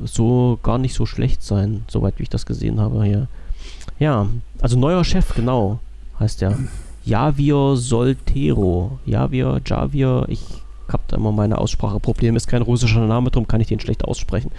so 0.05 0.59
gar 0.63 0.77
nicht 0.77 0.93
so 0.93 1.05
schlecht 1.05 1.43
sein, 1.43 1.83
soweit 1.87 2.19
wie 2.19 2.23
ich 2.23 2.29
das 2.29 2.45
gesehen 2.45 2.79
habe 2.79 3.03
hier. 3.03 3.27
Ja, 3.99 4.27
also 4.61 4.77
neuer 4.77 5.03
Chef, 5.03 5.33
genau, 5.35 5.79
heißt 6.19 6.41
der. 6.41 6.57
Javier 7.05 7.75
Soltero. 7.77 8.99
Javier, 9.05 9.61
Javier, 9.65 10.25
ich 10.27 10.43
habe 10.91 11.03
da 11.07 11.17
immer 11.17 11.31
meine 11.31 11.57
Ausspracheprobleme. 11.57 12.37
Ist 12.37 12.47
kein 12.47 12.61
russischer 12.61 13.05
Name, 13.05 13.31
darum 13.31 13.47
kann 13.47 13.61
ich 13.61 13.67
den 13.67 13.79
schlecht 13.79 14.05
aussprechen. 14.05 14.51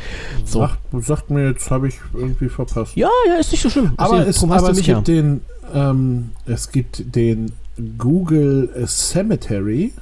So. 0.45 0.61
Sagt, 0.61 0.79
sagt 1.05 1.31
mir, 1.31 1.49
jetzt 1.49 1.71
habe 1.71 1.89
ich 1.89 1.97
irgendwie 2.15 2.49
verpasst. 2.49 2.97
Ja, 2.97 3.11
ja, 3.27 3.35
ist 3.35 3.53
nicht 3.53 3.63
so 3.63 3.71
schlimm. 3.71 3.93
aber 3.97 4.27
hast 4.27 4.43
aber 4.43 4.71
es 4.71 4.87
ja. 4.87 4.95
gibt 4.97 5.09
den, 5.09 5.43
ähm, 5.75 6.31
es 6.47 6.71
gibt 6.71 7.15
den 7.15 7.53
Google 7.97 8.71
Cemetery. 8.87 9.93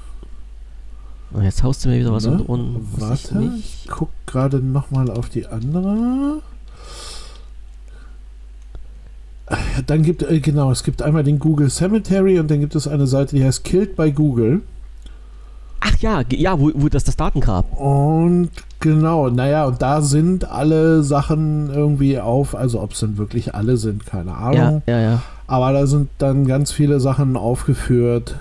Und 1.33 1.43
jetzt 1.45 1.63
haust 1.63 1.85
du 1.85 1.89
mir 1.89 1.99
wieder 2.01 2.13
was 2.13 2.27
Ohren. 2.27 2.77
was 2.93 3.25
ich 3.25 3.33
Warte, 3.35 3.39
nicht- 3.39 3.85
ich 3.85 3.89
guck 3.91 4.11
gerade 4.27 4.59
nochmal 4.59 5.11
auf 5.11 5.29
die 5.29 5.47
andere. 5.47 6.41
Dann 9.87 10.03
gibt 10.03 10.23
äh, 10.23 10.41
genau, 10.41 10.73
es 10.73 10.83
gibt 10.83 11.03
einmal 11.03 11.23
den 11.23 11.39
Google 11.39 11.71
Cemetery 11.71 12.41
und 12.41 12.51
dann 12.51 12.59
gibt 12.61 12.75
es 12.75 12.89
eine 12.89 13.07
Seite, 13.07 13.37
die 13.37 13.45
heißt 13.45 13.63
Killed 13.65 13.95
by 13.95 14.11
Google. 14.11 14.63
Ach 15.81 15.97
ja, 16.01 16.23
ja, 16.31 16.59
wo, 16.59 16.73
wo 16.75 16.89
das 16.89 17.05
das 17.05 17.17
Datengrab. 17.17 17.73
Und 17.79 18.51
genau, 18.81 19.29
naja, 19.29 19.67
und 19.67 19.81
da 19.83 20.03
sind 20.03 20.51
alle 20.51 21.05
Sachen 21.05 21.71
irgendwie 21.73 22.19
auf, 22.19 22.57
also 22.57 22.81
ob 22.83 22.93
es 22.93 23.01
denn 23.01 23.19
wirklich 23.19 23.55
alle 23.55 23.77
sind, 23.77 24.05
keine 24.05 24.31
Ja, 24.31 24.37
Ahnung. 24.37 24.83
ja, 24.87 25.01
ja. 25.01 25.23
Aber 25.47 25.73
da 25.73 25.87
sind 25.87 26.09
dann 26.19 26.47
ganz 26.47 26.73
viele 26.73 26.99
Sachen 26.99 27.37
aufgeführt, 27.37 28.35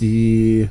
die 0.00 0.68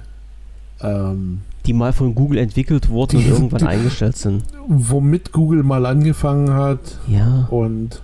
ähm, 0.81 1.41
Die 1.65 1.73
mal 1.73 1.93
von 1.93 2.13
Google 2.15 2.37
entwickelt 2.39 2.89
wurden 2.89 3.17
und 3.17 3.27
irgendwann 3.27 3.59
die- 3.59 3.65
eingestellt 3.67 4.17
sind. 4.17 4.43
womit 4.67 5.31
Google 5.31 5.63
mal 5.63 5.85
angefangen 5.85 6.53
hat. 6.53 6.79
Ja. 7.07 7.47
Und 7.49 8.01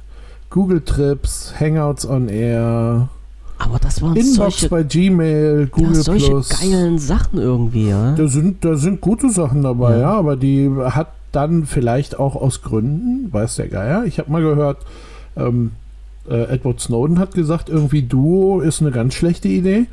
Google 0.49 0.81
Trips, 0.81 1.53
Hangouts 1.59 2.05
on 2.05 2.27
Air, 2.27 3.09
Aber 3.57 3.77
das 3.79 4.01
waren 4.01 4.15
Inbox 4.15 4.35
solche, 4.35 4.69
bei 4.69 4.83
Gmail, 4.83 5.61
ja, 5.61 5.65
Google 5.77 5.95
solche 5.95 6.31
Plus. 6.31 6.49
geilen 6.49 6.97
Sachen 6.97 7.39
irgendwie, 7.39 7.89
ja. 7.89 8.13
Da 8.15 8.27
sind, 8.27 8.65
da 8.65 8.75
sind 8.75 9.01
gute 9.01 9.29
Sachen 9.29 9.61
dabei, 9.61 9.93
Ja. 9.93 9.99
ja. 9.99 10.11
aber 10.17 10.35
die 10.35 10.69
hat 10.83 11.07
dann 11.31 11.65
vielleicht 11.65 12.19
auch 12.19 12.35
aus 12.35 12.61
Gründen, 12.63 13.31
weiß 13.31 13.55
der 13.55 13.67
Geier. 13.69 14.03
Ich 14.05 14.19
habe 14.19 14.29
mal 14.31 14.41
gehört, 14.41 14.79
ähm, 15.37 15.71
äh, 16.29 16.53
Edward 16.53 16.79
Snowden 16.81 17.19
hat 17.19 17.33
gesagt, 17.33 17.69
irgendwie 17.69 18.01
Duo 18.01 18.59
ist 18.59 18.81
eine 18.81 18.91
ganz 18.91 19.13
schlechte 19.13 19.47
Idee. 19.47 19.85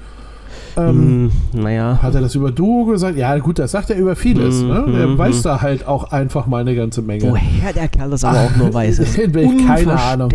Ähm, 0.77 1.31
Hm, 1.53 1.62
naja. 1.62 1.99
Hat 2.03 2.14
er 2.14 2.21
das 2.21 2.35
über 2.35 2.51
Duo 2.51 2.85
gesagt? 2.87 3.16
Ja, 3.16 3.37
gut, 3.39 3.59
das 3.59 3.73
sagt 3.73 3.91
er 3.91 3.97
über 3.97 4.16
vieles. 4.16 4.62
Mhm, 4.62 4.69
Ne? 4.69 4.85
Er 5.01 5.07
mhm. 5.09 5.19
weiß 5.19 5.43
da 5.43 5.61
halt 5.61 5.87
auch 5.87 6.12
einfach 6.12 6.47
mal 6.47 6.61
eine 6.61 6.75
ganze 6.75 7.03
Menge. 7.03 7.31
Woher 7.31 7.73
der 7.73 7.89
Kerl 7.89 8.11
das 8.11 8.25
aber 8.25 8.41
auch 8.41 8.57
nur 8.57 8.73
weiß, 8.73 8.99
ist 8.99 9.16
Keine 9.66 10.01
Ahnung. 10.01 10.31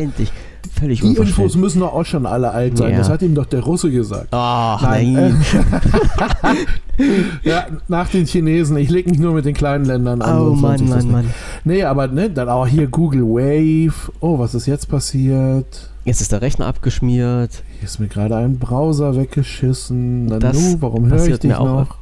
Völlig 0.80 1.02
Die 1.02 1.16
Infos 1.16 1.56
müssen 1.56 1.82
doch 1.82 1.94
auch 1.94 2.06
schon 2.06 2.26
alle 2.26 2.52
alt 2.52 2.78
sein. 2.78 2.92
Ja. 2.94 2.98
Das 2.98 3.10
hat 3.10 3.22
ihm 3.22 3.36
doch 3.36 3.46
der 3.46 3.62
Russe 3.62 3.92
gesagt. 3.92 4.28
Ach, 4.32 4.82
Nein, 4.82 5.14
nein. 5.14 6.58
Ja, 7.44 7.66
nach 7.88 8.10
den 8.10 8.26
Chinesen. 8.26 8.78
Ich 8.78 8.90
lege 8.90 9.10
mich 9.10 9.20
nur 9.20 9.34
mit 9.34 9.46
den 9.46 9.54
kleinen 9.54 9.86
Ländern 9.86 10.22
an. 10.22 10.40
oh 10.40 10.54
Mann, 10.54 10.88
Mann. 10.88 11.12
Mann. 11.12 11.26
Nee, 11.64 11.84
aber 11.84 12.08
ne, 12.08 12.30
dann 12.30 12.50
auch 12.50 12.68
hier 12.68 12.88
Google 12.88 13.24
Wave. 13.24 14.12
Oh, 14.20 14.38
was 14.40 14.54
ist 14.56 14.68
jetzt 14.68 14.90
passiert? 14.90 15.90
Jetzt 16.06 16.20
ist 16.22 16.32
der 16.32 16.42
Rechner 16.42 16.66
abgeschmiert. 16.68 17.64
Hier 17.80 17.88
ist 17.88 18.00
mir 18.00 18.08
gerade 18.08 18.36
ein 18.36 18.60
Browser 18.60 19.16
weggeschissen. 19.16 20.28
Das 20.40 20.56
Nanu, 20.58 20.78
warum 20.82 21.10
höre 21.10 21.26
ich 21.26 21.40
dich 21.40 21.50
mir 21.52 21.60
auch 21.60 21.66
noch? 21.66 21.98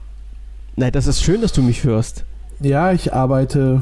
Nein, 0.75 0.91
das 0.91 1.05
ist 1.05 1.21
schön, 1.21 1.41
dass 1.41 1.53
du 1.53 1.61
mich 1.61 1.83
hörst. 1.83 2.23
Ja, 2.59 2.91
ich 2.91 3.13
arbeite. 3.13 3.81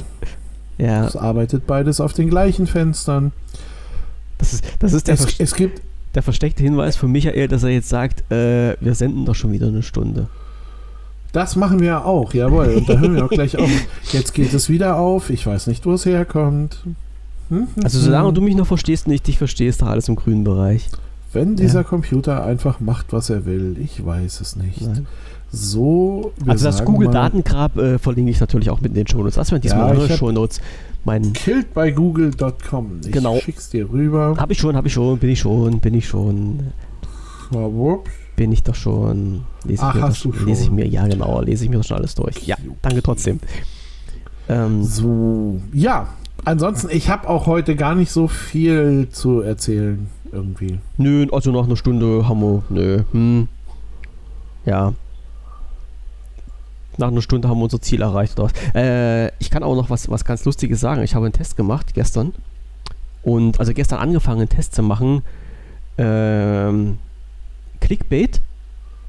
Ja. 0.77 1.05
Es 1.05 1.15
arbeitet 1.15 1.67
beides 1.67 2.01
auf 2.01 2.13
den 2.13 2.29
gleichen 2.29 2.67
Fenstern. 2.67 3.31
Das 4.37 4.53
ist, 4.53 4.63
das 4.79 4.93
ist 4.93 5.07
der, 5.07 5.13
Es, 5.13 5.21
vers 5.21 5.35
es 5.39 5.55
gibt. 5.55 5.81
der 6.15 6.23
versteckte 6.23 6.63
Hinweis 6.63 6.95
von 6.95 7.11
Michael, 7.11 7.47
dass 7.47 7.63
er 7.63 7.69
jetzt 7.69 7.89
sagt, 7.89 8.29
äh, 8.31 8.75
wir 8.79 8.95
senden 8.95 9.25
doch 9.25 9.35
schon 9.35 9.51
wieder 9.51 9.67
eine 9.67 9.83
Stunde. 9.83 10.27
Das 11.31 11.55
machen 11.55 11.79
wir 11.79 12.05
auch, 12.05 12.33
jawohl. 12.33 12.69
Und 12.69 12.89
da 12.89 12.97
hören 12.97 13.15
wir 13.15 13.25
auch 13.25 13.29
gleich 13.29 13.55
auf. 13.57 13.69
Jetzt 14.11 14.33
geht 14.33 14.51
es 14.51 14.67
wieder 14.67 14.95
auf. 14.95 15.29
Ich 15.29 15.45
weiß 15.45 15.67
nicht, 15.67 15.85
wo 15.85 15.93
es 15.93 16.05
herkommt. 16.07 16.79
Hm, 17.49 17.67
hm, 17.75 17.83
Also 17.83 17.99
solange 17.99 18.31
du 18.33 18.41
mich 18.41 18.55
noch 18.55 18.67
verstehst 18.67 19.07
und 19.07 19.13
ich 19.13 19.21
dich 19.21 19.37
verstehe, 19.37 19.69
ist 19.69 19.81
doch 19.81 19.87
alles 19.87 20.07
im 20.07 20.15
grünen 20.15 20.43
Bereich. 20.43 20.87
Wenn 21.33 21.55
dieser 21.55 21.81
Ja. 21.81 21.83
Computer 21.83 22.43
einfach 22.43 22.79
macht, 22.79 23.13
was 23.13 23.29
er 23.29 23.45
will, 23.45 23.77
ich 23.79 24.03
weiß 24.05 24.41
es 24.41 24.55
nicht. 24.55 24.81
Nein. 24.81 25.05
So. 25.51 26.31
wir 26.43 26.51
Also 26.51 26.65
das 26.65 26.77
sagen 26.77 26.91
Google 26.91 27.07
mal, 27.07 27.13
Datengrab 27.13 27.77
äh, 27.77 27.97
verlinke 27.99 28.29
ich 28.31 28.39
natürlich 28.39 28.69
auch 28.69 28.81
mit 28.81 28.89
in 28.91 28.95
den 28.95 29.07
Shownotes. 29.07 29.35
Das 29.35 29.51
wären 29.51 29.61
diesmal 29.61 29.95
Ja, 29.97 30.03
hab- 30.09 30.17
Shownotes. 30.17 30.61
Mein 31.05 31.33
Killed 31.33 31.73
by 31.73 31.91
Google.com. 31.91 33.01
Ich 33.05 33.11
Genau. 33.11 33.37
schick's 33.39 33.69
dir 33.69 33.89
rüber. 33.89 34.35
habe 34.37 34.53
ich 34.53 34.59
schon, 34.59 34.75
habe 34.75 34.87
ich 34.87 34.93
schon, 34.93 35.17
bin 35.17 35.29
ich 35.31 35.39
schon, 35.39 35.79
bin 35.79 35.93
ich 35.93 36.07
schon, 36.07 36.59
bin 38.35 38.51
ich 38.51 38.63
doch 38.63 38.75
schon. 38.75 39.41
Lese 39.65 39.83
Ach, 39.83 39.95
ich 39.95 40.01
mir 40.01 40.07
hast 40.07 40.25
das, 40.25 40.31
du 40.33 40.45
lese 40.45 40.61
ich 40.61 40.67
schon. 40.67 40.75
mir, 40.75 40.87
ja 40.87 41.07
genau, 41.07 41.41
lese 41.41 41.63
ich 41.63 41.69
mir 41.69 41.77
das 41.77 41.87
schon 41.87 41.97
alles 41.97 42.15
durch. 42.15 42.45
Ja, 42.45 42.55
danke 42.81 43.01
trotzdem. 43.01 43.39
Ähm, 44.47 44.83
So. 44.83 45.59
Ja. 45.73 46.09
Ansonsten, 46.45 46.89
ich 46.91 47.09
habe 47.09 47.27
auch 47.29 47.45
heute 47.47 47.75
gar 47.75 47.95
nicht 47.95 48.11
so 48.11 48.27
viel 48.27 49.07
zu 49.11 49.41
erzählen. 49.41 50.07
Irgendwie. 50.31 50.77
nö, 50.97 51.25
also 51.31 51.51
nach 51.51 51.65
einer 51.65 51.75
Stunde 51.75 52.29
haben 52.29 52.39
wir, 52.41 52.61
nö, 52.69 53.03
hm, 53.11 53.47
ja. 54.65 54.93
Nach 56.97 57.07
einer 57.07 57.21
Stunde 57.21 57.47
haben 57.47 57.57
wir 57.57 57.63
unser 57.63 57.81
Ziel 57.81 58.01
erreicht. 58.01 58.37
Äh, 58.75 59.29
ich 59.39 59.49
kann 59.49 59.63
auch 59.63 59.75
noch 59.75 59.89
was, 59.89 60.09
was 60.09 60.25
ganz 60.25 60.45
Lustiges 60.45 60.79
sagen. 60.81 61.01
Ich 61.01 61.15
habe 61.15 61.25
einen 61.25 61.33
Test 61.33 61.55
gemacht 61.55 61.93
gestern. 61.93 62.33
Und 63.23 63.59
also 63.59 63.73
gestern 63.73 63.99
angefangen, 63.99 64.41
einen 64.41 64.49
Test 64.49 64.75
zu 64.75 64.83
machen. 64.83 65.23
Ähm, 65.97 66.97
Clickbait. 67.79 68.41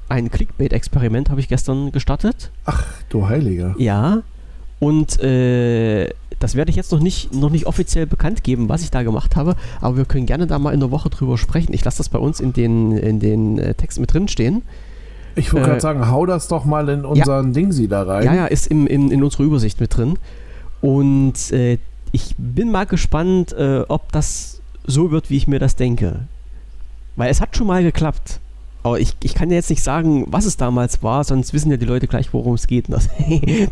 Ein 0.09 0.31
Clickbait-Experiment 0.31 1.31
habe 1.31 1.41
ich 1.41 1.49
gestern 1.49 1.93
gestartet. 1.93 2.51
Ach, 2.65 2.85
du 3.09 3.29
Heiliger. 3.29 3.75
Ja. 3.79 4.23
Und 4.79 5.21
äh, 5.21 6.11
das 6.41 6.57
werde 6.57 6.71
ich 6.71 6.77
jetzt 6.77 6.91
noch 6.91 6.99
nicht, 7.01 7.33
noch 7.33 7.51
nicht 7.51 7.67
offiziell 7.67 8.07
bekannt 8.07 8.43
geben, 8.43 8.69
was 8.69 8.83
ich 8.83 8.91
da 8.91 9.03
gemacht 9.05 9.37
habe. 9.37 9.55
Aber 9.81 9.97
wir 9.97 10.05
können 10.07 10.27
gerne 10.27 10.47
da 10.49 10.59
mal 10.59 10.75
in 10.75 10.81
der 10.81 10.91
Woche 10.91 11.09
drüber 11.11 11.39
sprechen. 11.39 11.73
Ich 11.73 11.85
lasse 11.85 11.99
das 11.99 12.09
bei 12.09 12.19
uns 12.19 12.41
in 12.41 12.53
den, 12.53 12.93
in 12.97 13.21
den 13.21 13.59
äh, 13.59 13.75
Texten 13.75 14.01
mit 14.01 14.13
drin 14.13 14.27
stehen. 14.27 14.63
Ich 15.37 15.53
wollte 15.53 15.67
Äh, 15.67 15.69
gerade 15.71 15.81
sagen, 15.81 16.11
hau 16.11 16.27
das 16.27 16.49
doch 16.49 16.65
mal 16.65 16.89
in 16.89 17.05
unseren 17.05 17.53
Dingsi 17.53 17.87
da 17.87 18.03
rein. 18.03 18.25
Ja, 18.25 18.35
ja, 18.35 18.47
ist 18.47 18.67
im, 18.67 18.87
im, 18.89 19.13
in 19.13 19.23
unserer 19.23 19.45
Übersicht 19.45 19.79
mit 19.81 19.97
drin. 19.97 20.19
Und 20.81 21.53
äh, 21.53 21.79
ich 22.13 22.35
bin 22.39 22.71
mal 22.73 22.87
gespannt, 22.87 23.53
äh, 23.53 23.83
ob 23.87 24.11
das 24.13 24.61
so 24.87 25.11
wird, 25.13 25.31
wie 25.31 25.37
ich 25.37 25.47
mir 25.47 25.59
das 25.61 25.77
denke. 25.77 26.21
Weil 27.17 27.31
es 27.31 27.41
hat 27.41 27.57
schon 27.57 27.67
mal 27.67 27.83
geklappt. 27.83 28.41
Aber 28.83 28.99
ich, 28.99 29.15
ich 29.23 29.35
kann 29.35 29.51
ja 29.51 29.57
jetzt 29.57 29.71
nicht 29.71 29.83
sagen, 29.83 30.25
was 30.29 30.47
es 30.47 30.57
damals 30.57 31.03
war, 31.03 31.25
sonst 31.25 31.53
wissen 31.53 31.71
ja 31.71 31.77
die 31.77 31.87
Leute 31.87 32.07
gleich, 32.07 32.33
worum 32.33 32.55
es 32.55 32.67
geht. 32.67 32.87
Das, 32.91 33.09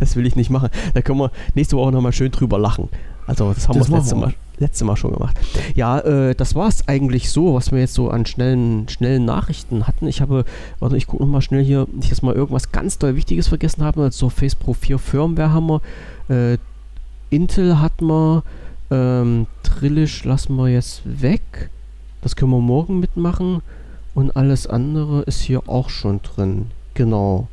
das 0.01 0.17
will 0.17 0.27
ich 0.27 0.37
nicht 0.37 0.51
machen. 0.51 0.69
Da 0.95 1.03
können 1.03 1.19
wir 1.19 1.31
nächste 1.55 1.77
Woche 1.77 1.93
nochmal 1.93 2.13
schön 2.13 2.31
drüber 2.31 2.59
lachen. 2.59 2.89
Also 3.27 3.53
das 3.53 3.69
haben 3.69 3.79
Das 3.79 3.89
wir 3.91 3.97
das 3.97 4.07
letzte. 4.07 4.17
Mal, 4.17 4.35
letzte 4.59 4.85
Mal 4.85 4.97
schon 4.97 5.13
gemacht. 5.13 5.37
Ja, 5.75 5.99
äh, 5.99 6.35
das 6.35 6.55
war 6.55 6.69
es 6.69 6.89
eigentlich 6.89 7.31
so, 7.31 7.55
was 7.55 7.73
wir 7.73 7.81
jetzt 7.81 7.95
so 7.95 8.11
an 8.11 8.27
schnellen, 8.27 8.89
schnellen 8.89 9.25
Nachrichten 9.25 9.87
hatten. 9.87 10.07
Ich 10.09 10.21
habe, 10.21 10.45
warte, 10.79 10.97
ich 10.97 11.07
gucke 11.07 11.25
nochmal 11.25 11.43
schnell 11.43 11.63
hier, 11.63 11.87
nicht, 11.93 12.11
dass 12.11 12.23
wir 12.23 12.35
irgendwas 12.35 12.73
ganz 12.73 12.99
doll 12.99 13.17
Wichtiges 13.17 13.49
vergessen 13.49 13.85
haben. 13.85 14.01
Also 14.01 14.31
Pro 14.59 14.73
4 14.73 14.99
Firmware 14.99 15.53
haben 15.53 15.67
wir, 15.67 15.81
äh, 16.31 16.59
Intel 17.31 17.81
hatten 17.81 18.07
wir, 18.07 18.43
ähm, 18.91 19.47
Trillish 19.63 20.25
lassen 20.25 20.57
wir 20.57 20.69
jetzt 20.69 21.03
weg. 21.05 21.71
Das 22.23 22.35
können 22.35 22.53
wir 22.53 22.61
morgen 22.61 23.01
mitmachen. 23.01 23.63
Und 24.15 24.37
alles 24.37 24.67
andere 24.67 25.23
ist 25.23 25.41
hier 25.41 25.69
auch 25.69 25.91
schon 25.91 26.21
drin. 26.23 26.67
Genau. 26.95 27.47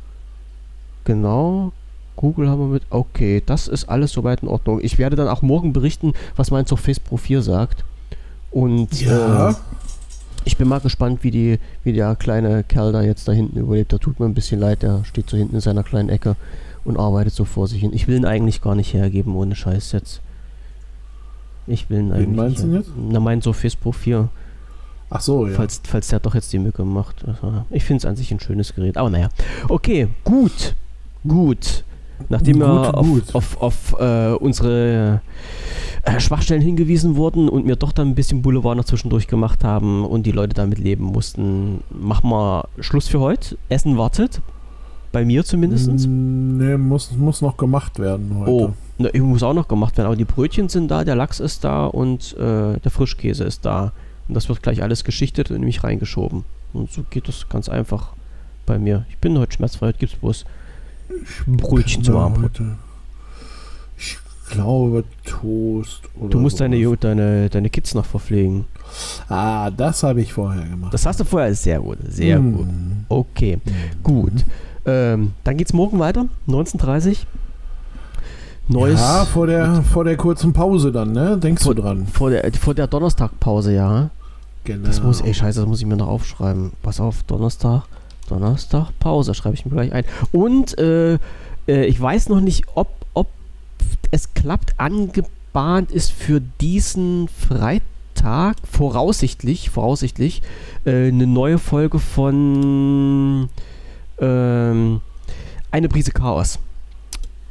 Genau. 1.04 1.72
Google 2.16 2.48
haben 2.48 2.60
wir 2.60 2.66
mit. 2.68 2.82
Okay, 2.90 3.42
das 3.44 3.68
ist 3.68 3.88
alles 3.88 4.12
soweit 4.12 4.42
in 4.42 4.48
Ordnung. 4.48 4.80
Ich 4.82 4.98
werde 4.98 5.16
dann 5.16 5.28
auch 5.28 5.42
morgen 5.42 5.72
berichten, 5.72 6.12
was 6.34 6.50
mein 6.50 6.66
Surface 6.66 6.98
Pro 6.98 7.16
4 7.18 7.42
sagt. 7.42 7.84
Und 8.50 9.00
Ja. 9.00 9.50
äh, 9.50 9.54
ich 10.44 10.56
bin 10.56 10.66
mal 10.68 10.80
gespannt, 10.80 11.22
wie, 11.22 11.30
die, 11.30 11.58
wie 11.84 11.92
der 11.92 12.16
kleine 12.16 12.64
Kerl 12.64 12.92
da 12.92 13.02
jetzt 13.02 13.28
da 13.28 13.32
hinten 13.32 13.58
überlebt. 13.58 13.92
Der 13.92 13.98
tut 13.98 14.18
mir 14.18 14.26
ein 14.26 14.34
bisschen 14.34 14.60
leid. 14.60 14.82
Der 14.82 15.04
steht 15.04 15.28
so 15.28 15.36
hinten 15.36 15.56
in 15.56 15.60
seiner 15.60 15.82
kleinen 15.82 16.08
Ecke 16.08 16.36
und 16.84 16.98
arbeitet 16.98 17.34
so 17.34 17.44
vor 17.44 17.68
sich 17.68 17.80
hin. 17.80 17.92
Ich 17.92 18.08
will 18.08 18.16
ihn 18.16 18.24
eigentlich 18.24 18.62
gar 18.62 18.74
nicht 18.74 18.94
hergeben, 18.94 19.34
ohne 19.36 19.54
Scheiß 19.54 19.92
jetzt. 19.92 20.20
Ich 21.66 21.90
will 21.90 21.98
ihn 21.98 22.12
eigentlich. 22.12 22.36
meinst 22.36 22.62
du 22.62 22.68
jetzt? 22.74 22.90
Na, 22.96 23.20
mein 23.20 23.42
Surface 23.42 23.76
Pro 23.76 23.92
4. 23.92 24.28
Ach 25.10 25.20
so, 25.20 25.46
ja. 25.46 25.54
Falls, 25.54 25.80
falls 25.84 26.08
der 26.08 26.20
doch 26.20 26.34
jetzt 26.34 26.52
die 26.52 26.58
Mücke 26.58 26.84
macht. 26.84 27.24
Ich 27.70 27.84
finde 27.84 27.98
es 27.98 28.04
an 28.06 28.16
sich 28.16 28.32
ein 28.32 28.40
schönes 28.40 28.74
Gerät. 28.74 28.96
Aber 28.96 29.10
naja. 29.10 29.28
Okay, 29.68 30.08
gut. 30.24 30.74
Gut. 31.26 31.84
Nachdem 32.28 32.58
wir 32.60 32.66
Gut, 32.66 32.94
auf, 32.94 33.06
gut. 33.06 33.34
auf, 33.34 33.60
auf 33.60 33.96
äh, 34.00 34.32
unsere 34.32 35.20
äh, 36.02 36.18
Schwachstellen 36.18 36.62
hingewiesen 36.62 37.14
wurden 37.16 37.48
und 37.48 37.66
mir 37.66 37.76
doch 37.76 37.92
dann 37.92 38.08
ein 38.08 38.14
bisschen 38.14 38.40
Boulevard 38.42 38.76
noch 38.76 38.84
zwischendurch 38.86 39.26
gemacht 39.28 39.64
haben 39.64 40.04
und 40.04 40.24
die 40.24 40.32
Leute 40.32 40.54
damit 40.54 40.78
leben 40.78 41.04
mussten, 41.04 41.82
machen 41.90 42.30
wir 42.30 42.68
Schluss 42.80 43.06
für 43.08 43.20
heute. 43.20 43.58
Essen 43.68 43.98
wartet. 43.98 44.40
Bei 45.12 45.24
mir 45.24 45.44
zumindest. 45.44 45.88
Mm, 46.08 46.56
Nee, 46.56 46.76
muss, 46.78 47.12
muss 47.12 47.42
noch 47.42 47.56
gemacht 47.58 47.98
werden 47.98 48.34
heute. 48.38 48.50
Oh, 48.50 48.72
na, 48.98 49.10
ich 49.12 49.20
muss 49.20 49.42
auch 49.42 49.54
noch 49.54 49.68
gemacht 49.68 49.96
werden. 49.98 50.06
Aber 50.06 50.16
die 50.16 50.24
Brötchen 50.24 50.68
sind 50.70 50.90
da, 50.90 51.04
der 51.04 51.16
Lachs 51.16 51.38
ist 51.38 51.64
da 51.64 51.84
und 51.86 52.34
äh, 52.38 52.78
der 52.80 52.90
Frischkäse 52.90 53.44
ist 53.44 53.64
da. 53.66 53.92
Und 54.28 54.34
das 54.34 54.48
wird 54.48 54.62
gleich 54.62 54.82
alles 54.82 55.04
geschichtet 55.04 55.50
und 55.50 55.56
in 55.56 55.64
mich 55.64 55.84
reingeschoben. 55.84 56.44
Und 56.72 56.90
so 56.92 57.04
geht 57.10 57.28
das 57.28 57.48
ganz 57.48 57.68
einfach 57.68 58.12
bei 58.66 58.78
mir. 58.78 59.06
Ich 59.10 59.18
bin 59.18 59.38
heute 59.38 59.52
schmerzfrei, 59.54 59.88
heute 59.88 59.98
gibt 59.98 60.12
es 60.14 60.18
bloß 60.18 60.44
Brötchen 61.46 62.02
zum 62.02 62.16
Abendbrot. 62.16 62.60
Ich 63.96 64.18
glaube 64.50 65.04
Toast 65.24 66.02
oder 66.16 66.30
Du 66.30 66.40
musst 66.40 66.60
deine, 66.60 66.96
deine, 66.96 67.48
deine 67.50 67.70
Kids 67.70 67.94
noch 67.94 68.04
verpflegen. 68.04 68.64
Ah, 69.28 69.70
das 69.70 70.02
habe 70.02 70.20
ich 70.20 70.32
vorher 70.32 70.64
gemacht. 70.64 70.92
Das 70.94 71.06
hast 71.06 71.18
du 71.20 71.24
vorher, 71.24 71.54
sehr 71.54 71.80
gut, 71.80 71.98
sehr 72.08 72.40
Mm. 72.40 72.52
gut. 72.52 72.66
Okay, 73.08 73.56
Mm. 73.64 74.02
gut. 74.02 74.32
Ähm, 74.84 75.32
dann 75.44 75.56
geht's 75.56 75.72
morgen 75.72 75.98
weiter, 75.98 76.26
19.30 76.46 77.18
Neues. 78.68 79.00
Ja, 79.00 79.24
vor 79.24 79.46
der, 79.46 79.82
vor 79.82 80.04
der 80.04 80.16
kurzen 80.16 80.52
Pause 80.52 80.90
dann, 80.92 81.12
ne? 81.12 81.38
Denkst 81.38 81.62
Vor- 81.62 81.74
du 81.74 81.82
dran? 81.82 82.06
Vor 82.06 82.30
der, 82.30 82.50
vor 82.54 82.74
der 82.74 82.86
Donnerstagpause, 82.86 83.74
ja. 83.74 84.10
Genau. 84.64 84.86
Das 84.86 85.00
muss, 85.02 85.20
ey, 85.20 85.32
scheiße, 85.32 85.60
das 85.60 85.68
muss 85.68 85.80
ich 85.80 85.86
mir 85.86 85.96
noch 85.96 86.08
aufschreiben. 86.08 86.72
Pass 86.82 87.00
auf, 87.00 87.22
Donnerstag, 87.24 87.84
Donnerstag, 88.28 88.88
Pause, 88.98 89.34
schreibe 89.34 89.54
ich 89.54 89.64
mir 89.64 89.70
gleich 89.70 89.92
ein. 89.92 90.04
Und 90.32 90.76
äh, 90.78 91.14
äh, 91.68 91.84
ich 91.86 92.00
weiß 92.00 92.28
noch 92.28 92.40
nicht, 92.40 92.64
ob, 92.74 92.88
ob 93.14 93.28
es 94.10 94.34
klappt, 94.34 94.74
angebahnt 94.78 95.92
ist 95.92 96.10
für 96.10 96.40
diesen 96.60 97.28
Freitag, 97.28 98.56
voraussichtlich, 98.68 99.70
voraussichtlich, 99.70 100.42
äh, 100.84 101.08
eine 101.08 101.28
neue 101.28 101.58
Folge 101.58 102.00
von 102.00 103.48
ähm, 104.18 105.00
Eine 105.70 105.88
Prise 105.88 106.10
Chaos. 106.10 106.58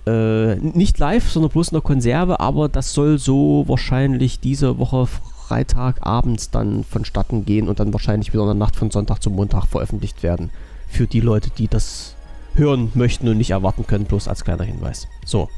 Äh, 0.08 0.56
nicht 0.56 1.00
live, 1.00 1.30
sondern 1.30 1.52
bloß 1.52 1.70
in 1.70 1.76
der 1.76 1.82
Konserve, 1.82 2.40
aber 2.40 2.70
das 2.70 2.94
soll 2.94 3.18
so 3.18 3.64
wahrscheinlich 3.68 4.40
diese 4.40 4.78
Woche 4.78 5.08
Freitagabends 5.48 6.52
dann 6.52 6.84
vonstatten 6.84 7.46
gehen 7.46 7.68
und 7.68 7.80
dann 7.80 7.94
wahrscheinlich 7.94 8.34
wieder 8.34 8.44
in 8.44 8.50
der 8.50 8.56
Nacht 8.56 8.76
von 8.76 8.92
Sonntag 8.92 9.22
zum 9.22 9.36
Montag 9.36 9.66
veröffentlicht 9.66 10.24
werden. 10.24 10.52
Für 10.88 11.08
die 11.08 11.20
Leute, 11.22 11.50
die 11.58 11.68
das 11.68 12.16
hören 12.56 12.92
möchten 12.94 13.28
und 13.28 13.38
nicht 13.38 13.52
erwarten 13.52 13.86
können, 13.86 14.06
bloß 14.06 14.28
als 14.28 14.44
kleiner 14.44 14.64
Hinweis. 14.64 15.08
So. 15.26 15.50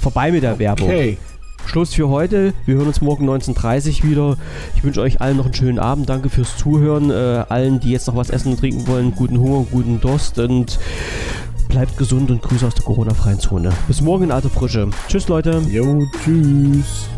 Vorbei 0.00 0.30
mit 0.30 0.42
der 0.42 0.58
Werbung. 0.58 0.88
Okay. 0.88 1.18
Schluss 1.66 1.92
für 1.92 2.08
heute. 2.08 2.54
Wir 2.64 2.76
hören 2.76 2.86
uns 2.86 3.00
morgen 3.00 3.28
19.30 3.28 3.98
Uhr 4.04 4.10
wieder. 4.10 4.36
Ich 4.74 4.84
wünsche 4.84 5.02
euch 5.02 5.20
allen 5.20 5.36
noch 5.36 5.44
einen 5.44 5.54
schönen 5.54 5.78
Abend. 5.78 6.08
Danke 6.08 6.30
fürs 6.30 6.56
Zuhören. 6.56 7.10
Äh, 7.10 7.44
allen, 7.48 7.78
die 7.78 7.90
jetzt 7.90 8.06
noch 8.06 8.16
was 8.16 8.30
essen 8.30 8.52
und 8.52 8.60
trinken 8.60 8.86
wollen, 8.86 9.14
guten 9.14 9.38
Hunger, 9.38 9.66
guten 9.70 10.00
Durst 10.00 10.38
und 10.38 10.78
bleibt 11.68 11.96
gesund 11.96 12.30
und 12.30 12.42
Grüße 12.42 12.66
aus 12.66 12.74
der 12.74 12.84
Corona-freien 12.84 13.38
Zone. 13.38 13.70
Bis 13.86 14.00
morgen 14.00 14.24
in 14.24 14.32
alter 14.32 14.50
Frische. 14.50 14.88
Tschüss, 15.06 15.28
Leute. 15.28 15.62
Jo, 15.70 16.04
tschüss. 16.24 17.08